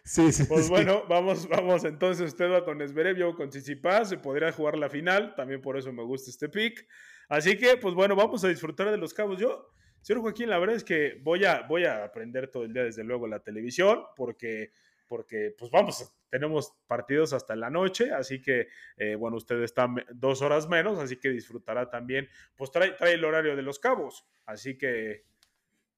Sí, 0.04 0.32
sí. 0.32 0.46
Pues 0.46 0.70
bueno, 0.70 1.04
vamos, 1.08 1.48
vamos 1.48 1.84
entonces. 1.84 2.28
Usted 2.28 2.52
va 2.52 2.66
con 2.66 2.82
Esberev, 2.82 3.18
yo 3.18 3.36
con 3.36 3.50
Tsitsipas. 3.50 4.10
Se 4.10 4.18
podría 4.18 4.52
jugar 4.52 4.78
la 4.78 4.90
final. 4.90 5.36
También 5.36 5.62
por 5.62 5.78
eso 5.78 5.92
me 5.94 6.04
gusta 6.04 6.30
este 6.30 6.50
pick. 6.50 6.88
Así 7.30 7.58
que, 7.58 7.78
pues 7.78 7.94
bueno, 7.94 8.16
vamos 8.16 8.44
a 8.44 8.48
disfrutar 8.48 8.90
de 8.90 8.98
los 8.98 9.14
cabos. 9.14 9.40
Yo, 9.40 9.70
señor 10.02 10.22
Joaquín, 10.22 10.50
la 10.50 10.60
verdad 10.60 10.76
es 10.76 10.84
que 10.84 11.20
voy 11.22 11.46
a, 11.46 11.62
voy 11.64 11.86
a 11.86 12.06
aprender 12.06 12.50
todo 12.50 12.64
el 12.64 12.74
día, 12.74 12.84
desde 12.84 13.04
luego, 13.04 13.28
la 13.28 13.40
televisión, 13.40 14.04
porque 14.16 14.72
porque 15.08 15.56
pues 15.58 15.72
vamos, 15.72 16.14
tenemos 16.30 16.74
partidos 16.88 17.34
hasta 17.34 17.56
la 17.56 17.70
noche, 17.70 18.12
así 18.12 18.42
que 18.42 18.68
eh, 18.98 19.16
bueno, 19.16 19.38
usted 19.38 19.62
está 19.64 19.88
dos 20.14 20.42
horas 20.42 20.68
menos, 20.68 21.00
así 21.00 21.18
que 21.18 21.30
disfrutará 21.30 21.90
también, 21.90 22.28
pues 22.56 22.72
trae, 22.72 22.92
trae 22.92 23.14
el 23.14 23.26
horario 23.26 23.56
de 23.56 23.62
los 23.62 23.80
cabos, 23.80 24.26
así 24.46 24.78
que 24.78 25.26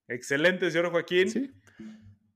excelente, 0.08 0.70
señor 0.72 0.92
Joaquín. 0.92 1.30
Sí, 1.30 1.52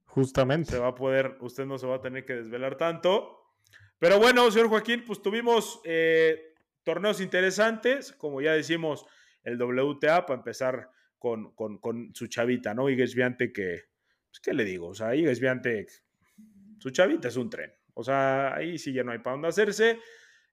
justamente. 0.06 0.72
Se 0.72 0.80
va 0.80 0.90
a 0.90 0.96
poder, 0.96 1.38
usted 1.42 1.66
no 1.66 1.78
se 1.78 1.88
va 1.88 1.96
a 1.96 2.02
tener 2.02 2.26
que 2.26 2.34
desvelar 2.34 2.78
tanto. 2.78 3.40
Pero 4.00 4.20
bueno, 4.20 4.50
señor 4.52 4.70
Joaquín, 4.70 5.04
pues 5.06 5.22
tuvimos 5.22 5.82
eh, 5.86 6.56
torneos 6.84 7.22
interesantes, 7.22 8.12
como 8.12 8.42
ya 8.42 8.54
decimos, 8.54 9.06
el 9.44 9.62
WTA 9.62 10.26
para 10.26 10.40
empezar 10.40 10.90
con, 11.18 11.54
su 12.14 12.28
chavita, 12.28 12.74
¿no? 12.74 12.90
Igues 12.90 13.16
Viante 13.16 13.54
que, 13.54 13.84
pues, 14.30 14.40
¿qué 14.42 14.54
le 14.54 14.66
digo? 14.66 14.90
O 14.90 14.94
sea, 14.94 15.12
Viante 15.12 15.88
su 16.84 16.89
chavita 16.89 17.30
es 17.30 17.38
un 17.38 17.50
tren. 17.50 17.74
O 17.93 18.04
sea, 18.04 18.56
ahí 18.56 18.78
sí 18.78 18.91
ya 18.91 19.06
no 19.06 19.13
hay 19.13 19.19
para 19.19 19.36
dónde 19.36 19.48
hacerse. 19.48 20.02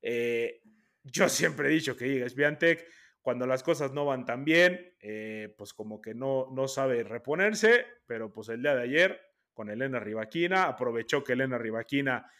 Eh, 0.00 0.62
yo 1.02 1.28
siempre 1.28 1.66
he 1.66 1.72
dicho 1.72 1.96
que 1.96 2.06
Iga 2.06 2.28
Swiatek, 2.28 2.86
cuando 3.20 3.48
las 3.48 3.64
cosas 3.64 3.92
no 3.92 4.04
van 4.04 4.24
tan 4.24 4.44
bien, 4.44 4.94
eh, 5.00 5.52
pues 5.58 5.74
como 5.74 6.00
que 6.00 6.14
no, 6.14 6.46
no 6.52 6.68
sabe 6.68 7.02
reponerse, 7.02 7.84
pero 8.06 8.32
pues 8.32 8.48
el 8.48 8.62
día 8.62 8.76
de 8.76 8.82
ayer 8.84 9.20
con 9.52 9.70
Elena 9.70 9.98
Rivaquina, 9.98 10.66
aprovechó 10.66 11.24
que 11.24 11.32
Elena 11.32 11.58
Rivaquina 11.58 12.30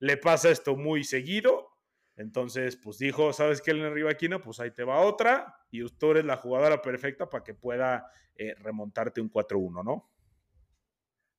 le 0.00 0.16
pasa 0.16 0.50
esto 0.50 0.74
muy 0.74 1.04
seguido, 1.04 1.68
entonces 2.16 2.76
pues 2.76 2.98
dijo, 2.98 3.32
¿sabes 3.32 3.62
qué 3.62 3.70
Elena 3.70 3.90
Rivaquina? 3.90 4.42
Pues 4.42 4.58
ahí 4.58 4.72
te 4.72 4.82
va 4.82 5.02
otra 5.02 5.54
y 5.70 5.88
tú 5.90 6.10
eres 6.10 6.24
la 6.24 6.36
jugadora 6.36 6.82
perfecta 6.82 7.30
para 7.30 7.44
que 7.44 7.54
pueda 7.54 8.10
eh, 8.34 8.56
remontarte 8.58 9.20
un 9.20 9.30
4-1, 9.30 9.84
¿no? 9.84 10.15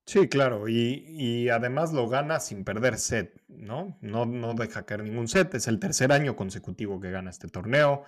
Sí, 0.08 0.30
claro, 0.30 0.70
y, 0.70 1.50
además 1.50 1.92
lo 1.92 2.08
gana 2.08 2.40
sin 2.40 2.64
perder 2.64 2.98
set, 2.98 3.42
¿no? 3.50 3.98
¿no? 4.00 4.26
No 4.26 4.54
deja 4.54 4.86
caer 4.86 5.04
ningún 5.04 5.28
set, 5.28 5.54
es 5.54 5.68
el 5.68 5.80
tercer 5.80 6.14
año 6.14 6.38
consecutivo 6.38 7.02
que 7.02 7.12
gana 7.12 7.30
este 7.30 7.50
torneo, 7.50 8.06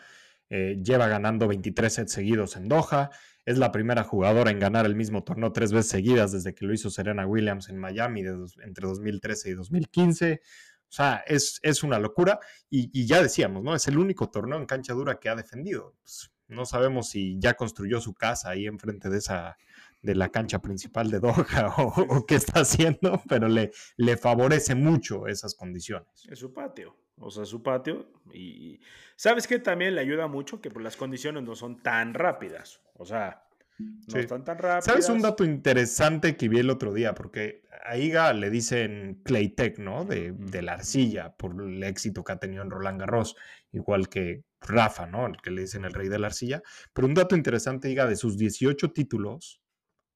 eh, 0.49 0.79
lleva 0.81 1.09
ganando 1.09 1.45
23 1.49 1.93
sets 1.93 2.13
seguidos 2.13 2.55
en 2.55 2.69
Doha, 2.69 3.09
es 3.45 3.57
la 3.57 3.73
primera 3.73 4.05
jugadora 4.05 4.49
en 4.49 4.59
ganar 4.59 4.85
el 4.85 4.95
mismo 4.95 5.25
torneo 5.25 5.51
tres 5.51 5.73
veces 5.73 5.91
seguidas 5.91 6.31
desde 6.31 6.55
que 6.55 6.65
lo 6.65 6.73
hizo 6.73 6.89
Serena 6.89 7.27
Williams 7.27 7.67
en 7.67 7.77
Miami 7.77 8.21
entre 8.21 8.87
2013 8.87 9.49
y 9.49 9.53
2015. 9.55 10.41
O 10.89 10.91
sea, 10.91 11.23
es, 11.27 11.59
es 11.63 11.83
una 11.83 11.99
locura 11.99 12.39
y, 12.69 13.05
ya 13.05 13.21
decíamos, 13.21 13.61
¿no? 13.63 13.75
Es 13.75 13.87
el 13.89 13.97
único 13.97 14.29
torneo 14.29 14.57
en 14.57 14.65
cancha 14.65 14.93
dura 14.93 15.19
que 15.19 15.29
ha 15.29 15.35
defendido. 15.35 15.95
Pues, 16.01 16.31
no 16.47 16.65
sabemos 16.65 17.09
si 17.09 17.37
ya 17.39 17.55
construyó 17.55 18.01
su 18.01 18.13
casa 18.13 18.49
ahí 18.51 18.67
enfrente 18.67 19.09
de 19.09 19.17
esa 19.17 19.57
de 20.01 20.15
la 20.15 20.29
cancha 20.29 20.59
principal 20.59 21.11
de 21.11 21.19
Doha 21.19 21.73
o, 21.77 22.25
qué 22.25 22.35
está 22.35 22.61
haciendo, 22.61 23.21
pero 23.29 23.47
le, 23.47 23.71
le 23.97 24.17
favorece 24.17 24.75
mucho 24.75 25.27
esas 25.27 25.55
condiciones. 25.55 26.27
Es 26.29 26.39
su 26.39 26.53
patio, 26.53 26.95
o 27.17 27.29
sea, 27.29 27.45
su 27.45 27.61
patio. 27.61 28.07
Y 28.33 28.79
sabes 29.15 29.47
que 29.47 29.59
también 29.59 29.95
le 29.95 30.01
ayuda 30.01 30.27
mucho 30.27 30.61
que 30.61 30.71
pues, 30.71 30.83
las 30.83 30.95
condiciones 30.95 31.43
no 31.43 31.55
son 31.55 31.81
tan 31.81 32.13
rápidas, 32.13 32.81
o 32.93 33.05
sea, 33.05 33.43
no 33.79 34.19
están 34.19 34.43
tan 34.43 34.57
rápidas. 34.57 34.85
¿Sabes 34.85 35.09
un 35.09 35.21
dato 35.21 35.45
interesante 35.45 36.35
que 36.35 36.49
vi 36.49 36.59
el 36.59 36.69
otro 36.69 36.93
día? 36.93 37.15
Porque 37.15 37.63
a 37.85 37.97
Iga 37.97 38.33
le 38.33 38.49
dicen 38.49 39.21
Claytech, 39.23 39.79
¿no? 39.79 40.03
De, 40.03 40.33
de, 40.33 40.61
la 40.61 40.73
arcilla, 40.73 41.35
por 41.37 41.61
el 41.61 41.81
éxito 41.83 42.23
que 42.23 42.33
ha 42.33 42.37
tenido 42.37 42.61
en 42.61 42.71
Roland 42.71 42.99
Garros, 42.99 43.37
igual 43.71 44.09
que 44.09 44.43
Rafa, 44.59 45.05
¿no? 45.05 45.27
El 45.27 45.37
que 45.37 45.51
le 45.51 45.61
dicen 45.61 45.85
el 45.85 45.93
rey 45.93 46.09
de 46.09 46.19
la 46.19 46.27
arcilla. 46.27 46.61
Pero 46.93 47.07
un 47.07 47.13
dato 47.13 47.37
interesante, 47.37 47.89
Iga, 47.89 48.05
de 48.05 48.17
sus 48.17 48.37
18 48.37 48.91
títulos, 48.91 49.61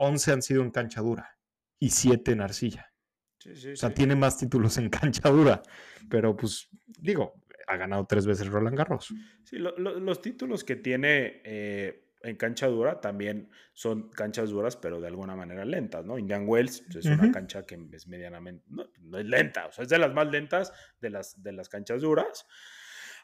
11 0.04 0.32
han 0.32 0.42
sido 0.42 0.62
en 0.62 0.72
cancha 0.72 1.02
dura 1.02 1.38
y 1.80 1.89
7 1.89 2.32
en 2.32 2.42
arcilla. 2.42 2.94
o 3.46 3.76
sea, 3.76 3.94
tiene 3.94 4.16
más 4.16 4.38
títulos 4.38 4.78
en 4.78 4.89
cancha 4.89 5.30
dura. 5.30 5.62
Pero 6.10 6.36
pues, 6.36 6.70
digo, 7.00 7.34
ha 7.68 7.78
ganado 7.78 8.06
tres 8.06 8.26
veces 8.26 8.48
Roland 8.48 8.78
Garros. 8.78 9.13
Sí, 9.44 9.58
los 9.58 10.22
títulos 10.22 10.63
que 10.63 10.76
tiene 10.76 11.42
eh, 11.44 12.04
en 12.22 12.38
cancha 12.38 12.68
dura 12.68 13.02
también 13.02 13.50
son 13.74 14.10
canchas 14.10 14.50
duras, 14.50 14.78
pero 14.78 15.02
de 15.02 15.08
alguna 15.08 15.36
manera 15.36 15.66
lentas, 15.66 16.06
¿no? 16.06 16.18
Indian 16.18 16.48
Wells 16.48 16.84
pues, 16.92 17.06
es 17.06 17.12
una 17.12 17.32
cancha 17.32 17.66
que 17.66 17.78
es 17.92 18.08
medianamente, 18.08 18.66
no, 18.70 19.18
es 19.18 19.26
lenta, 19.26 19.68
o 19.68 19.72
sea, 19.72 19.84
es 19.84 19.89
de 19.89 19.98
las 19.98 20.13
más 20.13 20.28
lentas 20.28 20.72
de 21.02 21.10
las, 21.10 21.42
de 21.42 21.52
las 21.52 21.70
canchas 21.70 22.02
duras. 22.02 22.46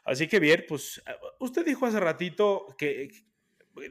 Así 0.04 0.28
que 0.28 0.38
bien, 0.38 0.64
pues 0.68 1.02
usted 1.40 1.64
dijo 1.64 1.86
hace 1.86 2.00
ratito 2.00 2.66
que 2.76 3.10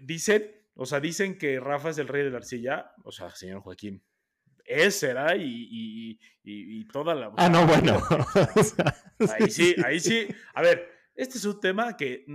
dice 0.01 0.58
o 0.81 0.85
sea, 0.85 1.01
dicen 1.01 1.37
que 1.37 1.59
Rafa 1.59 1.89
es 1.89 1.97
el 1.97 2.07
rey 2.07 2.23
de 2.23 2.29
la 2.29 2.37
arcilla. 2.37 2.93
O 3.03 3.11
sea, 3.11 3.35
señor 3.35 3.59
Joaquín, 3.59 4.01
es, 4.63 4.97
será 4.97 5.35
y, 5.35 6.17
y, 6.41 6.85
toda 6.85 7.13
la... 7.13 7.33
Ah, 7.35 7.49
no, 7.49 7.67
bueno. 7.67 8.01
ahí 9.37 9.49
sí, 9.49 9.75
ahí 9.83 9.99
sí. 9.99 10.25
A 10.53 10.61
ver, 10.61 10.89
este 11.15 11.37
es 11.37 11.43
un 11.43 11.59
tema 11.59 11.97
que 11.97 12.25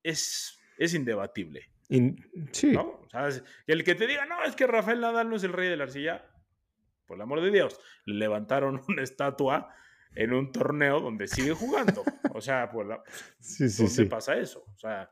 es, 0.00 0.60
es 0.78 0.94
indebatible. 0.94 1.72
sí. 2.52 2.70
¿no? 2.70 3.00
O 3.02 3.08
sea, 3.10 3.28
el 3.66 3.82
que 3.82 3.96
te 3.96 4.06
diga, 4.06 4.26
no, 4.26 4.44
es 4.44 4.54
que 4.54 4.68
Rafael 4.68 5.00
Nadal 5.00 5.28
no 5.28 5.34
es 5.34 5.42
el 5.42 5.52
rey 5.52 5.68
de 5.68 5.76
la 5.76 5.82
arcilla, 5.82 6.24
por 7.04 7.16
el 7.16 7.22
amor 7.22 7.40
de 7.40 7.50
Dios, 7.50 7.80
le 8.04 8.14
levantaron 8.14 8.80
una 8.88 9.02
estatua 9.02 9.74
en 10.14 10.32
un 10.32 10.52
torneo 10.52 11.00
donde 11.00 11.26
sigue 11.26 11.52
jugando. 11.52 12.04
O 12.32 12.40
sea, 12.40 12.70
pues, 12.70 12.86
sí, 13.40 13.68
sí, 13.68 13.86
¿dónde 13.86 14.06
pasa 14.06 14.36
eso? 14.36 14.64
O 14.72 14.78
sea, 14.78 15.10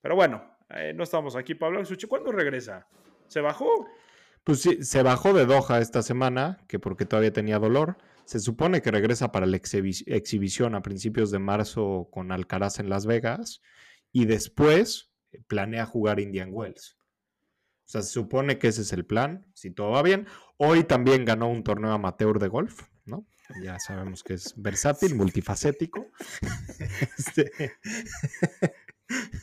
pero 0.00 0.16
bueno, 0.16 0.55
eh, 0.70 0.92
no 0.94 1.02
estamos 1.02 1.36
aquí 1.36 1.54
para 1.54 1.78
hablar. 1.78 1.98
¿cuándo 2.08 2.32
regresa? 2.32 2.86
¿Se 3.28 3.40
bajó? 3.40 3.86
Pues 4.44 4.60
sí, 4.60 4.82
se 4.84 5.02
bajó 5.02 5.32
de 5.32 5.44
Doha 5.44 5.80
esta 5.80 6.02
semana, 6.02 6.64
que 6.68 6.78
porque 6.78 7.04
todavía 7.04 7.32
tenía 7.32 7.58
dolor. 7.58 7.98
Se 8.24 8.40
supone 8.40 8.82
que 8.82 8.90
regresa 8.90 9.32
para 9.32 9.46
la 9.46 9.56
exhibición 9.56 10.74
a 10.74 10.82
principios 10.82 11.30
de 11.30 11.38
marzo 11.38 12.08
con 12.10 12.32
Alcaraz 12.32 12.78
en 12.78 12.88
Las 12.88 13.06
Vegas 13.06 13.62
y 14.12 14.24
después 14.24 15.12
eh, 15.32 15.42
planea 15.46 15.86
jugar 15.86 16.20
Indian 16.20 16.50
Wells. 16.52 16.96
O 17.86 17.88
sea, 17.88 18.02
se 18.02 18.10
supone 18.10 18.58
que 18.58 18.68
ese 18.68 18.82
es 18.82 18.92
el 18.92 19.06
plan, 19.06 19.46
si 19.54 19.70
todo 19.70 19.90
va 19.90 20.02
bien. 20.02 20.26
Hoy 20.56 20.82
también 20.82 21.24
ganó 21.24 21.48
un 21.48 21.62
torneo 21.62 21.92
amateur 21.92 22.40
de 22.40 22.48
golf, 22.48 22.82
¿no? 23.04 23.26
Ya 23.62 23.78
sabemos 23.78 24.24
que 24.24 24.34
es 24.34 24.54
versátil, 24.56 25.14
multifacético. 25.14 26.06
Este, 27.18 27.72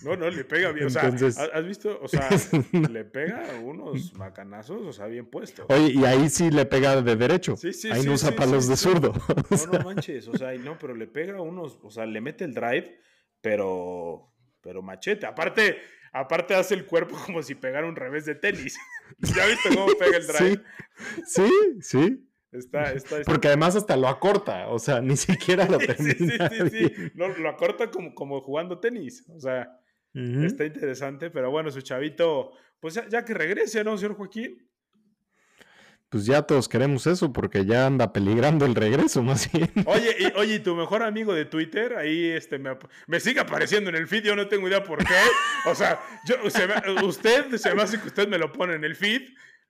no, 0.03 0.15
no, 0.15 0.29
le 0.29 0.43
pega 0.43 0.71
bien. 0.71 0.87
o 0.87 0.89
sea, 0.89 1.03
¿has 1.03 1.65
visto? 1.65 1.99
O 2.01 2.07
sea, 2.07 2.29
le 2.89 3.05
pega 3.05 3.43
unos 3.61 4.13
macanazos, 4.13 4.81
o 4.85 4.93
sea, 4.93 5.07
bien 5.07 5.25
puesto. 5.25 5.65
Oye, 5.69 5.91
y 5.93 6.05
ahí 6.05 6.29
sí 6.29 6.51
le 6.51 6.65
pega 6.65 7.01
de 7.01 7.15
derecho. 7.15 7.55
Sí, 7.55 7.73
sí, 7.73 7.89
ahí 7.91 8.03
no 8.03 8.13
usa 8.13 8.35
palos 8.35 8.67
de 8.67 8.75
zurdo. 8.75 9.13
No, 9.49 9.71
no 9.79 9.83
manches, 9.83 10.27
o 10.27 10.37
sea, 10.37 10.53
no, 10.53 10.77
pero 10.77 10.95
le 10.95 11.07
pega 11.07 11.41
unos, 11.41 11.79
o 11.81 11.89
sea, 11.89 12.05
le 12.05 12.21
mete 12.21 12.43
el 12.43 12.53
drive, 12.53 12.99
pero, 13.41 14.33
pero 14.61 14.81
machete. 14.81 15.25
Aparte, 15.25 15.77
aparte 16.11 16.55
hace 16.55 16.73
el 16.75 16.85
cuerpo 16.85 17.17
como 17.25 17.41
si 17.41 17.55
pegara 17.55 17.87
un 17.87 17.95
revés 17.95 18.25
de 18.25 18.35
tenis. 18.35 18.77
¿Ya 19.19 19.45
viste 19.45 19.69
cómo 19.75 19.87
pega 19.97 20.17
el 20.17 20.27
drive? 20.27 20.63
Sí, 21.25 21.49
sí. 21.81 22.29
Está, 22.51 22.93
está, 22.93 23.21
Porque 23.25 23.47
además 23.47 23.75
hasta 23.75 23.97
lo 23.97 24.07
acorta, 24.07 24.67
o 24.67 24.77
sea, 24.77 25.01
ni 25.01 25.17
siquiera 25.17 25.67
lo 25.67 25.79
termina. 25.79 26.49
Sí, 26.49 26.69
sí, 26.69 26.69
sí, 26.69 26.93
sí. 26.95 27.11
lo 27.15 27.49
acorta 27.49 27.89
como, 27.89 28.13
como 28.13 28.41
jugando 28.41 28.77
tenis, 28.79 29.25
o 29.27 29.39
sea, 29.39 29.79
está 30.13 30.65
interesante, 30.65 31.29
pero 31.29 31.49
bueno, 31.49 31.71
su 31.71 31.81
chavito, 31.81 32.51
pues 32.79 32.99
ya, 33.09 33.25
que 33.25 33.33
regrese, 33.33 33.83
¿no, 33.83 33.97
señor 33.97 34.15
Joaquín? 34.15 34.69
Pues 36.09 36.27
ya 36.27 36.43
todos 36.43 36.69
queremos 36.69 37.07
eso, 37.07 37.33
porque 37.33 37.65
ya 37.65 37.87
anda 37.87 38.13
peligrando 38.13 38.67
el 38.67 38.75
regreso, 38.75 39.23
más 39.23 39.51
bien. 39.51 39.71
Oye, 39.87 40.15
y, 40.19 40.25
oye, 40.39 40.59
tu 40.59 40.75
mejor 40.75 41.01
amigo 41.01 41.33
de 41.33 41.45
Twitter, 41.45 41.95
ahí 41.95 42.25
este, 42.25 42.59
me, 42.59 42.77
me, 43.07 43.19
sigue 43.19 43.39
apareciendo 43.39 43.89
en 43.89 43.95
el 43.95 44.07
feed, 44.07 44.25
yo 44.25 44.35
no 44.35 44.47
tengo 44.47 44.67
idea 44.67 44.83
por 44.83 44.99
qué. 44.99 45.15
O 45.65 45.73
sea, 45.73 45.99
yo, 46.27 46.35
usted, 47.03 47.55
se 47.55 47.73
me 47.73 47.81
hace 47.81 47.99
que 47.99 48.07
usted 48.07 48.27
me 48.27 48.37
lo 48.37 48.51
pone 48.51 48.75
en 48.75 48.83
el 48.83 48.95
feed, 48.95 49.21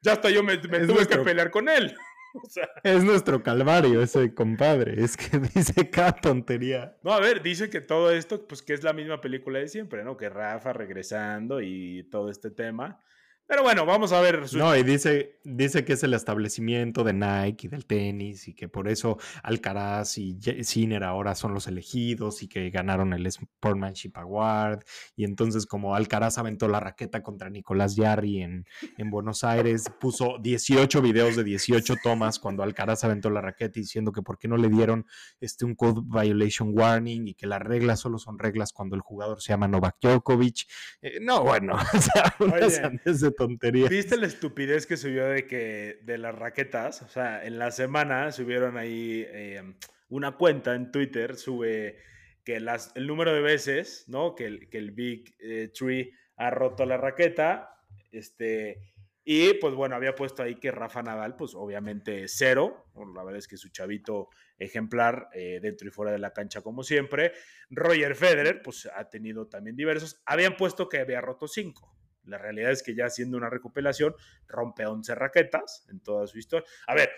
ya 0.02 0.12
hasta 0.12 0.30
yo 0.30 0.44
me, 0.44 0.58
tuve 0.58 1.08
que 1.08 1.18
pelear 1.20 1.50
con 1.50 1.70
él. 1.70 1.96
Es 2.84 3.04
nuestro 3.04 3.44
calvario 3.44 4.02
ese 4.02 4.34
compadre, 4.34 5.04
es 5.04 5.18
que 5.18 5.40
dice 5.56 5.90
cada 5.90 6.14
tontería. 6.14 6.96
No, 7.04 7.14
a 7.14 7.20
ver, 7.20 7.42
dice 7.42 7.70
que 7.70 7.82
todo 7.82 8.12
esto, 8.12 8.48
pues 8.48 8.62
que 8.62 8.74
es 8.74 8.84
la 8.84 8.94
misma 8.94 9.22
película 9.22 9.60
de 9.60 9.68
siempre, 9.68 10.04
¿no? 10.04 10.18
Que 10.18 10.30
Rafa 10.30 10.74
regresando 10.74 11.62
y 11.62 12.04
todo 12.12 12.30
este 12.30 12.52
tema. 12.52 13.00
Pero 13.46 13.62
bueno, 13.62 13.86
vamos 13.86 14.14
a 14.14 14.22
ver. 14.22 14.42
No, 14.54 14.76
y 14.76 14.84
dice, 14.84 15.40
dice 15.44 15.84
que 15.84 15.94
es 15.94 16.04
el 16.04 16.14
establecimiento 16.14 17.04
de 17.04 17.14
Nike 17.14 17.68
y 17.68 17.70
del 17.70 17.86
tenis 17.86 18.48
y 18.48 18.54
que 18.54 18.70
por 18.70 18.88
eso 18.88 19.18
Alcaraz 19.44 20.18
y 20.18 20.40
Sinner 20.64 21.04
ahora 21.04 21.36
son 21.36 21.54
los 21.54 21.68
elegidos 21.68 22.42
y 22.42 22.48
que 22.48 22.70
ganaron 22.70 23.14
el 23.14 23.30
Sportmanship 23.30 24.14
Award. 24.16 24.84
Y 25.16 25.26
entonces 25.26 25.66
como 25.66 25.96
Alcaraz 25.96 26.38
aventó 26.38 26.68
la 26.68 26.80
raqueta 26.80 27.22
contra 27.22 27.50
Nicolás 27.50 27.96
Yarri 27.96 28.42
en, 28.42 28.66
en 28.98 29.10
Buenos 29.12 29.44
Aires, 29.44 29.92
puso 30.00 30.38
18 30.42 31.02
videos 31.02 31.36
de 31.36 31.44
18 31.44 31.96
tomas 32.02 32.40
cuando 32.40 32.64
Alcaraz 32.64 33.04
aventó 33.04 33.30
la 33.30 33.42
raqueta 33.42 33.80
diciendo 33.80 34.12
que 34.12 34.22
por 34.22 34.38
qué 34.40 34.48
no 34.48 34.58
le 34.58 34.70
dieron 34.70 35.06
este, 35.40 35.66
un 35.66 35.76
code 35.76 36.02
violation 36.06 36.72
warning 36.74 37.28
y 37.28 37.34
que 37.34 37.46
las 37.46 37.62
reglas 37.62 38.00
solo 38.00 38.18
son 38.18 38.40
reglas 38.40 38.72
cuando 38.72 38.96
el 38.96 39.02
jugador 39.02 39.42
se 39.42 39.50
llama 39.50 39.68
Novak 39.68 39.98
Djokovic. 40.02 40.68
Eh, 41.02 41.20
no, 41.22 41.44
bueno, 41.44 41.76
o 41.94 42.70
sea, 42.70 42.92
tontería. 43.34 43.88
¿Viste 43.88 44.18
la 44.18 44.28
estupidez 44.28 44.86
que 44.86 44.98
subió 44.98 45.26
de 45.28 45.46
que 45.48 46.00
de 46.04 46.18
las 46.18 46.34
raquetas? 46.36 47.02
O 47.02 47.10
sea, 47.10 47.44
en 47.46 47.60
la 47.60 47.72
semana 47.72 48.32
subieron 48.32 48.78
ahí 48.78 49.26
em, 49.30 49.76
una 50.10 50.38
cuenta 50.38 50.76
en 50.76 50.92
Twitter, 50.92 51.36
sube 51.36 51.98
que 52.44 52.60
las, 52.60 52.92
el 52.96 53.08
número 53.08 53.34
de 53.34 53.42
veces, 53.42 54.06
¿no? 54.08 54.36
Que 54.36 54.46
el, 54.46 54.70
que 54.70 54.78
el 54.78 54.92
Big 54.92 55.36
eh, 55.40 55.70
Tree 55.74 56.12
ha 56.36 56.50
roto 56.50 56.86
la 56.86 56.98
raqueta. 56.98 57.70
Este, 58.12 58.94
y 59.26 59.54
pues 59.56 59.74
bueno, 59.74 59.96
había 59.96 60.16
puesto 60.16 60.44
ahí 60.44 60.56
que 60.56 60.72
Rafa 60.72 61.02
Nadal, 61.02 61.36
pues 61.36 61.56
obviamente 61.56 62.28
cero. 62.28 62.86
la 63.16 63.24
verdad 63.24 63.40
es 63.40 63.48
que 63.48 63.58
su 63.58 63.70
chavito 63.70 64.30
ejemplar 64.60 65.30
eh, 65.34 65.60
dentro 65.62 65.88
y 65.88 65.92
fuera 65.92 66.12
de 66.12 66.20
la 66.20 66.34
cancha 66.34 66.62
como 66.62 66.84
siempre. 66.84 67.32
Roger 67.70 68.16
Federer, 68.16 68.62
pues 68.62 68.90
ha 68.94 69.10
tenido 69.10 69.48
también 69.48 69.78
diversos. 69.78 70.22
Habían 70.26 70.58
puesto 70.58 70.90
que 70.90 71.00
había 71.00 71.22
roto 71.22 71.48
cinco. 71.48 71.96
La 72.26 72.38
realidad 72.38 72.72
es 72.72 72.84
que 72.84 72.96
ya 72.96 73.06
haciendo 73.06 73.38
una 73.38 73.50
recopilación, 73.50 74.16
rompe 74.48 74.86
11 74.86 75.16
raquetas 75.16 75.86
en 75.90 76.00
toda 76.02 76.28
su 76.28 76.38
historia. 76.38 76.68
A 76.88 76.96
ver, 76.96 77.10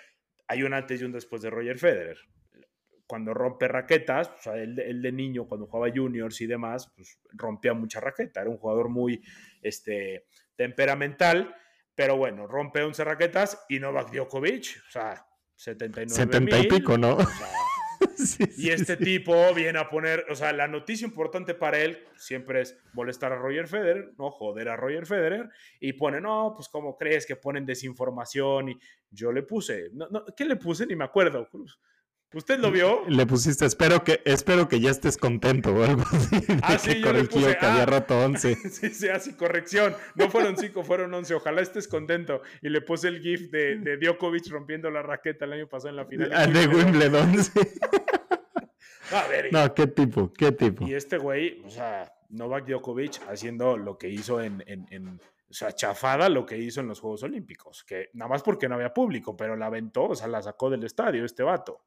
hay 0.48 0.64
un 0.64 0.74
antes 0.74 1.02
y 1.02 1.06
un 1.06 1.12
después 1.12 1.42
de 1.42 1.50
Roger 1.50 1.78
Federer. 1.78 2.18
Cuando 3.08 3.34
rompe 3.36 3.68
raquetas, 3.68 4.30
o 4.30 4.42
sea, 4.42 4.56
él, 4.56 4.76
de 4.76 5.12
niño, 5.12 5.48
cuando 5.48 5.68
jugaba 5.68 5.94
juniors 5.94 6.42
y 6.42 6.48
demás, 6.48 6.92
pues 6.96 7.20
rompía 7.34 7.74
mucha 7.74 8.00
raqueta. 8.00 8.42
Era 8.42 8.50
un 8.50 8.58
jugador 8.58 8.90
muy 8.90 9.22
este, 9.62 10.26
temperamental, 10.56 11.56
pero 11.94 12.18
bueno, 12.18 12.48
rompe 12.48 12.82
11 12.82 13.04
raquetas 13.04 13.64
y 13.70 13.80
Novak 13.80 14.12
Djokovic, 14.12 14.82
o 14.88 14.92
sea, 14.92 15.28
79 15.56 16.10
70 16.10 16.60
y 16.60 16.68
pico, 16.68 16.98
¿no? 16.98 17.18
y 18.58 18.70
este 18.70 18.98
tipo 18.98 19.54
viene 19.54 19.80
a 19.80 19.90
poner, 19.90 20.26
o 20.30 20.36
sea, 20.36 20.54
la 20.54 20.68
noticia 20.68 21.06
importante 21.06 21.54
para 21.54 21.80
él 21.80 22.00
siempre 22.18 22.62
es 22.62 22.78
molestar 22.94 23.32
a 23.32 23.38
Roger 23.38 23.68
Federer, 23.68 24.14
no 24.18 24.32
joder 24.32 24.70
a 24.70 24.76
Roger 24.76 25.06
Federer, 25.06 25.50
y 25.80 25.94
pone, 25.94 26.22
no, 26.22 26.54
pues 26.56 26.70
¿cómo 26.70 26.98
crees 26.98 27.26
que 27.26 27.36
ponen 27.36 27.66
desinformación? 27.66 28.70
Y 28.70 28.80
yo 29.12 29.32
le 29.32 29.44
puse, 29.44 29.90
no, 29.94 30.08
¿qué 30.36 30.46
le 30.46 30.56
puse? 30.56 30.86
Ni 30.86 30.96
me 30.96 31.06
acuerdo. 31.06 31.50
¿Usted 32.36 32.60
lo 32.60 32.70
vio? 32.70 33.06
Le 33.08 33.26
pusiste, 33.26 33.66
espero 33.66 34.04
que, 34.04 34.22
espero 34.26 34.68
que 34.68 34.82
ya 34.82 34.92
estés 34.92 35.18
contento 35.18 35.74
o 35.74 35.84
algo 35.84 36.04
así. 36.12 36.36
Ah, 36.62 36.78
sí, 36.78 37.00
yo 37.00 37.14
le 37.14 37.24
puse, 37.24 37.58
que 37.58 37.66
había 37.66 37.84
ah, 37.84 37.86
roto 37.86 38.20
11. 38.20 38.56
sí, 38.72 38.90
sí, 38.90 39.08
así, 39.08 39.34
corrección. 39.36 39.96
No 40.16 40.30
fueron 40.30 40.58
5, 40.58 40.84
fueron 40.84 41.14
11. 41.14 41.34
Ojalá 41.34 41.62
estés 41.62 41.88
contento. 41.88 42.42
Y 42.62 42.68
le 42.68 42.82
puse 42.82 43.08
el 43.08 43.22
GIF 43.22 43.52
de, 43.52 43.78
de 43.78 43.96
Djokovic 43.98 44.50
rompiendo 44.50 44.92
la 44.92 45.02
raqueta 45.02 45.46
el 45.46 45.54
año 45.54 45.68
pasado 45.70 45.92
en 45.92 45.96
la 45.96 46.06
final. 46.06 46.30
Ah, 46.34 46.46
de 46.46 46.68
Wimbledon, 46.68 47.42
sí. 47.42 47.60
A 49.14 49.28
ver, 49.30 49.54
no, 49.54 49.74
qué 49.74 49.88
tipo, 49.88 50.34
qué 50.34 50.52
tipo. 50.52 50.86
Y 50.86 50.94
este 50.94 51.18
güey, 51.18 51.62
o 51.64 51.70
sea, 51.70 52.12
Novak 52.30 52.68
Djokovic 52.68 53.22
haciendo 53.30 53.78
lo 53.78 53.98
que 53.98 54.10
hizo 54.10 54.42
en, 54.42 54.62
en, 54.68 54.88
en, 54.90 55.08
o 55.08 55.54
sea, 55.54 55.72
chafada 55.72 56.28
lo 56.28 56.46
que 56.46 56.58
hizo 56.58 56.82
en 56.82 56.90
los 56.90 57.00
Juegos 57.00 57.24
Olímpicos, 57.24 57.86
que 57.86 58.10
nada 58.14 58.28
más 58.28 58.44
porque 58.44 58.68
no 58.68 58.76
había 58.76 58.94
público, 58.94 59.38
pero 59.38 59.56
la 59.56 59.68
aventó, 59.68 60.10
o 60.10 60.16
sea, 60.16 60.28
la 60.28 60.42
sacó 60.42 60.70
del 60.70 60.84
estadio 60.84 61.24
este 61.24 61.44
vato. 61.44 61.82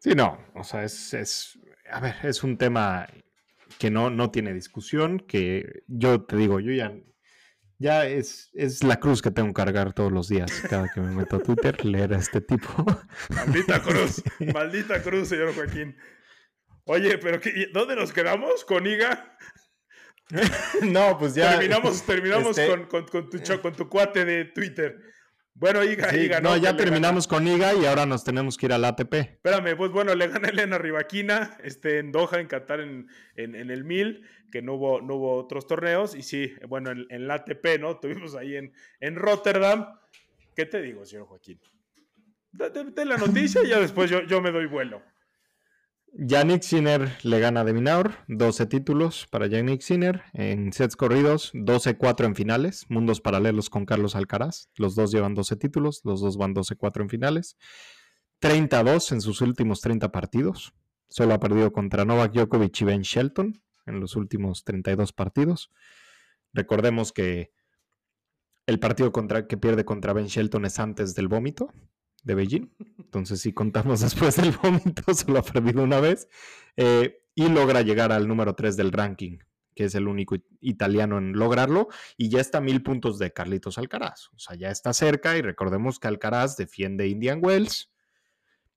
Sí, 0.00 0.14
no, 0.16 0.38
o 0.54 0.64
sea, 0.64 0.82
es, 0.82 1.14
es 1.14 1.58
a 1.88 2.00
ver, 2.00 2.16
es 2.24 2.42
un 2.42 2.58
tema 2.58 3.06
que 3.78 3.90
no, 3.90 4.10
no 4.10 4.30
tiene 4.30 4.52
discusión, 4.52 5.20
que 5.20 5.82
yo 5.86 6.22
te 6.22 6.36
digo, 6.36 6.58
yo 6.58 6.72
ya 6.72 6.92
ya 7.80 8.06
es, 8.06 8.50
es 8.52 8.84
la 8.84 9.00
cruz 9.00 9.22
que 9.22 9.30
tengo 9.30 9.48
que 9.48 9.54
cargar 9.54 9.94
todos 9.94 10.12
los 10.12 10.28
días, 10.28 10.52
cada 10.68 10.88
que 10.92 11.00
me 11.00 11.14
meto 11.14 11.36
a 11.36 11.42
Twitter, 11.42 11.82
leer 11.84 12.12
a 12.12 12.18
este 12.18 12.42
tipo. 12.42 12.84
Maldita 13.30 13.82
cruz, 13.82 14.22
maldita 14.52 15.02
cruz, 15.02 15.28
señor 15.28 15.54
Joaquín. 15.54 15.96
Oye, 16.84 17.16
pero 17.16 17.40
¿dónde 17.72 17.96
nos 17.96 18.12
quedamos? 18.12 18.66
¿Con 18.66 18.86
Iga? 18.86 19.38
no, 20.82 21.18
pues 21.18 21.34
ya. 21.34 21.52
Terminamos, 21.52 22.02
terminamos 22.02 22.58
este 22.58 22.68
con, 22.68 22.86
con, 22.86 23.06
con, 23.06 23.30
tu, 23.30 23.60
con 23.62 23.74
tu 23.74 23.88
cuate 23.88 24.26
de 24.26 24.44
Twitter. 24.44 24.98
Bueno, 25.60 25.84
Iga, 25.84 26.16
Iga, 26.16 26.40
¿no? 26.40 26.56
ya 26.56 26.74
terminamos 26.74 27.28
con 27.28 27.46
Iga 27.46 27.74
y 27.74 27.84
ahora 27.84 28.06
nos 28.06 28.24
tenemos 28.24 28.56
que 28.56 28.64
ir 28.64 28.72
al 28.72 28.82
ATP. 28.82 29.12
Espérame, 29.12 29.76
pues 29.76 29.90
bueno, 29.90 30.14
le 30.14 30.26
gana 30.28 30.48
Elena 30.48 30.78
Rivaquina 30.78 31.58
este, 31.62 31.98
en 31.98 32.12
Doha, 32.12 32.40
en 32.40 32.46
Qatar, 32.46 32.80
en, 32.80 33.08
en, 33.36 33.54
el 33.54 33.84
1000, 33.84 34.26
que 34.50 34.62
no 34.62 34.76
hubo, 34.76 35.02
no 35.02 35.16
hubo 35.16 35.36
otros 35.36 35.66
torneos. 35.66 36.14
Y 36.14 36.22
sí, 36.22 36.54
bueno, 36.66 36.92
en, 36.92 37.06
el 37.10 37.30
ATP, 37.30 37.78
¿no? 37.78 37.96
Tuvimos 38.00 38.36
ahí 38.36 38.56
en, 38.56 38.72
en 39.00 39.16
Rotterdam. 39.16 39.98
¿Qué 40.56 40.64
te 40.64 40.80
digo, 40.80 41.04
señor 41.04 41.26
Joaquín? 41.26 41.60
De, 42.52 43.04
la 43.04 43.18
noticia 43.18 43.62
y 43.62 43.68
ya 43.68 43.80
después 43.80 44.10
yo, 44.10 44.22
yo 44.22 44.40
me 44.40 44.52
doy 44.52 44.64
vuelo. 44.64 45.02
Yannick 46.12 46.62
Sinner 46.62 47.16
le 47.22 47.38
gana 47.38 47.64
de 47.64 47.72
Minaur, 47.72 48.12
12 48.26 48.66
títulos 48.66 49.28
para 49.30 49.46
Yannick 49.46 49.80
Sinner 49.80 50.22
en 50.32 50.72
sets 50.72 50.96
corridos, 50.96 51.52
12-4 51.54 52.24
en 52.26 52.34
finales, 52.34 52.86
mundos 52.88 53.20
paralelos 53.20 53.70
con 53.70 53.86
Carlos 53.86 54.16
Alcaraz, 54.16 54.68
los 54.76 54.96
dos 54.96 55.12
llevan 55.12 55.34
12 55.34 55.56
títulos, 55.56 56.00
los 56.04 56.20
dos 56.20 56.36
van 56.36 56.54
12-4 56.54 57.02
en 57.02 57.08
finales, 57.08 57.56
32 58.40 59.12
en 59.12 59.20
sus 59.20 59.40
últimos 59.40 59.80
30 59.80 60.10
partidos, 60.10 60.74
solo 61.08 61.34
ha 61.34 61.40
perdido 61.40 61.72
contra 61.72 62.04
Novak 62.04 62.32
Djokovic 62.32 62.80
y 62.80 62.84
Ben 62.84 63.02
Shelton 63.02 63.62
en 63.86 64.00
los 64.00 64.16
últimos 64.16 64.64
32 64.64 65.12
partidos. 65.12 65.70
Recordemos 66.52 67.12
que 67.12 67.52
el 68.66 68.80
partido 68.80 69.12
contra, 69.12 69.46
que 69.46 69.56
pierde 69.56 69.84
contra 69.84 70.12
Ben 70.12 70.26
Shelton 70.26 70.64
es 70.64 70.78
antes 70.80 71.14
del 71.14 71.28
vómito, 71.28 71.72
de 72.22 72.34
Beijing. 72.34 72.70
Entonces, 72.98 73.40
si 73.40 73.52
contamos 73.52 74.00
después 74.00 74.36
del 74.36 74.52
vómito, 74.52 75.14
solo 75.14 75.38
ha 75.38 75.42
perdido 75.42 75.82
una 75.82 76.00
vez. 76.00 76.28
Eh, 76.76 77.22
y 77.34 77.48
logra 77.48 77.82
llegar 77.82 78.12
al 78.12 78.28
número 78.28 78.54
3 78.54 78.76
del 78.76 78.92
ranking, 78.92 79.38
que 79.74 79.84
es 79.84 79.94
el 79.94 80.08
único 80.08 80.36
italiano 80.60 81.18
en 81.18 81.32
lograrlo. 81.32 81.88
Y 82.16 82.28
ya 82.28 82.40
está 82.40 82.58
a 82.58 82.60
mil 82.60 82.82
puntos 82.82 83.18
de 83.18 83.32
Carlitos 83.32 83.78
Alcaraz. 83.78 84.28
O 84.34 84.38
sea, 84.38 84.56
ya 84.56 84.70
está 84.70 84.92
cerca. 84.92 85.36
Y 85.36 85.42
recordemos 85.42 85.98
que 85.98 86.08
Alcaraz 86.08 86.56
defiende 86.56 87.08
Indian 87.08 87.40
Wells. 87.42 87.90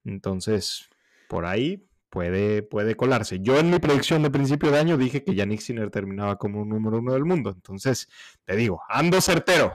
Entonces, 0.05 0.89
por 1.27 1.45
ahí 1.45 1.87
puede, 2.09 2.61
puede 2.61 2.95
colarse. 2.95 3.39
Yo 3.39 3.57
en 3.57 3.71
mi 3.71 3.79
predicción 3.79 4.21
de 4.21 4.29
principio 4.29 4.71
de 4.71 4.79
año 4.79 4.97
dije 4.97 5.23
que 5.23 5.33
Yannick 5.33 5.61
Sinner 5.61 5.89
terminaba 5.89 6.37
como 6.37 6.61
un 6.61 6.69
número 6.69 6.99
uno 6.99 7.13
del 7.13 7.25
mundo. 7.25 7.49
Entonces, 7.49 8.07
te 8.45 8.55
digo, 8.55 8.81
ando 8.87 9.19
certero. 9.19 9.73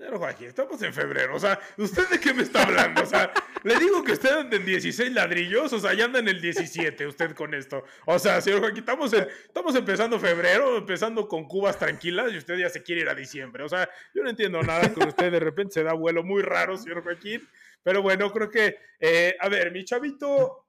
Pero 0.00 0.18
Joaquín, 0.18 0.46
estamos 0.46 0.80
en 0.80 0.94
febrero. 0.94 1.36
O 1.36 1.38
sea, 1.38 1.60
¿usted 1.76 2.08
de 2.08 2.18
qué 2.18 2.32
me 2.32 2.42
está 2.42 2.62
hablando? 2.62 3.02
O 3.02 3.06
sea, 3.06 3.30
le 3.62 3.78
digo 3.78 4.02
que 4.02 4.12
usted 4.12 4.30
anda 4.30 4.56
en 4.56 4.64
16 4.64 5.12
ladrillos, 5.12 5.70
o 5.74 5.78
sea, 5.78 5.92
ya 5.92 6.06
anda 6.06 6.20
en 6.20 6.28
el 6.28 6.40
17 6.40 7.06
usted 7.06 7.34
con 7.34 7.52
esto. 7.52 7.84
O 8.06 8.18
sea, 8.18 8.40
señor 8.40 8.60
Joaquín, 8.60 8.78
estamos, 8.78 9.12
estamos 9.12 9.74
empezando 9.74 10.18
febrero, 10.18 10.78
empezando 10.78 11.28
con 11.28 11.46
cubas 11.46 11.78
tranquilas 11.78 12.32
y 12.32 12.38
usted 12.38 12.56
ya 12.56 12.70
se 12.70 12.82
quiere 12.82 13.02
ir 13.02 13.10
a 13.10 13.14
diciembre. 13.14 13.62
O 13.62 13.68
sea, 13.68 13.90
yo 14.14 14.22
no 14.22 14.30
entiendo 14.30 14.62
nada 14.62 14.90
con 14.94 15.06
usted. 15.06 15.30
De 15.30 15.38
repente 15.38 15.74
se 15.74 15.82
da 15.82 15.92
vuelo 15.92 16.24
muy 16.24 16.40
raro, 16.40 16.78
señor 16.78 17.02
Joaquín. 17.02 17.46
Pero 17.82 18.00
bueno, 18.00 18.32
creo 18.32 18.48
que, 18.48 18.78
eh, 19.00 19.36
a 19.38 19.50
ver, 19.50 19.70
mi 19.70 19.84
chavito, 19.84 20.66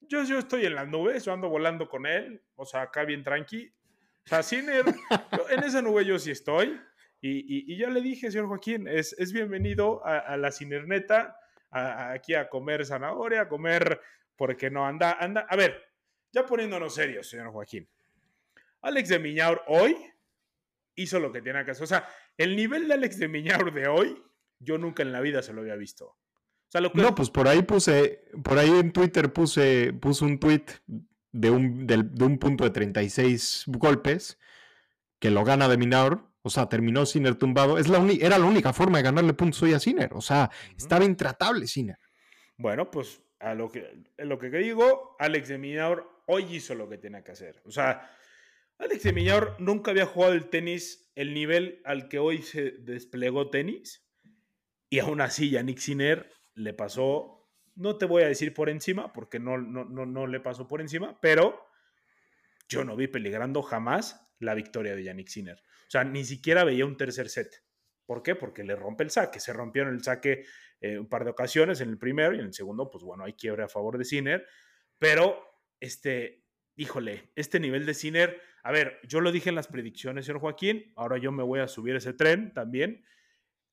yo, 0.00 0.24
yo 0.24 0.38
estoy 0.38 0.64
en 0.64 0.74
las 0.74 0.88
nubes, 0.88 1.22
yo 1.22 1.34
ando 1.34 1.50
volando 1.50 1.86
con 1.86 2.06
él, 2.06 2.42
o 2.54 2.64
sea, 2.64 2.80
acá 2.80 3.04
bien 3.04 3.22
tranqui. 3.22 3.70
O 4.24 4.28
sea, 4.28 4.42
Ciner, 4.42 4.86
en 5.50 5.64
esa 5.64 5.82
nube 5.82 6.06
yo 6.06 6.18
sí 6.18 6.30
estoy. 6.30 6.80
Y, 7.26 7.72
y, 7.72 7.78
ya 7.78 7.88
le 7.88 8.02
dije, 8.02 8.30
señor 8.30 8.48
Joaquín, 8.48 8.86
es, 8.86 9.14
es 9.18 9.32
bienvenido 9.32 10.04
a, 10.04 10.36
la 10.36 10.52
Cinerneta, 10.52 11.38
aquí 11.70 12.34
a 12.34 12.50
comer 12.50 12.84
zanahoria, 12.84 13.42
a 13.42 13.48
comer, 13.48 13.98
porque 14.36 14.70
no 14.70 14.86
anda, 14.86 15.16
anda. 15.18 15.46
A 15.48 15.56
ver, 15.56 15.82
ya 16.32 16.44
poniéndonos 16.44 16.94
serios, 16.94 17.26
señor 17.30 17.50
Joaquín. 17.50 17.88
Alex 18.82 19.08
de 19.08 19.18
Miñaur 19.18 19.62
hoy 19.68 19.96
hizo 20.96 21.18
lo 21.18 21.32
que 21.32 21.40
tenía 21.40 21.64
que 21.64 21.70
hacer. 21.70 21.84
O 21.84 21.86
sea, 21.86 22.06
el 22.36 22.54
nivel 22.56 22.88
de 22.88 22.94
Alex 22.94 23.18
de 23.18 23.28
Miñaur 23.28 23.72
de 23.72 23.88
hoy, 23.88 24.22
yo 24.58 24.76
nunca 24.76 25.02
en 25.02 25.10
la 25.10 25.22
vida 25.22 25.40
se 25.40 25.54
lo 25.54 25.62
había 25.62 25.76
visto. 25.76 26.18
No, 26.92 27.14
pues 27.14 27.30
por 27.30 27.48
ahí 27.48 27.62
puse, 27.62 28.28
por 28.42 28.58
ahí 28.58 28.68
en 28.68 28.92
Twitter 28.92 29.32
puse, 29.32 29.94
puse 29.94 30.26
un 30.26 30.38
tweet 30.38 30.66
de 31.32 31.48
un, 31.48 31.86
de, 31.86 31.96
un 32.22 32.38
punto 32.38 32.64
de 32.64 32.70
36 32.70 33.64
golpes 33.68 34.38
que 35.20 35.30
lo 35.30 35.42
gana 35.42 35.68
de 35.68 35.78
Minaur. 35.78 36.33
O 36.46 36.50
sea, 36.50 36.68
terminó 36.68 37.06
Sinner 37.06 37.36
tumbado. 37.36 37.78
Es 37.78 37.88
la 37.88 38.04
era 38.20 38.38
la 38.38 38.44
única 38.44 38.74
forma 38.74 38.98
de 38.98 39.04
ganarle 39.04 39.32
puntos 39.32 39.62
hoy 39.62 39.72
a 39.72 39.80
Sinner. 39.80 40.12
O 40.12 40.20
sea, 40.20 40.50
estaba 40.76 41.04
intratable 41.04 41.66
Sinner. 41.66 41.96
Bueno, 42.58 42.90
pues 42.90 43.22
a 43.40 43.54
lo 43.54 43.70
que, 43.70 44.04
lo 44.18 44.38
que 44.38 44.50
digo, 44.50 45.16
Alex 45.18 45.48
de 45.48 45.58
Minaur 45.58 46.22
hoy 46.26 46.44
hizo 46.54 46.74
lo 46.74 46.86
que 46.86 46.98
tenía 46.98 47.24
que 47.24 47.32
hacer. 47.32 47.62
O 47.64 47.70
sea, 47.70 48.10
Alex 48.76 49.04
de 49.04 49.12
Minaur 49.14 49.56
nunca 49.58 49.90
había 49.90 50.04
jugado 50.04 50.34
el 50.34 50.50
tenis 50.50 51.10
el 51.14 51.32
nivel 51.32 51.80
al 51.86 52.08
que 52.08 52.18
hoy 52.18 52.42
se 52.42 52.72
desplegó 52.72 53.48
tenis. 53.48 54.06
Y 54.90 54.98
aún 54.98 55.22
así, 55.22 55.50
Yannick 55.50 55.78
Sinner 55.78 56.30
le 56.54 56.74
pasó, 56.74 57.48
no 57.74 57.96
te 57.96 58.04
voy 58.04 58.22
a 58.22 58.28
decir 58.28 58.52
por 58.52 58.68
encima, 58.68 59.12
porque 59.12 59.38
no, 59.38 59.56
no, 59.56 59.84
no, 59.84 60.26
le 60.26 60.40
pasó 60.40 60.68
por 60.68 60.80
encima, 60.80 61.18
pero 61.20 61.58
yo 62.68 62.84
no 62.84 62.96
vi 62.96 63.06
peligrando 63.06 63.62
jamás 63.62 64.28
la 64.38 64.54
victoria 64.54 64.94
de 64.94 65.04
Yannick 65.04 65.28
Sinner. 65.28 65.62
O 65.86 65.90
sea, 65.90 66.04
ni 66.04 66.24
siquiera 66.24 66.64
veía 66.64 66.86
un 66.86 66.96
tercer 66.96 67.28
set. 67.28 67.62
¿Por 68.06 68.22
qué? 68.22 68.34
Porque 68.34 68.64
le 68.64 68.76
rompe 68.76 69.04
el 69.04 69.10
saque. 69.10 69.40
Se 69.40 69.52
rompieron 69.52 69.94
el 69.94 70.02
saque 70.02 70.44
eh, 70.80 70.98
un 70.98 71.08
par 71.08 71.24
de 71.24 71.30
ocasiones, 71.30 71.80
en 71.80 71.88
el 71.90 71.98
primero 71.98 72.34
y 72.34 72.40
en 72.40 72.46
el 72.46 72.54
segundo, 72.54 72.90
pues 72.90 73.02
bueno, 73.04 73.24
hay 73.24 73.32
quiebre 73.32 73.62
a 73.62 73.68
favor 73.68 73.96
de 73.96 74.04
Sinner. 74.04 74.46
Pero, 74.98 75.42
este, 75.80 76.44
híjole, 76.76 77.30
este 77.36 77.60
nivel 77.60 77.86
de 77.86 77.94
Sinner, 77.94 78.40
a 78.62 78.72
ver, 78.72 78.98
yo 79.04 79.20
lo 79.20 79.32
dije 79.32 79.48
en 79.48 79.54
las 79.54 79.68
predicciones, 79.68 80.26
señor 80.26 80.40
Joaquín, 80.40 80.92
ahora 80.96 81.18
yo 81.18 81.32
me 81.32 81.42
voy 81.42 81.60
a 81.60 81.68
subir 81.68 81.96
ese 81.96 82.12
tren 82.12 82.52
también. 82.52 83.04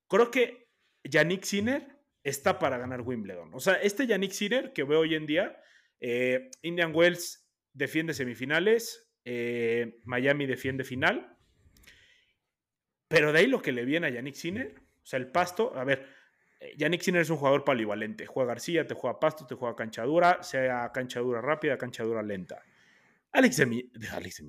Creo 0.08 0.30
que 0.30 0.70
Yannick 1.04 1.44
Sinner 1.44 1.86
está 2.22 2.58
para 2.58 2.78
ganar 2.78 3.02
Wimbledon. 3.02 3.52
O 3.54 3.60
sea, 3.60 3.74
este 3.74 4.06
Yannick 4.06 4.32
Sinner 4.32 4.72
que 4.72 4.84
veo 4.84 5.00
hoy 5.00 5.14
en 5.14 5.26
día, 5.26 5.60
eh, 6.00 6.50
Indian 6.62 6.92
Wells 6.94 7.48
defiende 7.72 8.14
semifinales, 8.14 9.12
eh, 9.24 9.98
Miami 10.04 10.46
defiende 10.46 10.84
final, 10.84 11.31
pero 13.12 13.30
de 13.30 13.40
ahí 13.40 13.46
lo 13.46 13.60
que 13.60 13.72
le 13.72 13.84
viene 13.84 14.06
a 14.06 14.10
Yannick 14.10 14.34
Sinner, 14.34 14.74
o 14.74 15.06
sea, 15.06 15.18
el 15.18 15.26
pasto, 15.26 15.76
a 15.76 15.84
ver, 15.84 16.06
eh, 16.58 16.72
Yannick 16.78 17.02
Sinner 17.02 17.20
es 17.20 17.28
un 17.28 17.36
jugador 17.36 17.62
polivalente, 17.62 18.24
juega 18.24 18.54
García, 18.54 18.86
te 18.86 18.94
juega 18.94 19.20
pasto, 19.20 19.46
te 19.46 19.54
juega 19.54 19.76
cancha 19.76 20.02
dura, 20.04 20.42
sea 20.42 20.90
cancha 20.92 21.20
dura 21.20 21.42
rápida, 21.42 21.76
cancha 21.76 22.04
dura 22.04 22.22
lenta. 22.22 22.62
Alex 23.32 23.58
de, 23.58 23.86
Alex 24.12 24.42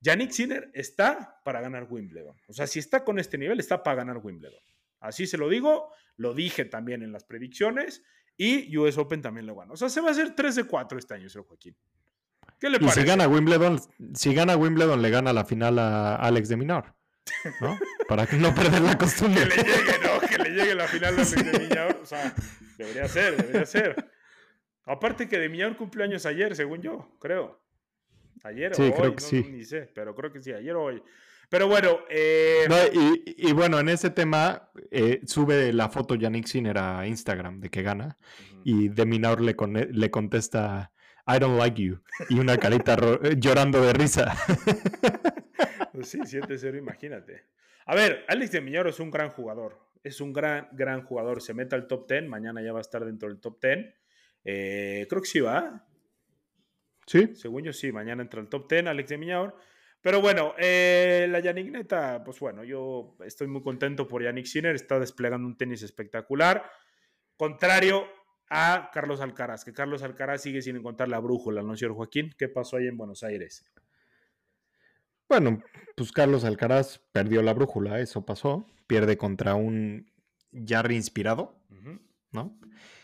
Yannick 0.00 0.30
Sinner 0.30 0.70
está 0.74 1.40
para 1.44 1.60
ganar 1.60 1.88
Wimbledon. 1.90 2.36
O 2.46 2.52
sea, 2.52 2.68
si 2.68 2.78
está 2.78 3.02
con 3.02 3.18
este 3.18 3.36
nivel, 3.36 3.58
está 3.58 3.82
para 3.82 3.96
ganar 3.96 4.18
Wimbledon. 4.18 4.62
Así 5.00 5.26
se 5.26 5.36
lo 5.36 5.48
digo, 5.48 5.90
lo 6.16 6.34
dije 6.34 6.64
también 6.66 7.02
en 7.02 7.10
las 7.10 7.24
predicciones 7.24 8.04
y 8.36 8.76
US 8.76 8.96
Open 8.96 9.22
también 9.22 9.46
lo 9.46 9.56
gana. 9.56 9.72
O 9.72 9.76
sea, 9.76 9.88
se 9.88 10.00
va 10.00 10.08
a 10.08 10.12
hacer 10.12 10.36
3 10.36 10.54
de 10.54 10.64
4 10.64 10.98
este 10.98 11.14
año, 11.14 11.28
señor 11.28 11.48
Joaquín. 11.48 11.76
¿Qué 12.60 12.70
le 12.70 12.78
parece? 12.78 13.00
Y 13.00 13.02
si 13.02 13.08
gana 13.08 13.26
Wimbledon, 13.26 13.80
si 14.14 14.34
gana 14.34 14.56
Wimbledon, 14.56 15.02
le 15.02 15.10
gana 15.10 15.32
la 15.32 15.44
final 15.44 15.80
a 15.80 16.14
Alex 16.14 16.48
de 16.48 16.56
Minor. 16.56 16.94
¿No? 17.60 17.78
Para 18.08 18.26
que 18.26 18.36
no 18.36 18.54
perder 18.54 18.82
la 18.82 18.98
costumbre. 18.98 19.48
que 19.48 19.56
le 19.56 19.62
llegue, 19.62 19.98
¿no? 20.02 20.20
Que 20.28 20.38
le 20.38 20.50
llegue 20.50 20.74
la 20.74 20.88
final 20.88 21.14
a 21.14 21.16
Alex 21.16 21.34
de. 21.34 21.94
O 22.02 22.06
sea, 22.06 22.34
debería 22.76 23.08
ser, 23.08 23.36
debería 23.36 23.66
ser. 23.66 24.10
Aparte 24.84 25.28
que 25.28 25.38
de 25.38 25.48
Minor 25.48 25.76
cumplió 25.76 26.04
años 26.04 26.26
ayer, 26.26 26.54
según 26.54 26.82
yo, 26.82 27.16
creo. 27.18 27.62
Ayer 28.42 28.72
o 28.72 28.82
hoy, 28.82 28.92
creo 28.92 29.16
que 29.16 29.22
no, 29.22 29.28
sí. 29.28 29.46
ni 29.50 29.64
sé, 29.64 29.90
pero 29.94 30.14
creo 30.14 30.30
que 30.30 30.42
sí, 30.42 30.52
ayer 30.52 30.74
o 30.74 30.84
hoy. 30.84 31.02
Pero 31.48 31.68
bueno. 31.68 32.00
Eh... 32.10 32.66
y, 33.24 33.52
bueno, 33.52 33.78
en 33.78 33.88
ese 33.88 34.10
tema 34.10 34.70
eh, 34.90 35.20
sube 35.24 35.72
la 35.72 35.88
foto 35.88 36.14
Yannick 36.14 36.46
Sinner 36.46 36.76
a 36.76 37.06
Instagram 37.06 37.60
de 37.60 37.70
que 37.70 37.82
gana. 37.82 38.18
Y 38.64 38.88
de 38.88 39.04
le, 39.06 39.86
le 39.92 40.10
contesta, 40.10 40.92
I 41.26 41.38
don't 41.38 41.58
like 41.58 41.82
you. 41.82 42.00
Y 42.28 42.38
una 42.38 42.56
carita 42.58 42.96
eh, 43.22 43.36
llorando 43.38 43.80
de 43.80 43.92
risa. 43.92 44.36
Pues 45.94 46.08
sí, 46.08 46.18
7-0, 46.18 46.76
imagínate. 46.76 47.44
A 47.86 47.94
ver, 47.94 48.24
Alex 48.26 48.50
de 48.50 48.60
Miñaro 48.60 48.90
es 48.90 48.98
un 48.98 49.12
gran 49.12 49.30
jugador. 49.30 49.78
Es 50.02 50.20
un 50.20 50.32
gran, 50.32 50.68
gran 50.72 51.04
jugador. 51.04 51.40
Se 51.40 51.54
mete 51.54 51.76
al 51.76 51.86
top 51.86 52.08
10. 52.08 52.26
Mañana 52.26 52.60
ya 52.60 52.72
va 52.72 52.78
a 52.78 52.80
estar 52.80 53.04
dentro 53.04 53.28
del 53.28 53.38
top 53.38 53.62
10. 53.62 53.94
Eh, 54.44 55.06
creo 55.08 55.22
que 55.22 55.28
sí 55.28 55.38
va. 55.38 55.86
Sí. 57.06 57.36
Según 57.36 57.62
yo, 57.62 57.72
sí. 57.72 57.92
Mañana 57.92 58.24
entra 58.24 58.40
al 58.40 58.48
top 58.48 58.68
10, 58.68 58.88
Alex 58.88 59.08
de 59.08 59.18
Miñaur. 59.18 59.56
Pero 60.00 60.20
bueno, 60.20 60.54
eh, 60.58 61.28
la 61.30 61.38
Yannick 61.38 61.70
Neta, 61.70 62.24
pues 62.24 62.40
bueno, 62.40 62.64
yo 62.64 63.16
estoy 63.24 63.46
muy 63.46 63.62
contento 63.62 64.08
por 64.08 64.20
Yannick 64.20 64.46
Sinner, 64.46 64.74
está 64.74 64.98
desplegando 64.98 65.46
un 65.46 65.56
tenis 65.56 65.82
espectacular. 65.82 66.68
Contrario 67.36 68.08
a 68.50 68.90
Carlos 68.92 69.20
Alcaraz, 69.20 69.64
que 69.64 69.72
Carlos 69.72 70.02
Alcaraz 70.02 70.42
sigue 70.42 70.60
sin 70.60 70.74
encontrar 70.76 71.08
la 71.08 71.20
brújula, 71.20 71.62
¿no, 71.62 71.76
señor 71.76 71.94
Joaquín? 71.94 72.34
¿Qué 72.36 72.48
pasó 72.48 72.78
ahí 72.78 72.88
en 72.88 72.96
Buenos 72.96 73.22
Aires? 73.22 73.64
Bueno, 75.28 75.62
pues 75.96 76.12
Carlos 76.12 76.44
Alcaraz 76.44 77.00
perdió 77.12 77.42
la 77.42 77.54
brújula, 77.54 78.00
eso 78.00 78.24
pasó. 78.24 78.66
Pierde 78.86 79.16
contra 79.16 79.54
un 79.54 80.10
Jarry 80.52 80.96
inspirado, 80.96 81.58
¿no? 82.32 82.58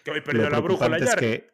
Que 0.04 0.10
hoy 0.10 0.20
perdió 0.20 0.50
la 0.50 0.60
brújula 0.60 0.98
Jarry. 0.98 1.44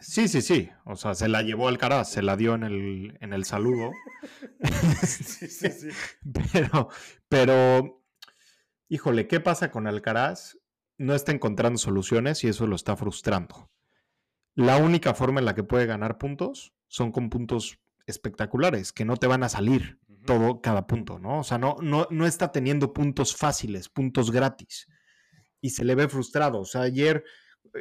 Sí, 0.00 0.28
sí, 0.28 0.42
sí. 0.42 0.70
O 0.84 0.96
sea, 0.96 1.14
se 1.14 1.28
la 1.28 1.42
llevó 1.42 1.68
Alcaraz, 1.68 2.10
se 2.12 2.22
la 2.22 2.36
dio 2.36 2.54
en 2.54 2.62
el, 2.62 3.18
en 3.20 3.32
el 3.32 3.44
saludo. 3.44 3.92
sí, 5.02 5.46
sí, 5.48 5.70
sí. 5.70 5.88
Pero, 6.52 6.88
pero, 7.28 8.04
híjole, 8.88 9.26
¿qué 9.26 9.40
pasa 9.40 9.70
con 9.70 9.86
Alcaraz? 9.86 10.58
No 10.98 11.14
está 11.14 11.32
encontrando 11.32 11.78
soluciones 11.78 12.42
y 12.44 12.48
eso 12.48 12.66
lo 12.66 12.76
está 12.76 12.96
frustrando. 12.96 13.70
La 14.54 14.76
única 14.76 15.14
forma 15.14 15.40
en 15.40 15.46
la 15.46 15.54
que 15.54 15.62
puede 15.62 15.86
ganar 15.86 16.18
puntos 16.18 16.74
son 16.88 17.12
con 17.12 17.30
puntos 17.30 17.78
espectaculares, 18.08 18.92
que 18.92 19.04
no 19.04 19.16
te 19.16 19.26
van 19.26 19.42
a 19.44 19.48
salir 19.48 20.00
todo, 20.26 20.60
cada 20.60 20.86
punto, 20.86 21.18
¿no? 21.18 21.40
O 21.40 21.44
sea, 21.44 21.58
no, 21.58 21.76
no, 21.80 22.06
no 22.10 22.26
está 22.26 22.50
teniendo 22.52 22.92
puntos 22.92 23.36
fáciles, 23.36 23.88
puntos 23.88 24.30
gratis. 24.30 24.88
Y 25.60 25.70
se 25.70 25.84
le 25.84 25.94
ve 25.94 26.08
frustrado. 26.08 26.60
O 26.60 26.64
sea, 26.64 26.82
ayer 26.82 27.24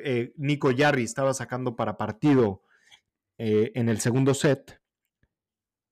eh, 0.03 0.33
Nico 0.37 0.71
Yarri 0.71 1.03
estaba 1.03 1.33
sacando 1.33 1.75
para 1.75 1.97
partido 1.97 2.63
eh, 3.37 3.71
en 3.75 3.89
el 3.89 3.99
segundo 3.99 4.33
set 4.33 4.81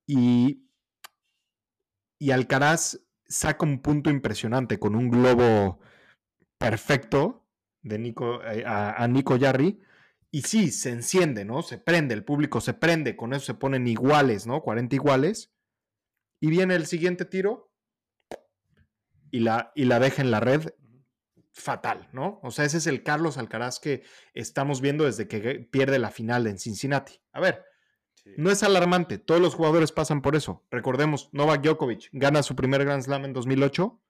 y, 0.07 0.67
y 2.19 2.31
Alcaraz 2.31 2.99
saca 3.27 3.65
un 3.65 3.81
punto 3.81 4.09
impresionante 4.09 4.79
con 4.79 4.95
un 4.95 5.09
globo 5.09 5.79
perfecto 6.57 7.45
de 7.81 7.99
Nico, 7.99 8.43
eh, 8.43 8.63
a, 8.65 9.07
Nico 9.07 9.35
Yarri. 9.35 9.79
Y 10.35 10.41
sí, 10.41 10.69
se 10.69 10.89
enciende, 10.89 11.45
¿no? 11.45 11.61
Se 11.61 11.77
prende, 11.77 12.13
el 12.13 12.25
público 12.25 12.59
se 12.59 12.73
prende, 12.73 13.15
con 13.15 13.31
eso 13.31 13.45
se 13.45 13.53
ponen 13.53 13.87
iguales, 13.87 14.45
¿no? 14.45 14.63
40 14.63 14.93
iguales. 14.93 15.53
Y 16.41 16.49
viene 16.49 16.75
el 16.75 16.87
siguiente 16.87 17.23
tiro 17.23 17.71
y 19.31 19.39
la, 19.39 19.71
y 19.75 19.85
la 19.85 19.97
deja 20.01 20.21
en 20.21 20.31
la 20.31 20.41
red 20.41 20.73
fatal, 21.53 22.09
¿no? 22.11 22.41
O 22.43 22.51
sea, 22.51 22.65
ese 22.65 22.79
es 22.79 22.87
el 22.87 23.01
Carlos 23.01 23.37
Alcaraz 23.37 23.79
que 23.79 24.03
estamos 24.33 24.81
viendo 24.81 25.05
desde 25.05 25.29
que 25.29 25.69
pierde 25.71 25.99
la 25.99 26.11
final 26.11 26.47
en 26.47 26.59
Cincinnati. 26.59 27.21
A 27.31 27.39
ver, 27.39 27.63
no 28.35 28.51
es 28.51 28.61
alarmante, 28.61 29.19
todos 29.19 29.39
los 29.39 29.55
jugadores 29.55 29.93
pasan 29.93 30.21
por 30.21 30.35
eso. 30.35 30.65
Recordemos, 30.69 31.29
Novak 31.31 31.63
Djokovic 31.63 32.09
gana 32.11 32.43
su 32.43 32.57
primer 32.57 32.83
Grand 32.83 33.03
Slam 33.03 33.23
en 33.23 33.31
2008, 33.31 34.01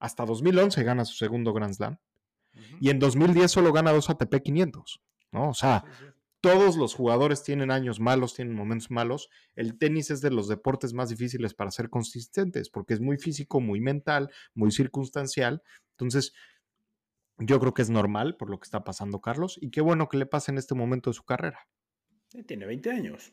hasta 0.00 0.26
2011 0.26 0.82
gana 0.82 1.04
su 1.04 1.14
segundo 1.14 1.52
Grand 1.52 1.74
Slam, 1.74 1.98
y 2.80 2.90
en 2.90 2.98
2010 2.98 3.52
solo 3.52 3.72
gana 3.72 3.92
dos 3.92 4.10
ATP 4.10 4.42
500, 4.42 5.00
¿no? 5.32 5.50
O 5.50 5.54
sea, 5.54 5.84
todos 6.40 6.76
los 6.76 6.94
jugadores 6.94 7.42
tienen 7.42 7.70
años 7.70 8.00
malos, 8.00 8.34
tienen 8.34 8.54
momentos 8.54 8.90
malos. 8.90 9.28
El 9.54 9.78
tenis 9.78 10.10
es 10.10 10.20
de 10.20 10.30
los 10.30 10.48
deportes 10.48 10.94
más 10.94 11.10
difíciles 11.10 11.54
para 11.54 11.70
ser 11.70 11.90
consistentes 11.90 12.70
porque 12.70 12.94
es 12.94 13.00
muy 13.00 13.18
físico, 13.18 13.60
muy 13.60 13.80
mental, 13.80 14.30
muy 14.54 14.70
circunstancial. 14.70 15.62
Entonces, 15.92 16.32
yo 17.38 17.60
creo 17.60 17.74
que 17.74 17.82
es 17.82 17.90
normal 17.90 18.36
por 18.36 18.50
lo 18.50 18.58
que 18.58 18.64
está 18.64 18.84
pasando 18.84 19.20
Carlos 19.20 19.58
y 19.60 19.70
qué 19.70 19.80
bueno 19.80 20.08
que 20.08 20.16
le 20.16 20.26
pase 20.26 20.50
en 20.50 20.58
este 20.58 20.74
momento 20.74 21.10
de 21.10 21.14
su 21.14 21.24
carrera. 21.24 21.68
Tiene 22.46 22.64
20 22.66 22.90
años. 22.90 23.32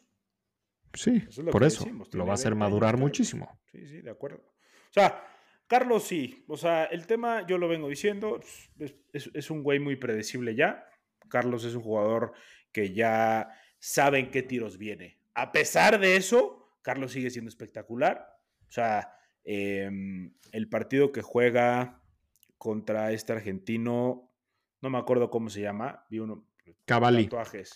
Sí, 0.94 1.22
por 1.52 1.64
eso. 1.64 1.86
lo 2.14 2.26
va 2.26 2.32
a 2.32 2.36
hacer 2.36 2.56
madurar 2.56 2.98
muchísimo. 2.98 3.60
Sí, 3.72 3.86
sí, 3.86 4.02
de 4.02 4.10
acuerdo. 4.10 4.38
O 4.38 4.94
sea, 4.94 5.24
Carlos 5.68 6.04
sí. 6.04 6.44
O 6.48 6.58
sea, 6.58 6.86
el 6.86 7.06
tema, 7.06 7.46
yo 7.46 7.58
lo 7.58 7.68
vengo 7.68 7.88
diciendo, 7.88 8.40
es, 8.80 9.30
es 9.34 9.52
un 9.52 9.64
güey 9.64 9.80
muy 9.80 9.96
predecible 9.96 10.56
ya. 10.56 10.86
Carlos 11.28 11.64
es 11.64 11.76
un 11.76 11.84
jugador 11.84 12.34
que 12.72 12.94
ya 12.94 13.50
saben 13.80 14.32
qué 14.32 14.44
tiros 14.44 14.78
viene. 14.78 15.20
A 15.34 15.52
pesar 15.52 16.00
de 16.00 16.16
eso, 16.16 16.78
Carlos 16.82 17.12
sigue 17.12 17.30
siendo 17.30 17.50
espectacular. 17.50 18.28
O 18.68 18.72
sea, 18.72 19.14
em, 19.44 20.34
el 20.52 20.70
partido 20.70 21.12
que 21.12 21.22
juega 21.22 22.02
contra 22.58 23.12
este 23.12 23.34
argentino, 23.34 24.34
no 24.82 24.90
me 24.90 24.98
acuerdo 24.98 25.30
cómo 25.30 25.50
se 25.50 25.62
llama, 25.62 26.06
vi 26.10 26.20
uno. 26.20 26.48
Cavalli. 26.86 27.30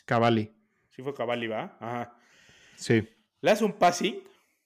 Cavalli. 0.06 0.54
Sí 0.90 1.02
fue 1.02 1.14
Cavalli, 1.14 1.48
¿va? 1.48 1.78
Ajá. 1.80 2.18
Sí. 2.76 3.08
Le 3.42 3.52
hace 3.52 3.64
un 3.64 3.74
passing 3.74 4.24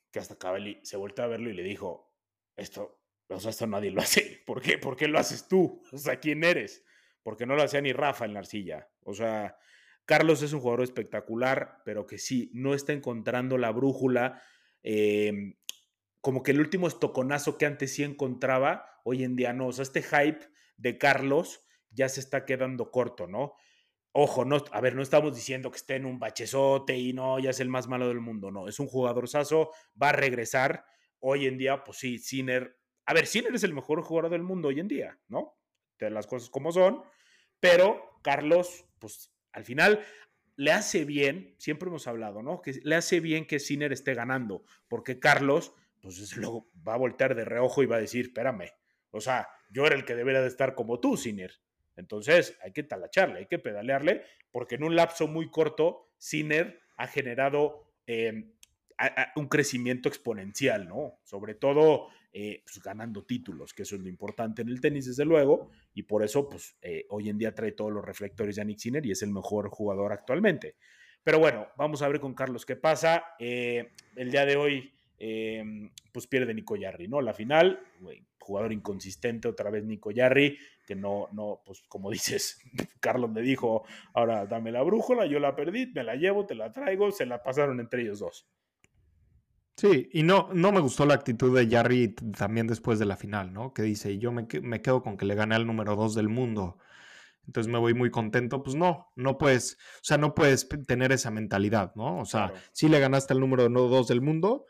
que 0.10 0.20
hasta 0.20 0.38
Cavalli 0.38 0.80
se 0.84 0.96
volvió 0.96 1.26
a 1.26 1.28
verlo 1.28 1.50
y 1.50 1.54
le 1.54 1.62
dijo, 1.62 2.16
esto, 2.56 3.02
o 3.28 3.40
sea, 3.40 3.52
esto 3.52 3.68
nadie 3.68 3.92
lo 3.92 4.02
hace. 4.02 4.42
¿Por 4.46 4.62
qué? 4.62 4.78
¿Por 4.78 4.96
qué 4.96 5.10
lo 5.10 5.20
haces 5.20 5.48
tú? 5.50 5.82
O 5.92 5.98
sea, 5.98 6.22
¿quién 6.22 6.46
eres? 6.46 6.85
Porque 7.26 7.48
no 7.48 7.56
lo 7.56 7.64
hacía 7.64 7.82
ni 7.82 7.92
Rafa 7.92 8.26
en 8.26 8.36
la 8.36 8.40
arcilla. 8.42 8.88
O 9.04 9.16
sea, 9.16 9.58
Carlos 10.06 10.44
es 10.44 10.54
un 10.54 10.60
jugador 10.60 10.84
espectacular, 10.84 11.82
pero 11.84 12.06
que 12.06 12.20
sí, 12.20 12.52
no 12.54 12.76
está 12.76 12.94
encontrando 12.94 13.58
la 13.58 13.72
brújula. 13.72 14.44
Em, 14.84 15.56
como 16.22 16.44
que 16.44 16.52
el 16.52 16.60
último 16.60 16.88
estoconazo 16.88 17.58
que 17.58 17.66
antes 17.66 17.96
sí 17.96 18.04
encontraba, 18.04 19.02
hoy 19.04 19.24
en 19.24 19.36
día 19.36 19.54
no. 19.54 19.66
O 19.66 19.72
sea, 19.72 19.82
este 19.82 20.04
hype 20.04 20.48
de 20.78 21.00
Carlos 21.00 21.66
ya 21.90 22.10
se 22.10 22.20
está 22.20 22.46
quedando 22.46 22.92
corto, 22.92 23.26
¿no? 23.26 23.56
Ojo, 24.12 24.46
no, 24.46 24.64
a 24.72 24.80
ver, 24.80 24.94
no 24.94 25.02
estamos 25.02 25.36
diciendo 25.36 25.72
que 25.72 25.78
esté 25.78 25.96
en 25.96 26.06
un 26.06 26.20
bachezote 26.20 26.96
y 26.96 27.12
no, 27.12 27.40
ya 27.40 27.50
es 27.50 27.60
el 27.60 27.70
más 27.70 27.88
malo 27.88 28.08
del 28.08 28.20
mundo, 28.20 28.52
no. 28.52 28.68
Es 28.68 28.80
un 28.80 28.86
jugador 28.86 29.28
saso, 29.28 29.72
va 30.00 30.10
a 30.10 30.14
regresar. 30.14 30.86
Hoy 31.22 31.48
en 31.48 31.58
día, 31.58 31.84
pues 31.84 31.98
sí, 31.98 32.20
Sinner. 32.20 32.78
A 33.08 33.16
ver, 33.16 33.26
Sinner 33.26 33.56
es 33.56 33.64
el 33.64 33.74
mejor 33.74 34.04
jugador 34.04 34.30
del 34.30 34.44
mundo 34.44 34.68
hoy 34.68 34.80
en 34.80 34.88
día, 34.88 35.20
¿no? 35.28 35.58
De 35.98 36.12
las 36.12 36.28
cosas 36.28 36.52
como 36.52 36.72
son. 36.72 37.02
Pero 37.60 38.20
Carlos, 38.22 38.86
pues 39.00 39.32
al 39.52 39.64
final 39.64 40.04
le 40.58 40.72
hace 40.72 41.06
bien, 41.06 41.56
siempre 41.58 41.90
hemos 41.90 42.08
hablado, 42.08 42.42
¿no? 42.42 42.62
Que 42.62 42.80
le 42.84 42.96
hace 42.96 43.20
bien 43.20 43.46
que 43.46 43.60
Sinner 43.60 43.92
esté 43.92 44.14
ganando, 44.14 44.64
porque 44.88 45.20
Carlos, 45.20 45.74
pues 46.02 46.36
luego 46.38 46.70
va 46.88 46.94
a 46.94 46.98
voltear 46.98 47.36
de 47.36 47.46
reojo 47.46 47.84
y 47.84 47.88
va 47.88 47.98
a 47.98 48.02
decir, 48.02 48.26
espérame, 48.26 48.72
o 49.12 49.22
sea, 49.22 49.50
yo 49.70 49.86
era 49.86 49.96
el 49.96 50.06
que 50.06 50.16
debería 50.16 50.42
de 50.42 50.48
estar 50.48 50.76
como 50.76 51.00
tú, 51.00 51.18
Sinner. 51.18 51.52
Entonces 51.96 52.58
hay 52.62 52.74
que 52.74 52.84
talacharle, 52.84 53.40
hay 53.40 53.46
que 53.48 53.60
pedalearle, 53.60 54.24
porque 54.52 54.76
en 54.76 54.84
un 54.84 54.96
lapso 54.96 55.28
muy 55.28 55.50
corto, 55.50 56.10
Sinner 56.18 56.82
ha 56.98 57.08
generado 57.08 57.94
em, 58.08 58.54
un 59.36 59.48
crecimiento 59.48 60.10
exponencial, 60.10 60.88
¿no? 60.88 61.20
Sobre 61.24 61.56
todo 61.56 62.10
eh, 62.38 62.64
pues, 62.66 62.84
ganando 62.84 63.24
títulos, 63.24 63.74
que 63.74 63.84
eso 63.84 63.96
es 63.96 64.02
lo 64.02 64.10
importante 64.10 64.62
en 64.62 64.68
el 64.68 64.82
tenis, 64.82 65.06
desde 65.06 65.24
luego, 65.24 65.70
y 65.94 66.04
por 66.04 66.22
eso, 66.22 66.50
pues, 66.50 66.76
eh, 66.82 67.06
hoy 67.10 67.30
en 67.30 67.38
día 67.38 67.56
trae 67.56 67.72
todos 67.72 67.94
los 67.94 68.04
reflectores 68.04 68.58
de 68.58 68.66
Nick 68.66 68.78
Sinner 68.78 69.06
y 69.06 69.12
es 69.12 69.24
el 69.24 69.32
mejor 69.32 69.70
jugador 69.70 70.12
actualmente. 70.12 70.76
Pero 71.24 71.40
bueno, 71.40 71.70
vamos 71.78 72.02
a 72.02 72.10
ver 72.10 72.20
con 72.20 72.34
Carlos 72.34 72.66
qué 72.66 72.76
pasa. 72.76 73.24
Eh, 73.40 73.94
el 74.18 74.32
día 74.32 74.46
de 74.46 74.58
hoy, 74.58 74.92
pues 76.12 76.28
pierde 76.28 76.54
Nico 76.54 76.76
Yarri, 76.76 77.08
¿no? 77.08 77.22
La 77.22 77.34
final, 77.34 77.80
jugador 78.38 78.74
inconsistente, 78.74 79.48
otra 79.48 79.70
vez 79.70 79.86
Nico 79.86 80.12
Yarri, 80.12 80.58
que 80.86 80.94
no, 80.94 81.30
no, 81.32 81.62
pues 81.66 81.84
como 81.88 82.12
dices, 82.12 82.60
Carlos 83.00 83.32
me 83.32 83.44
dijo, 83.44 83.86
ahora 84.14 84.46
dame 84.46 84.74
la 84.74 84.82
brújula, 84.82 85.26
yo 85.26 85.40
la 85.40 85.56
perdí, 85.56 85.88
me 85.88 86.04
la 86.04 86.16
llevo, 86.16 86.46
te 86.46 86.56
la 86.56 86.70
traigo, 86.74 87.14
se 87.14 87.26
la 87.26 87.42
pasaron 87.42 87.80
entre 87.80 88.02
ellos 88.02 88.20
dos. 88.20 88.46
Sí, 89.78 90.10
y 90.14 90.24
no, 90.24 90.50
no 90.54 90.72
me 90.72 90.80
gustó 90.80 91.06
la 91.06 91.16
actitud 91.16 91.58
de 91.58 91.70
Jarry 91.70 92.16
también 92.38 92.66
después 92.66 92.98
de 92.98 93.06
la 93.06 93.18
final, 93.18 93.52
¿no? 93.52 93.74
Que 93.74 93.82
dice, 93.82 94.18
yo 94.18 94.32
me, 94.32 94.48
me 94.62 94.82
quedo 94.82 95.04
con 95.04 95.18
que 95.18 95.26
le 95.26 95.36
gané 95.36 95.56
al 95.56 95.68
número 95.68 95.96
dos 95.96 96.16
del 96.16 96.30
mundo. 96.30 96.78
Entonces 97.46 97.72
me 97.72 97.78
voy 97.78 97.94
muy 97.94 98.10
contento. 98.10 98.64
Pues 98.64 98.76
no, 98.76 99.12
no 99.16 99.38
puedes, 99.38 99.74
o 99.74 100.04
sea, 100.04 100.18
no 100.18 100.34
puedes 100.34 100.68
tener 100.88 101.12
esa 101.12 101.30
mentalidad, 101.30 101.94
¿no? 101.96 102.20
O 102.20 102.26
sea, 102.26 102.54
si 102.72 102.88
le 102.88 103.00
ganaste 103.00 103.34
al 103.34 103.42
número 103.42 103.68
dos 103.70 104.08
del 104.08 104.22
mundo, 104.22 104.66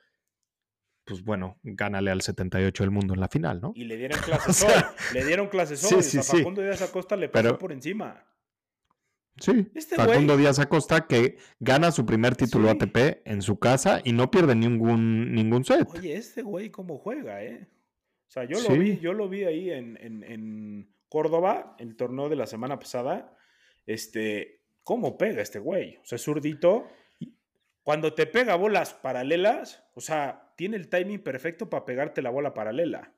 pues 1.05 1.23
bueno, 1.23 1.59
gánale 1.61 2.09
al 2.09 2.21
78 2.21 2.83
del 2.83 2.91
mundo 2.91 3.13
en 3.13 3.19
la 3.19 3.27
final, 3.27 3.61
¿no? 3.61 3.73
Y 3.75 3.85
le 3.85 3.97
dieron 3.97 4.19
clases 4.19 4.63
hoy, 4.67 4.73
le 5.13 5.23
dieron 5.23 5.47
clases 5.47 5.83
hoy, 5.83 6.01
sí, 6.01 6.21
sí, 6.21 6.37
Facundo 6.39 6.63
Díaz 6.63 6.81
Acosta 6.81 7.15
le 7.15 7.29
pasó 7.29 7.57
por 7.57 7.71
encima. 7.71 8.25
Sí, 9.39 9.67
este 9.75 9.97
Facundo 9.97 10.37
Díaz 10.37 10.59
Acosta 10.59 11.07
que 11.07 11.37
gana 11.59 11.91
su 11.91 12.05
primer 12.05 12.35
título 12.35 12.69
ATP 12.69 13.21
en 13.25 13.41
su 13.41 13.59
casa 13.59 14.01
y 14.03 14.13
no 14.13 14.31
pierde 14.31 14.55
ningún, 14.55 15.33
ningún 15.33 15.65
set. 15.65 15.89
Oye, 15.93 16.15
este 16.15 16.41
güey 16.41 16.69
cómo 16.69 16.97
juega, 16.97 17.43
¿eh? 17.43 17.67
O 18.27 18.31
sea, 18.31 18.45
yo 18.45 18.59
lo 18.61 18.75
vi, 18.75 18.97
yo 18.99 19.13
lo 19.13 19.27
vi 19.27 19.43
ahí 19.43 19.71
en, 19.71 19.97
en, 20.01 20.23
en, 20.23 20.95
Córdoba, 21.09 21.75
el 21.79 21.95
torneo 21.95 22.29
de 22.29 22.35
la 22.35 22.47
semana 22.47 22.79
pasada. 22.79 23.37
Este, 23.85 24.61
¿cómo 24.83 25.17
pega 25.17 25.41
este 25.41 25.59
güey? 25.59 25.97
O 25.97 26.05
sea, 26.05 26.17
zurdito. 26.17 26.87
Cuando 27.83 28.13
te 28.13 28.25
pega 28.25 28.55
bolas 28.55 28.93
paralelas, 28.93 29.83
o 29.93 30.01
sea, 30.01 30.53
tiene 30.57 30.77
el 30.77 30.89
timing 30.89 31.19
perfecto 31.19 31.69
para 31.69 31.85
pegarte 31.85 32.21
la 32.21 32.31
bola 32.31 32.53
paralela 32.53 33.13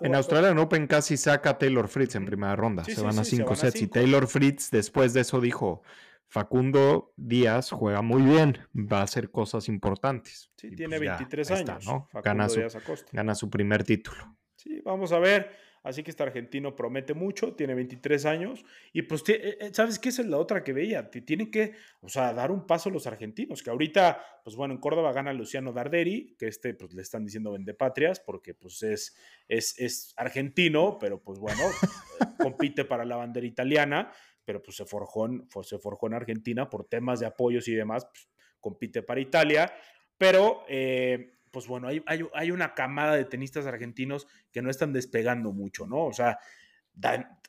en 0.00 0.14
Australia 0.14 0.50
en 0.50 0.58
Open 0.58 0.86
casi 0.86 1.16
saca 1.16 1.50
a 1.50 1.58
Taylor 1.58 1.88
Fritz 1.88 2.14
en 2.14 2.24
primera 2.24 2.54
ronda. 2.56 2.84
se, 2.84 3.00
van 3.00 3.18
a 3.18 3.24
cinco 3.24 3.56
sets. 3.56 3.82
Y 3.82 3.88
Taylor 3.88 4.26
Fritz 4.26 4.70
después 4.70 5.14
de 5.14 5.22
eso 5.22 5.40
dijo, 5.40 5.82
Facundo 6.28 7.12
Díaz 7.16 7.70
juega 7.70 8.02
muy 8.02 8.22
bien, 8.22 8.58
va 8.74 9.00
a 9.00 9.02
hacer 9.02 9.30
cosas 9.30 9.68
importantes. 9.68 10.50
Sí, 10.56 10.70
tiene 10.74 10.98
23 10.98 11.48
pues 11.48 11.60
años. 11.60 11.84
Gana, 12.22 12.48
su, 12.48 12.60
gana 13.12 13.34
su 13.34 13.50
primer 13.50 13.84
título. 13.84 14.36
Sí, 14.56 14.80
vamos 14.84 15.12
a 15.12 15.18
ver. 15.18 15.67
Así 15.88 16.02
que 16.02 16.10
este 16.10 16.22
argentino 16.22 16.76
promete 16.76 17.14
mucho, 17.14 17.54
tiene 17.54 17.74
23 17.74 18.26
años 18.26 18.62
y 18.92 19.00
pues, 19.00 19.26
eh, 19.30 19.56
eh, 19.58 19.70
¿sabes 19.72 19.98
qué 19.98 20.10
es 20.10 20.18
la 20.18 20.36
otra 20.36 20.62
que 20.62 20.74
veía? 20.74 21.08
Tienen 21.08 21.50
que, 21.50 21.76
o 22.02 22.10
sea, 22.10 22.34
dar 22.34 22.50
un 22.50 22.66
paso 22.66 22.90
los 22.90 23.06
argentinos, 23.06 23.62
que 23.62 23.70
ahorita, 23.70 24.22
pues 24.44 24.54
bueno, 24.54 24.74
en 24.74 24.80
Córdoba 24.80 25.14
gana 25.14 25.32
Luciano 25.32 25.72
Darderi, 25.72 26.36
que 26.38 26.46
este, 26.46 26.74
pues 26.74 26.92
le 26.92 27.00
están 27.00 27.24
diciendo 27.24 27.52
vende 27.52 27.72
patrias 27.72 28.20
porque 28.20 28.52
pues 28.52 28.82
es, 28.82 29.16
es, 29.48 29.78
es 29.78 30.12
argentino, 30.18 30.98
pero 31.00 31.22
pues 31.22 31.38
bueno, 31.38 31.62
compite 32.38 32.84
para 32.84 33.06
la 33.06 33.16
bandera 33.16 33.46
italiana, 33.46 34.12
pero 34.44 34.62
pues 34.62 34.76
se 34.76 34.84
forjó, 34.84 35.24
en, 35.24 35.48
se 35.62 35.78
forjó 35.78 36.08
en 36.08 36.14
Argentina 36.14 36.68
por 36.68 36.84
temas 36.84 37.20
de 37.20 37.26
apoyos 37.26 37.66
y 37.66 37.72
demás, 37.72 38.04
pues, 38.04 38.28
compite 38.60 39.02
para 39.02 39.20
Italia, 39.20 39.72
pero... 40.18 40.64
Eh, 40.68 41.37
pues 41.58 41.66
bueno, 41.66 41.88
hay, 41.88 42.50
una 42.52 42.72
camada 42.72 43.16
de 43.16 43.24
tenistas 43.24 43.66
argentinos 43.66 44.28
que 44.52 44.62
no 44.62 44.70
están 44.70 44.92
despegando 44.92 45.50
mucho, 45.52 45.88
¿no? 45.88 46.04
O 46.04 46.12
sea, 46.12 46.38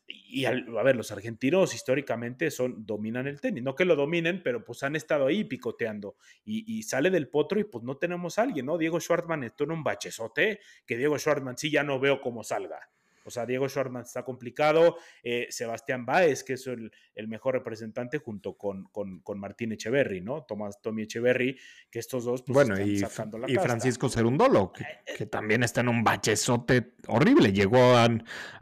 y 0.08 0.46
a 0.46 0.52
ver, 0.52 0.96
los 0.96 1.12
argentinos 1.12 1.76
históricamente 1.76 2.50
son, 2.50 2.88
dominan 2.88 3.28
el 3.28 3.40
tenis, 3.40 3.64
no 3.64 3.76
que 3.76 3.86
lo 3.86 3.96
dominen, 3.96 4.42
pero 4.42 4.66
pues 4.66 4.82
han 4.82 4.96
estado 4.96 5.28
ahí 5.28 5.44
picoteando 5.44 6.16
y, 6.44 6.82
sale 6.82 7.12
del 7.12 7.30
potro 7.30 7.60
y 7.60 7.66
pues 7.66 7.84
no 7.84 7.98
tenemos 7.98 8.40
a 8.40 8.42
alguien, 8.42 8.66
¿no? 8.66 8.80
Diego 8.80 9.00
Schwartzman 9.00 9.44
estuvo 9.44 9.68
en 9.68 9.78
un 9.78 9.84
bachezote, 9.84 10.60
que 10.88 10.98
Diego 10.98 11.20
Schwartzman 11.20 11.56
sí 11.56 11.70
ya 11.70 11.84
no 11.84 12.00
veo 12.00 12.20
cómo 12.20 12.44
salga. 12.44 12.90
O 13.30 13.32
sea, 13.32 13.46
Diego 13.46 13.70
Schwartzman 13.70 14.02
está 14.02 14.24
complicado. 14.24 14.98
Eh, 15.22 15.46
Sebastián 15.52 16.04
Báez, 16.04 16.44
que 16.44 16.54
es 16.54 16.66
el, 16.66 16.92
mejor 17.28 17.54
representante, 17.54 18.18
junto 18.18 18.58
con, 18.58 18.86
con, 18.86 19.40
Martín 19.40 19.72
Echeverry, 19.72 20.20
¿no? 20.20 20.46
Tomás 20.46 20.82
Tommy 20.82 21.04
Echeverry, 21.04 21.56
que 21.92 22.00
estos 22.00 22.26
dos 22.26 22.42
pues, 22.42 22.56
bueno, 22.56 22.74
están 22.74 22.90
y, 22.90 22.98
sacando 22.98 23.38
la 23.38 23.52
Y 23.52 23.56
Francisco 23.58 24.10
Cerundolo, 24.10 24.72
que, 24.72 24.84
eh, 24.84 25.14
que, 25.16 25.26
también 25.28 25.62
está 25.62 25.82
en 25.82 25.90
un 25.90 26.04
bachezote 26.04 26.96
horrible. 27.08 27.54
Llegó 27.54 27.96
a, 27.96 28.10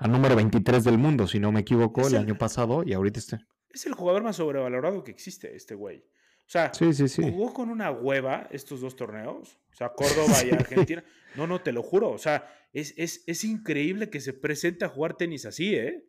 número 0.06 0.36
23 0.36 0.84
del 0.84 0.98
mundo, 0.98 1.28
si 1.28 1.40
no 1.40 1.54
me 1.54 1.62
equivoco, 1.62 2.06
el, 2.06 2.18
año 2.18 2.38
pasado, 2.38 2.84
y 2.86 2.92
ahorita 2.92 3.20
está. 3.20 3.40
Es 3.70 3.86
el 3.86 3.94
jugador 3.94 4.22
más 4.22 4.36
sobrevalorado 4.36 5.02
que 5.06 5.12
existe, 5.12 5.56
este 5.56 5.76
güey. 5.76 6.04
O 6.48 6.50
sea, 6.50 6.74
Sí, 6.74 6.94
sí, 6.94 7.10
sí. 7.10 7.22
jugó 7.22 7.54
con 7.54 7.70
una 7.70 7.92
hueva 7.92 8.48
estos 8.52 8.80
dos 8.80 8.96
torneos. 8.96 9.60
O 9.74 9.76
sea, 9.76 9.90
Córdoba 9.90 10.34
y 10.46 10.52
Argentina. 10.56 11.04
No, 11.36 11.46
no, 11.46 11.62
te 11.62 11.74
lo 11.74 11.84
juro. 11.84 12.10
O 12.10 12.18
sea, 12.18 12.50
es, 12.72 12.94
es, 12.96 13.24
es 13.28 13.44
increíble 13.44 14.10
que 14.10 14.22
se 14.22 14.32
presente 14.32 14.86
a 14.86 14.90
jugar 14.90 15.18
tenis 15.18 15.46
así, 15.46 15.76
¿eh? 15.76 16.06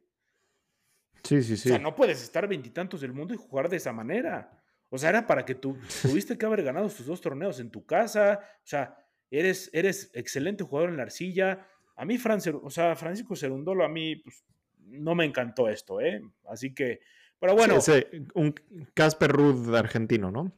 Sí, 1.25 1.43
sí, 1.43 1.57
sí. 1.57 1.71
O 1.71 1.73
sea, 1.73 1.79
no 1.81 1.97
puedes 1.97 2.23
estar 2.23 2.47
veintitantos 2.47 3.01
del 3.01 3.13
mundo 3.13 3.35
y 3.35 3.37
jugar 3.37 3.69
de 3.69 3.79
esa 3.79 3.93
manera. 3.93 4.63
O 4.91 4.97
sea, 4.97 5.11
era 5.11 5.27
para 5.27 5.45
que 5.45 5.57
tú 5.57 5.77
tuviste 6.03 6.39
que 6.39 6.47
haber 6.47 6.63
ganado 6.63 6.87
estos 6.87 7.07
dos 7.07 7.21
torneos 7.21 7.59
en 7.59 7.71
tu 7.71 7.85
casa. 7.85 8.39
O 8.59 8.67
sea, 8.67 8.97
eres, 9.33 9.71
eres 9.73 10.13
excelente 10.15 10.63
jugador 10.63 10.91
en 10.91 10.99
la 10.99 11.03
arcilla. 11.03 11.67
A 11.97 12.05
mí, 12.05 12.17
Fran, 12.17 12.41
o 12.63 12.71
sea, 12.71 12.95
Francisco 12.95 13.35
Cerundolo, 13.35 13.85
a 13.85 13.89
mí 13.89 14.15
pues, 14.17 14.45
no 14.79 15.17
me 15.17 15.25
encantó 15.25 15.69
esto, 15.69 16.01
¿eh? 16.01 16.23
Así 16.49 16.73
que, 16.73 17.01
pero 17.41 17.55
bueno, 17.55 17.81
Sí, 17.81 17.93
ese- 17.93 18.23
un 18.35 18.55
Casper 18.95 19.31
Ruud 19.33 19.75
argentino, 19.75 20.31
¿no? 20.31 20.53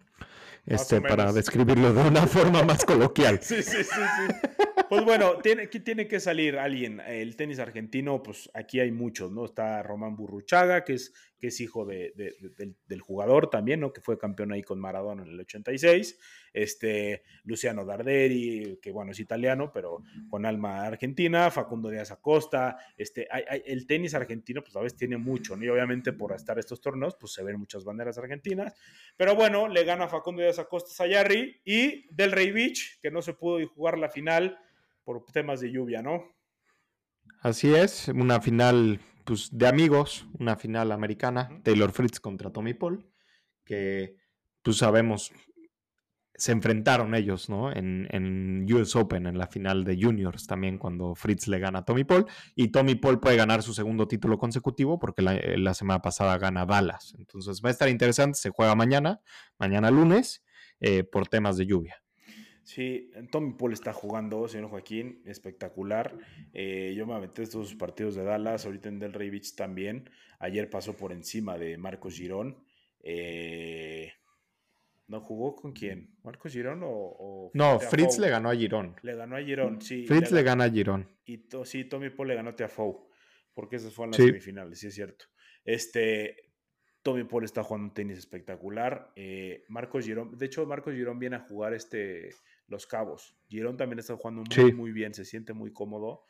Este, 0.66 1.00
para 1.00 1.32
describirlo 1.32 1.92
de 1.92 2.02
una 2.08 2.26
forma 2.26 2.62
más 2.62 2.84
coloquial. 2.84 3.38
Sí, 3.42 3.62
sí, 3.62 3.82
sí, 3.82 3.84
sí. 3.84 4.48
Pues 4.88 5.04
bueno, 5.04 5.38
tiene, 5.38 5.68
que- 5.68 5.80
tiene 5.80 6.06
que 6.06 6.20
salir 6.20 6.58
alguien. 6.58 7.00
El 7.00 7.34
tenis 7.36 7.58
argentino, 7.58 8.22
pues 8.22 8.50
aquí 8.54 8.80
hay 8.80 8.90
muchos, 8.92 9.30
¿no? 9.32 9.44
Está 9.46 9.82
Román 9.82 10.16
Burruchaga, 10.16 10.84
que 10.84 10.94
es, 10.94 11.12
que 11.40 11.48
es 11.48 11.60
hijo 11.60 11.84
de- 11.86 12.12
de- 12.14 12.34
de- 12.56 12.74
del, 12.86 13.00
jugador 13.00 13.48
también, 13.50 13.80
¿no? 13.80 13.92
Que 13.92 14.00
fue 14.00 14.18
campeón 14.18 14.52
ahí 14.52 14.62
con 14.62 14.78
Maradona 14.78 15.22
en 15.22 15.30
el 15.30 15.40
86. 15.40 16.18
Este, 16.52 17.22
Luciano 17.44 17.84
Darderi, 17.84 18.78
que 18.82 18.90
bueno, 18.92 19.12
es 19.12 19.20
italiano, 19.20 19.70
pero 19.72 20.02
con 20.28 20.44
alma 20.44 20.82
argentina. 20.84 21.50
Facundo 21.50 21.88
Díaz 21.88 22.10
Acosta. 22.10 22.76
Este, 22.96 23.26
el 23.64 23.86
tenis 23.86 24.14
argentino, 24.14 24.62
pues 24.62 24.76
a 24.76 24.80
veces 24.80 24.98
tiene 24.98 25.16
mucho, 25.16 25.56
¿no? 25.56 25.64
Y 25.64 25.68
obviamente 25.68 26.12
por 26.12 26.32
estar 26.32 26.58
estos 26.58 26.80
torneos, 26.80 27.16
pues 27.18 27.32
se 27.32 27.42
ven 27.42 27.58
muchas 27.58 27.84
banderas 27.84 28.18
argentinas. 28.18 28.74
Pero 29.16 29.34
bueno, 29.34 29.66
le 29.68 29.84
gana 29.84 30.08
Facundo 30.08 30.42
Díaz 30.42 30.58
Acosta 30.58 30.90
Sayarri 30.92 31.60
y 31.64 32.06
Del 32.14 32.32
Rey 32.32 32.50
Beach, 32.52 32.98
que 33.00 33.10
no 33.10 33.22
se 33.22 33.32
pudo 33.34 33.66
jugar 33.68 33.96
la 33.98 34.10
final 34.10 34.58
por 35.04 35.24
temas 35.26 35.60
de 35.60 35.70
lluvia, 35.72 36.02
¿no? 36.02 36.24
Así 37.42 37.74
es, 37.74 38.08
una 38.08 38.40
final 38.40 39.00
pues, 39.30 39.48
de 39.52 39.68
amigos, 39.68 40.26
una 40.40 40.56
final 40.56 40.90
americana. 40.90 41.60
Taylor 41.62 41.92
Fritz 41.92 42.18
contra 42.18 42.50
Tommy 42.50 42.74
Paul, 42.74 43.08
que 43.64 44.16
pues 44.60 44.78
sabemos, 44.78 45.30
se 46.34 46.50
enfrentaron 46.50 47.14
ellos, 47.14 47.48
¿no? 47.48 47.70
En, 47.70 48.08
en 48.10 48.66
US 48.74 48.96
Open, 48.96 49.28
en 49.28 49.38
la 49.38 49.46
final 49.46 49.84
de 49.84 49.96
Juniors 50.02 50.48
también, 50.48 50.78
cuando 50.78 51.14
Fritz 51.14 51.46
le 51.46 51.60
gana 51.60 51.78
a 51.78 51.84
Tommy 51.84 52.02
Paul, 52.02 52.26
y 52.56 52.72
Tommy 52.72 52.96
Paul 52.96 53.20
puede 53.20 53.36
ganar 53.36 53.62
su 53.62 53.72
segundo 53.72 54.08
título 54.08 54.36
consecutivo 54.36 54.98
porque 54.98 55.22
la, 55.22 55.36
eh, 55.36 55.56
la 55.58 55.74
semana 55.74 56.02
pasada 56.02 56.36
gana 56.36 56.66
Dallas. 56.66 57.14
Entonces 57.16 57.62
va 57.64 57.68
a 57.68 57.72
estar 57.72 57.88
interesante, 57.88 58.36
se 58.36 58.50
juega 58.50 58.74
mañana, 58.74 59.20
mañana 59.60 59.92
lunes, 59.92 60.42
eh, 60.80 61.04
por 61.04 61.28
temas 61.28 61.56
de 61.56 61.66
lluvia. 61.66 62.02
Sí, 62.62 63.10
Tommy 63.32 63.54
Paul 63.54 63.72
está 63.72 63.92
jugando, 63.92 64.46
señor 64.46 64.68
Joaquín, 64.70 65.22
espectacular. 65.24 66.16
Eh, 66.52 66.94
yo 66.96 67.06
me 67.06 67.14
aventé 67.14 67.42
estos 67.42 67.68
sus 67.68 67.76
partidos 67.78 68.14
de 68.14 68.22
Dallas, 68.22 68.64
ahorita 68.66 68.88
en 68.88 68.98
Del 68.98 69.12
Rey 69.12 69.30
Beach 69.30 69.54
también. 69.56 70.08
Ayer 70.38 70.68
pasó 70.70 70.96
por 70.96 71.12
encima 71.12 71.58
de 71.58 71.76
Marcos 71.78 72.16
Girón. 72.16 72.62
Eh, 73.02 74.12
¿No 75.08 75.20
jugó 75.22 75.56
con 75.56 75.72
quién? 75.72 76.14
¿Marcos 76.22 76.52
Girón 76.52 76.82
o.? 76.84 76.88
o 76.88 77.50
No, 77.54 77.78
Teafou? 77.78 77.90
Fritz 77.90 78.18
le 78.18 78.28
ganó 78.30 78.48
a 78.50 78.54
Girón. 78.54 78.94
Le 79.02 79.16
ganó 79.16 79.36
a 79.36 79.42
Girón, 79.42 79.80
sí. 79.82 80.06
Fritz 80.06 80.30
le 80.30 80.42
ganó- 80.42 80.60
gana 80.62 80.64
a 80.64 80.70
Girón. 80.70 81.08
Y 81.24 81.38
to- 81.48 81.64
sí, 81.64 81.84
Tommy 81.84 82.10
Paul 82.10 82.28
le 82.28 82.34
ganó 82.36 82.50
a 82.50 82.54
Tiafoe, 82.56 82.96
porque 83.52 83.76
esas 83.76 83.92
fueron 83.92 84.12
las 84.12 84.18
Sí. 84.20 84.26
semifinales, 84.28 84.78
sí 84.78 84.86
es 84.86 84.94
cierto. 84.94 85.24
Este, 85.64 86.36
Tommy 87.02 87.24
Paul 87.24 87.42
está 87.44 87.64
jugando 87.64 87.88
un 87.88 87.94
tenis 87.94 88.18
espectacular. 88.18 89.10
Eh, 89.16 89.64
Marcos 89.68 90.04
Girón, 90.06 90.36
de 90.38 90.46
hecho, 90.46 90.64
Marcos 90.66 90.94
Girón 90.94 91.18
viene 91.18 91.36
a 91.36 91.40
jugar 91.40 91.74
este, 91.74 92.30
Los 92.70 92.86
Cabos. 92.86 93.36
Girón 93.48 93.76
también 93.76 93.98
está 93.98 94.16
jugando 94.16 94.42
muy, 94.42 94.54
Sí. 94.54 94.72
muy 94.72 94.92
bien, 94.92 95.12
se 95.12 95.26
siente 95.26 95.52
muy 95.52 95.72
cómodo. 95.72 96.22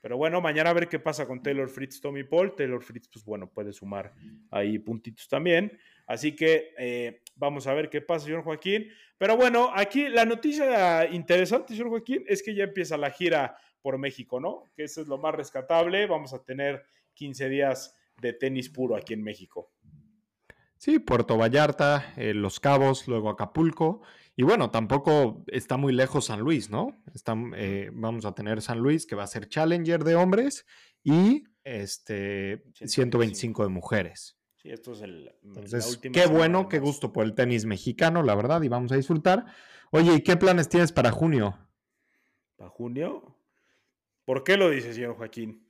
Pero 0.00 0.16
bueno, 0.18 0.40
mañana 0.40 0.70
a 0.70 0.74
ver 0.74 0.88
qué 0.88 1.00
pasa 1.00 1.26
con 1.26 1.42
Taylor 1.42 1.68
Fritz, 1.68 2.00
Tommy 2.00 2.22
Paul. 2.22 2.54
Taylor 2.54 2.80
Fritz, 2.82 3.08
pues 3.08 3.24
bueno, 3.24 3.50
puede 3.50 3.72
sumar 3.72 4.14
ahí 4.50 4.78
puntitos 4.78 5.26
también. 5.26 5.76
Así 6.06 6.36
que 6.36 6.74
eh, 6.78 7.22
vamos 7.34 7.66
a 7.66 7.74
ver 7.74 7.88
qué 7.90 8.00
pasa, 8.02 8.26
señor 8.26 8.44
Joaquín. 8.44 8.88
Pero 9.18 9.36
bueno, 9.36 9.70
aquí 9.74 10.08
la 10.08 10.24
noticia 10.24 11.10
interesante, 11.10 11.74
señor 11.74 11.88
Joaquín, 11.88 12.24
es 12.28 12.42
que 12.42 12.54
ya 12.54 12.64
empieza 12.64 12.96
la 12.96 13.10
gira 13.10 13.56
por 13.82 13.98
México, 13.98 14.38
¿no? 14.38 14.64
Que 14.76 14.84
eso 14.84 15.00
es 15.00 15.08
lo 15.08 15.18
más 15.18 15.34
rescatable. 15.34 16.06
Vamos 16.06 16.32
a 16.34 16.44
tener 16.44 16.84
15 17.14 17.48
días 17.48 17.96
de 18.20 18.32
tenis 18.34 18.68
puro 18.68 18.94
aquí 18.96 19.14
en 19.14 19.22
México. 19.24 19.72
Sí, 20.76 20.98
Puerto 20.98 21.38
Vallarta, 21.38 22.12
eh, 22.16 22.34
Los 22.34 22.60
Cabos, 22.60 23.08
luego 23.08 23.30
Acapulco. 23.30 24.02
Y 24.38 24.42
bueno, 24.42 24.70
tampoco 24.70 25.44
está 25.46 25.78
muy 25.78 25.94
lejos 25.94 26.26
San 26.26 26.40
Luis, 26.40 26.68
¿no? 26.68 27.02
Están, 27.14 27.52
eh, 27.56 27.90
vamos 27.92 28.26
a 28.26 28.34
tener 28.34 28.60
San 28.60 28.78
Luis, 28.80 29.06
que 29.06 29.16
va 29.16 29.22
a 29.22 29.26
ser 29.26 29.48
Challenger 29.48 30.04
de 30.04 30.14
hombres, 30.14 30.66
y 31.02 31.44
este 31.64 32.62
125 32.74 33.62
de 33.62 33.68
mujeres. 33.70 34.38
Sí, 34.56 34.70
esto 34.70 34.92
es 34.92 35.00
el, 35.00 35.24
la 35.24 35.32
Entonces, 35.42 35.86
última 35.88 36.12
qué 36.12 36.26
bueno, 36.26 36.68
qué 36.68 36.80
gusto 36.80 37.12
por 37.14 37.24
el 37.24 37.34
tenis 37.34 37.64
mexicano, 37.64 38.22
la 38.22 38.34
verdad, 38.34 38.60
y 38.60 38.68
vamos 38.68 38.92
a 38.92 38.96
disfrutar. 38.96 39.46
Oye, 39.90 40.14
¿y 40.14 40.20
qué 40.20 40.36
planes 40.36 40.68
tienes 40.68 40.92
para 40.92 41.10
junio? 41.10 41.58
¿Para 42.56 42.68
junio? 42.70 43.38
¿Por 44.26 44.44
qué 44.44 44.58
lo 44.58 44.68
dice, 44.68 44.92
señor 44.92 45.16
Joaquín? 45.16 45.66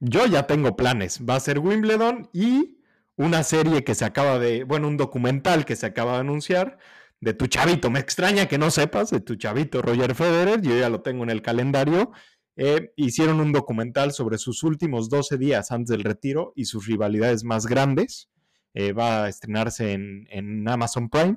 Yo 0.00 0.24
ya 0.26 0.46
tengo 0.46 0.76
planes. 0.76 1.20
Va 1.28 1.36
a 1.36 1.40
ser 1.40 1.58
Wimbledon 1.58 2.30
y 2.32 2.78
una 3.16 3.42
serie 3.42 3.84
que 3.84 3.94
se 3.94 4.06
acaba 4.06 4.38
de, 4.38 4.64
bueno, 4.64 4.88
un 4.88 4.96
documental 4.96 5.64
que 5.66 5.76
se 5.76 5.86
acaba 5.86 6.14
de 6.14 6.20
anunciar 6.20 6.78
de 7.22 7.34
tu 7.34 7.46
chavito. 7.46 7.88
Me 7.88 8.00
extraña 8.00 8.48
que 8.48 8.58
no 8.58 8.70
sepas 8.70 9.10
de 9.10 9.20
tu 9.20 9.36
chavito 9.36 9.80
Roger 9.80 10.14
Federer. 10.14 10.60
Yo 10.60 10.76
ya 10.76 10.90
lo 10.90 11.02
tengo 11.02 11.22
en 11.22 11.30
el 11.30 11.40
calendario. 11.40 12.10
Eh, 12.56 12.92
hicieron 12.96 13.40
un 13.40 13.52
documental 13.52 14.12
sobre 14.12 14.38
sus 14.38 14.64
últimos 14.64 15.08
12 15.08 15.38
días 15.38 15.70
antes 15.70 15.90
del 15.90 16.02
retiro 16.02 16.52
y 16.56 16.64
sus 16.64 16.86
rivalidades 16.86 17.44
más 17.44 17.66
grandes. 17.66 18.28
Eh, 18.74 18.92
va 18.92 19.24
a 19.24 19.28
estrenarse 19.28 19.92
en, 19.92 20.26
en 20.30 20.68
Amazon 20.68 21.08
Prime 21.08 21.36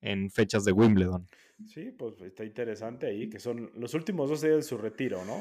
en 0.00 0.30
fechas 0.30 0.64
de 0.64 0.72
Wimbledon. 0.72 1.26
Sí, 1.64 1.92
pues 1.96 2.20
está 2.22 2.44
interesante 2.44 3.06
ahí, 3.06 3.30
que 3.30 3.38
son 3.38 3.70
los 3.76 3.94
últimos 3.94 4.30
dos 4.30 4.42
días 4.42 4.56
de 4.56 4.62
su 4.62 4.78
retiro, 4.78 5.24
¿no? 5.24 5.38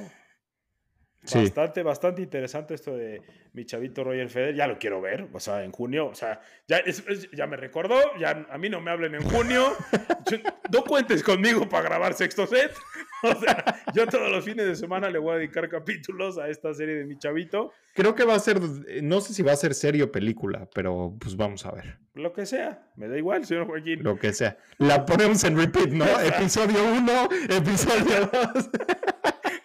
Sí. 1.25 1.39
Bastante, 1.39 1.83
bastante 1.83 2.21
interesante 2.21 2.73
esto 2.73 2.95
de 2.95 3.21
mi 3.53 3.65
chavito 3.65 4.03
Roger 4.03 4.29
Federer. 4.29 4.55
Ya 4.55 4.67
lo 4.67 4.79
quiero 4.79 5.01
ver, 5.01 5.27
o 5.33 5.39
sea, 5.39 5.63
en 5.63 5.71
junio. 5.71 6.07
O 6.07 6.15
sea, 6.15 6.39
ya, 6.67 6.77
es- 6.77 7.03
es- 7.07 7.29
ya 7.31 7.45
me 7.45 7.57
recordó. 7.57 7.99
Ya 8.17 8.47
a 8.49 8.57
mí 8.57 8.69
no 8.69 8.79
me 8.81 8.89
hablen 8.91 9.15
en 9.15 9.23
junio. 9.29 9.73
Yo- 10.31 10.37
no 10.71 10.83
cuentes 10.83 11.21
conmigo 11.23 11.67
para 11.67 11.83
grabar 11.83 12.13
sexto 12.13 12.47
set. 12.47 12.71
O 13.21 13.35
sea, 13.35 13.65
yo 13.93 14.07
todos 14.07 14.31
los 14.31 14.45
fines 14.45 14.65
de 14.65 14.77
semana 14.77 15.09
le 15.09 15.19
voy 15.19 15.33
a 15.33 15.37
dedicar 15.39 15.67
capítulos 15.67 16.37
a 16.37 16.47
esta 16.47 16.73
serie 16.73 16.95
de 16.95 17.03
mi 17.03 17.17
chavito. 17.19 17.73
Creo 17.93 18.15
que 18.15 18.23
va 18.23 18.35
a 18.35 18.39
ser, 18.39 18.61
no 19.03 19.19
sé 19.19 19.33
si 19.33 19.43
va 19.43 19.51
a 19.51 19.55
ser 19.57 19.73
serie 19.73 20.03
o 20.03 20.09
película, 20.09 20.69
pero 20.73 21.17
pues 21.19 21.35
vamos 21.35 21.65
a 21.65 21.71
ver. 21.71 21.97
Lo 22.13 22.31
que 22.31 22.45
sea, 22.45 22.87
me 22.95 23.09
da 23.09 23.17
igual, 23.17 23.45
señor 23.45 23.67
Joaquín. 23.67 24.03
Lo 24.03 24.17
que 24.17 24.31
sea. 24.31 24.57
La 24.77 25.05
ponemos 25.05 25.43
en 25.43 25.57
repeat, 25.57 25.89
¿no? 25.89 26.05
Episodio 26.21 26.81
1, 26.93 27.29
episodio 27.57 28.29
2. 28.31 28.69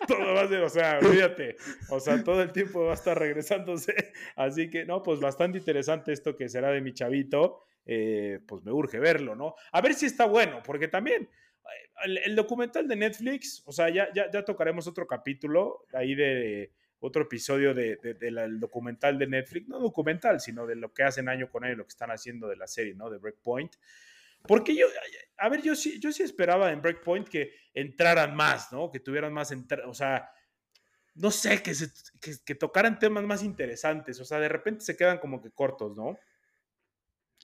todo 0.08 0.34
va 0.34 0.42
a 0.42 0.48
ser, 0.48 0.60
o 0.62 0.68
sea, 0.68 0.98
olvídate. 1.02 1.56
O 1.90 2.00
sea, 2.00 2.22
todo 2.22 2.42
el 2.42 2.52
tiempo 2.52 2.84
va 2.84 2.92
a 2.92 2.94
estar 2.94 3.18
regresándose. 3.18 3.94
Así 4.36 4.70
que, 4.70 4.84
no, 4.84 5.02
pues 5.02 5.20
bastante 5.20 5.58
interesante 5.58 6.12
esto 6.12 6.36
que 6.36 6.48
será 6.48 6.70
de 6.70 6.80
mi 6.80 6.92
chavito. 6.92 7.60
Eh, 7.86 8.40
pues 8.46 8.64
me 8.64 8.72
urge 8.72 8.98
verlo, 8.98 9.34
¿no? 9.36 9.54
A 9.72 9.82
ver 9.82 9.92
si 9.94 10.06
está 10.06 10.24
bueno, 10.24 10.62
porque 10.64 10.88
también 10.88 11.24
eh, 12.06 12.20
el, 12.24 12.34
documental 12.34 12.88
de 12.88 12.96
Netflix, 12.96 13.62
o 13.66 13.72
sea, 13.72 13.90
ya, 13.90 14.08
ya, 14.14 14.30
ya 14.30 14.42
tocaremos 14.42 14.86
otro 14.86 15.06
capítulo 15.06 15.84
ahí 15.92 16.14
de 16.14 16.72
otro 17.00 17.24
episodio 17.24 17.74
de- 17.74 17.96
de- 17.96 18.14
de 18.14 18.30
del 18.30 18.58
documental 18.58 19.18
de 19.18 19.26
Netflix, 19.26 19.68
no 19.68 19.78
documental, 19.78 20.40
sino 20.40 20.66
de 20.66 20.76
lo 20.76 20.94
que 20.94 21.02
hacen 21.02 21.28
año 21.28 21.50
con 21.50 21.62
año, 21.64 21.76
lo 21.76 21.84
que 21.84 21.90
están 21.90 22.10
haciendo 22.10 22.48
de 22.48 22.56
la 22.56 22.66
serie, 22.66 22.94
¿no? 22.94 23.10
De 23.10 23.18
Breakpoint. 23.18 23.74
Porque 24.46 24.74
yo, 24.74 24.86
a 25.38 25.48
ver, 25.48 25.62
yo 25.62 25.74
sí, 25.74 25.98
yo 26.00 26.12
sí 26.12 26.22
esperaba 26.22 26.70
en 26.70 26.82
Breakpoint 26.82 27.28
que 27.28 27.52
entraran 27.72 28.36
más, 28.36 28.72
¿no? 28.72 28.90
Que 28.90 29.00
tuvieran 29.00 29.32
más, 29.32 29.52
o 29.86 29.94
sea, 29.94 30.30
no 31.14 31.30
sé, 31.30 31.62
que, 31.62 31.74
se, 31.74 31.90
que 32.44 32.54
tocaran 32.54 32.98
temas 32.98 33.24
más 33.24 33.42
interesantes, 33.42 34.20
o 34.20 34.24
sea, 34.24 34.38
de 34.38 34.48
repente 34.48 34.84
se 34.84 34.96
quedan 34.96 35.18
como 35.18 35.40
que 35.40 35.50
cortos, 35.50 35.96
¿no? 35.96 36.18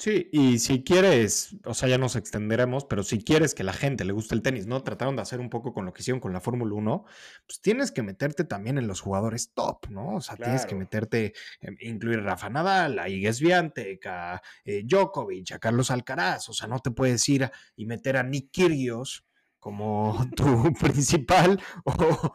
Sí, 0.03 0.31
y 0.33 0.59
si 0.61 0.83
quieres, 0.83 1.57
o 1.67 1.75
sea, 1.75 1.87
ya 1.87 1.99
nos 1.99 2.17
extenderemos, 2.17 2.87
pero 2.87 3.03
si 3.03 3.23
quieres 3.23 3.55
que 3.55 3.65
la 3.65 3.75
gente 3.75 4.07
le 4.07 4.15
guste 4.15 4.35
el 4.35 4.41
tenis, 4.41 4.67
¿no? 4.67 4.83
Trataron 4.83 5.15
de 5.15 5.21
hacer 5.21 5.41
un 5.41 5.51
poco 5.51 5.75
con 5.75 5.85
lo 5.85 5.93
que 5.93 6.01
hicieron 6.01 6.21
con 6.21 6.33
la 6.33 6.41
Fórmula 6.41 6.73
1, 6.75 7.05
pues 7.47 7.61
tienes 7.61 7.93
que 7.93 8.03
meterte 8.03 8.45
también 8.45 8.79
en 8.79 8.87
los 8.87 9.03
jugadores 9.03 9.53
top, 9.53 9.89
¿no? 9.91 10.15
O 10.17 10.21
sea, 10.23 10.37
tienes 10.37 10.65
que 10.65 10.75
meterte, 10.75 11.35
eh, 11.61 11.77
incluir 11.81 12.21
a 12.21 12.23
Rafa 12.23 12.49
Nadal, 12.49 12.99
a 12.99 13.11
Iges 13.11 13.37
Swiatek, 13.37 14.07
a 14.07 14.41
eh, 14.65 14.85
Djokovic, 14.87 15.53
a 15.53 15.59
Carlos 15.59 15.91
Alcaraz, 15.91 16.49
o 16.49 16.55
sea, 16.55 16.67
no 16.67 16.79
te 16.79 16.93
puedes 16.93 17.29
ir 17.29 17.45
a- 17.45 17.53
y 17.77 17.85
meter 17.85 18.17
a 18.17 18.23
Nick 18.23 18.51
Kyrgios 18.53 19.27
como 19.59 20.17
tu 20.35 20.73
principal 20.81 21.61
o, 21.85 22.33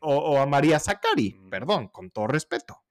o- 0.00 0.14
o 0.34 0.38
a 0.38 0.44
María 0.44 0.78
Zakari, 0.78 1.38
Mm. 1.40 1.48
perdón, 1.48 1.88
con 1.88 2.10
todo 2.10 2.26
respeto. 2.26 2.82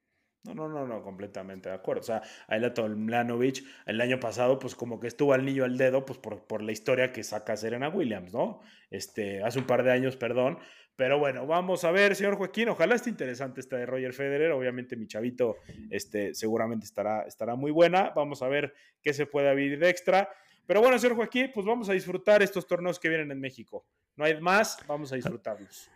No, 0.46 0.54
no, 0.54 0.70
no, 0.70 0.86
no, 0.86 1.02
completamente 1.02 1.70
de 1.70 1.76
acuerdo. 1.76 2.02
O 2.02 2.06
sea, 2.06 2.22
Ayla 2.48 2.74
Tomljanovic 2.74 3.66
el 3.86 4.00
año 4.00 4.20
pasado, 4.20 4.60
pues 4.60 4.76
como 4.76 5.00
que 5.00 5.08
estuvo 5.08 5.34
al 5.34 5.44
niño 5.44 5.64
al 5.64 5.78
dedo, 5.78 6.06
pues 6.06 6.20
por, 6.20 6.46
por 6.46 6.62
la 6.62 6.72
historia 6.72 7.12
que 7.12 7.24
saca 7.24 7.58
Serena 7.58 7.90
Williams, 7.90 8.34
¿no? 8.34 8.62
Este, 8.92 9.44
hace 9.44 9.60
un 9.60 9.66
par 9.66 9.84
de 9.84 9.92
años, 9.92 10.16
perdón. 10.18 10.60
Pero 10.96 11.20
bueno, 11.20 11.46
vamos 11.46 11.84
a 11.84 11.92
ver, 11.92 12.16
señor 12.16 12.38
Joaquín. 12.38 12.70
Ojalá 12.70 12.96
esté 12.96 13.10
interesante 13.10 13.60
esta 13.60 13.76
de 13.76 13.86
Roger 13.86 14.14
Federer. 14.14 14.52
Obviamente, 14.52 14.96
mi 14.96 15.08
chavito 15.08 15.58
este, 15.90 16.34
seguramente 16.34 16.86
estará, 16.86 17.24
estará 17.24 17.56
muy 17.56 17.72
buena. 17.72 18.12
Vamos 18.16 18.42
a 18.42 18.48
ver 18.48 18.74
qué 19.02 19.14
se 19.14 19.26
puede 19.26 19.50
abrir 19.50 19.78
de 19.78 19.90
extra. 19.90 20.30
Pero 20.66 20.82
bueno, 20.82 20.98
señor 20.98 21.18
Joaquín, 21.18 21.52
pues 21.54 21.66
vamos 21.66 21.90
a 21.90 21.94
disfrutar 21.94 22.42
estos 22.42 22.66
torneos 22.66 23.00
que 23.00 23.10
vienen 23.10 23.32
en 23.32 23.40
México. 23.40 23.86
No 24.16 24.26
hay 24.26 24.40
más, 24.40 24.78
vamos 24.88 25.12
a 25.12 25.16
disfrutarlos. 25.16 25.92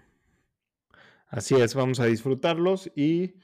Así 1.29 1.55
es, 1.55 1.75
vamos 1.75 1.99
a 1.99 2.05
disfrutarlos 2.05 2.91
y 2.95 3.35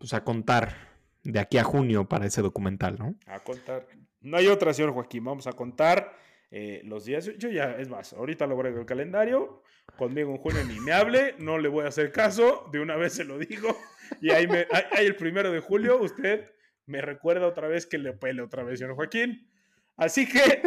pues 0.00 0.14
a 0.14 0.24
contar 0.24 0.74
de 1.22 1.38
aquí 1.38 1.58
a 1.58 1.62
junio 1.62 2.08
para 2.08 2.26
ese 2.26 2.40
documental, 2.40 2.96
¿no? 2.98 3.14
A 3.26 3.38
contar. 3.40 3.86
No 4.22 4.38
hay 4.38 4.46
otra, 4.46 4.72
señor 4.72 4.92
Joaquín. 4.92 5.22
Vamos 5.24 5.46
a 5.46 5.52
contar 5.52 6.16
eh, 6.50 6.80
los 6.84 7.04
días. 7.04 7.30
Yo 7.38 7.50
ya, 7.50 7.76
es 7.78 7.90
más, 7.90 8.14
ahorita 8.14 8.46
lo 8.46 8.54
agrego 8.54 8.80
el 8.80 8.86
calendario. 8.86 9.62
Conmigo 9.98 10.30
en 10.30 10.38
junio 10.38 10.64
ni 10.64 10.80
me 10.80 10.92
hable, 10.92 11.34
no 11.38 11.58
le 11.58 11.68
voy 11.68 11.84
a 11.84 11.88
hacer 11.88 12.12
caso. 12.12 12.66
De 12.72 12.80
una 12.80 12.96
vez 12.96 13.12
se 13.12 13.24
lo 13.24 13.38
digo. 13.38 13.76
Y 14.22 14.30
ahí, 14.30 14.48
me, 14.48 14.66
ahí 14.92 15.04
el 15.06 15.16
primero 15.16 15.52
de 15.52 15.60
julio, 15.60 16.00
usted 16.00 16.50
me 16.86 17.02
recuerda 17.02 17.46
otra 17.46 17.68
vez 17.68 17.86
que 17.86 17.98
le 17.98 18.14
pele 18.14 18.40
otra 18.42 18.64
vez, 18.64 18.78
señor 18.78 18.96
Joaquín. 18.96 19.48
Así 19.96 20.26
que 20.26 20.62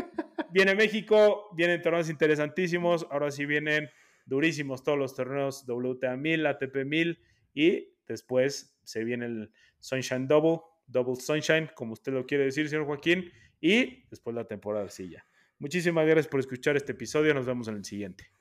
viene 0.52 0.76
México, 0.76 1.50
vienen 1.56 1.82
torneos 1.82 2.10
interesantísimos. 2.10 3.08
Ahora 3.10 3.32
sí 3.32 3.46
vienen 3.46 3.90
durísimos 4.26 4.84
todos 4.84 5.00
los 5.00 5.16
torneos 5.16 5.66
WTA 5.68 6.16
1000, 6.16 6.46
ATP 6.46 6.86
1000 6.86 7.20
y 7.56 7.90
después 8.08 8.73
se 8.84 9.04
viene 9.04 9.26
el 9.26 9.52
Sunshine 9.80 10.28
Double, 10.28 10.62
Double 10.88 11.16
Sunshine, 11.16 11.70
como 11.76 11.94
usted 11.94 12.14
lo 12.14 12.26
quiere 12.26 12.46
decir, 12.46 12.70
señor 12.70 12.86
Joaquín, 12.86 13.32
y 13.60 14.06
después 14.10 14.36
la 14.36 14.46
temporada 14.46 14.90
silla. 14.90 15.26
Muchísimas 15.60 16.06
gracias 16.06 16.28
por 16.28 16.40
escuchar 16.40 16.76
este 16.76 16.92
episodio, 16.92 17.34
nos 17.34 17.46
vemos 17.46 17.68
en 17.68 17.76
el 17.76 17.86
siguiente. 17.86 18.32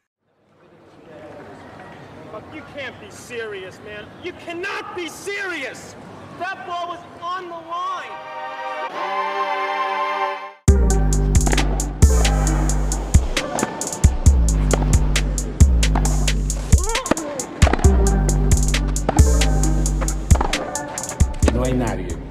You 2.54 2.62
can't 2.74 2.98
be 3.00 3.10
serious, 3.10 3.78
man. 3.84 4.06
You 4.24 4.32
cannot 4.44 4.96
be 4.96 5.08
serious. 5.08 5.94
That 6.38 6.66
ball 6.66 6.88
was 6.88 7.00
on 7.20 7.48
the 7.48 7.60
line. 7.68 9.51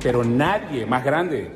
Pero 0.01 0.23
nadie 0.23 0.85
más 0.85 1.03
grande. 1.03 1.51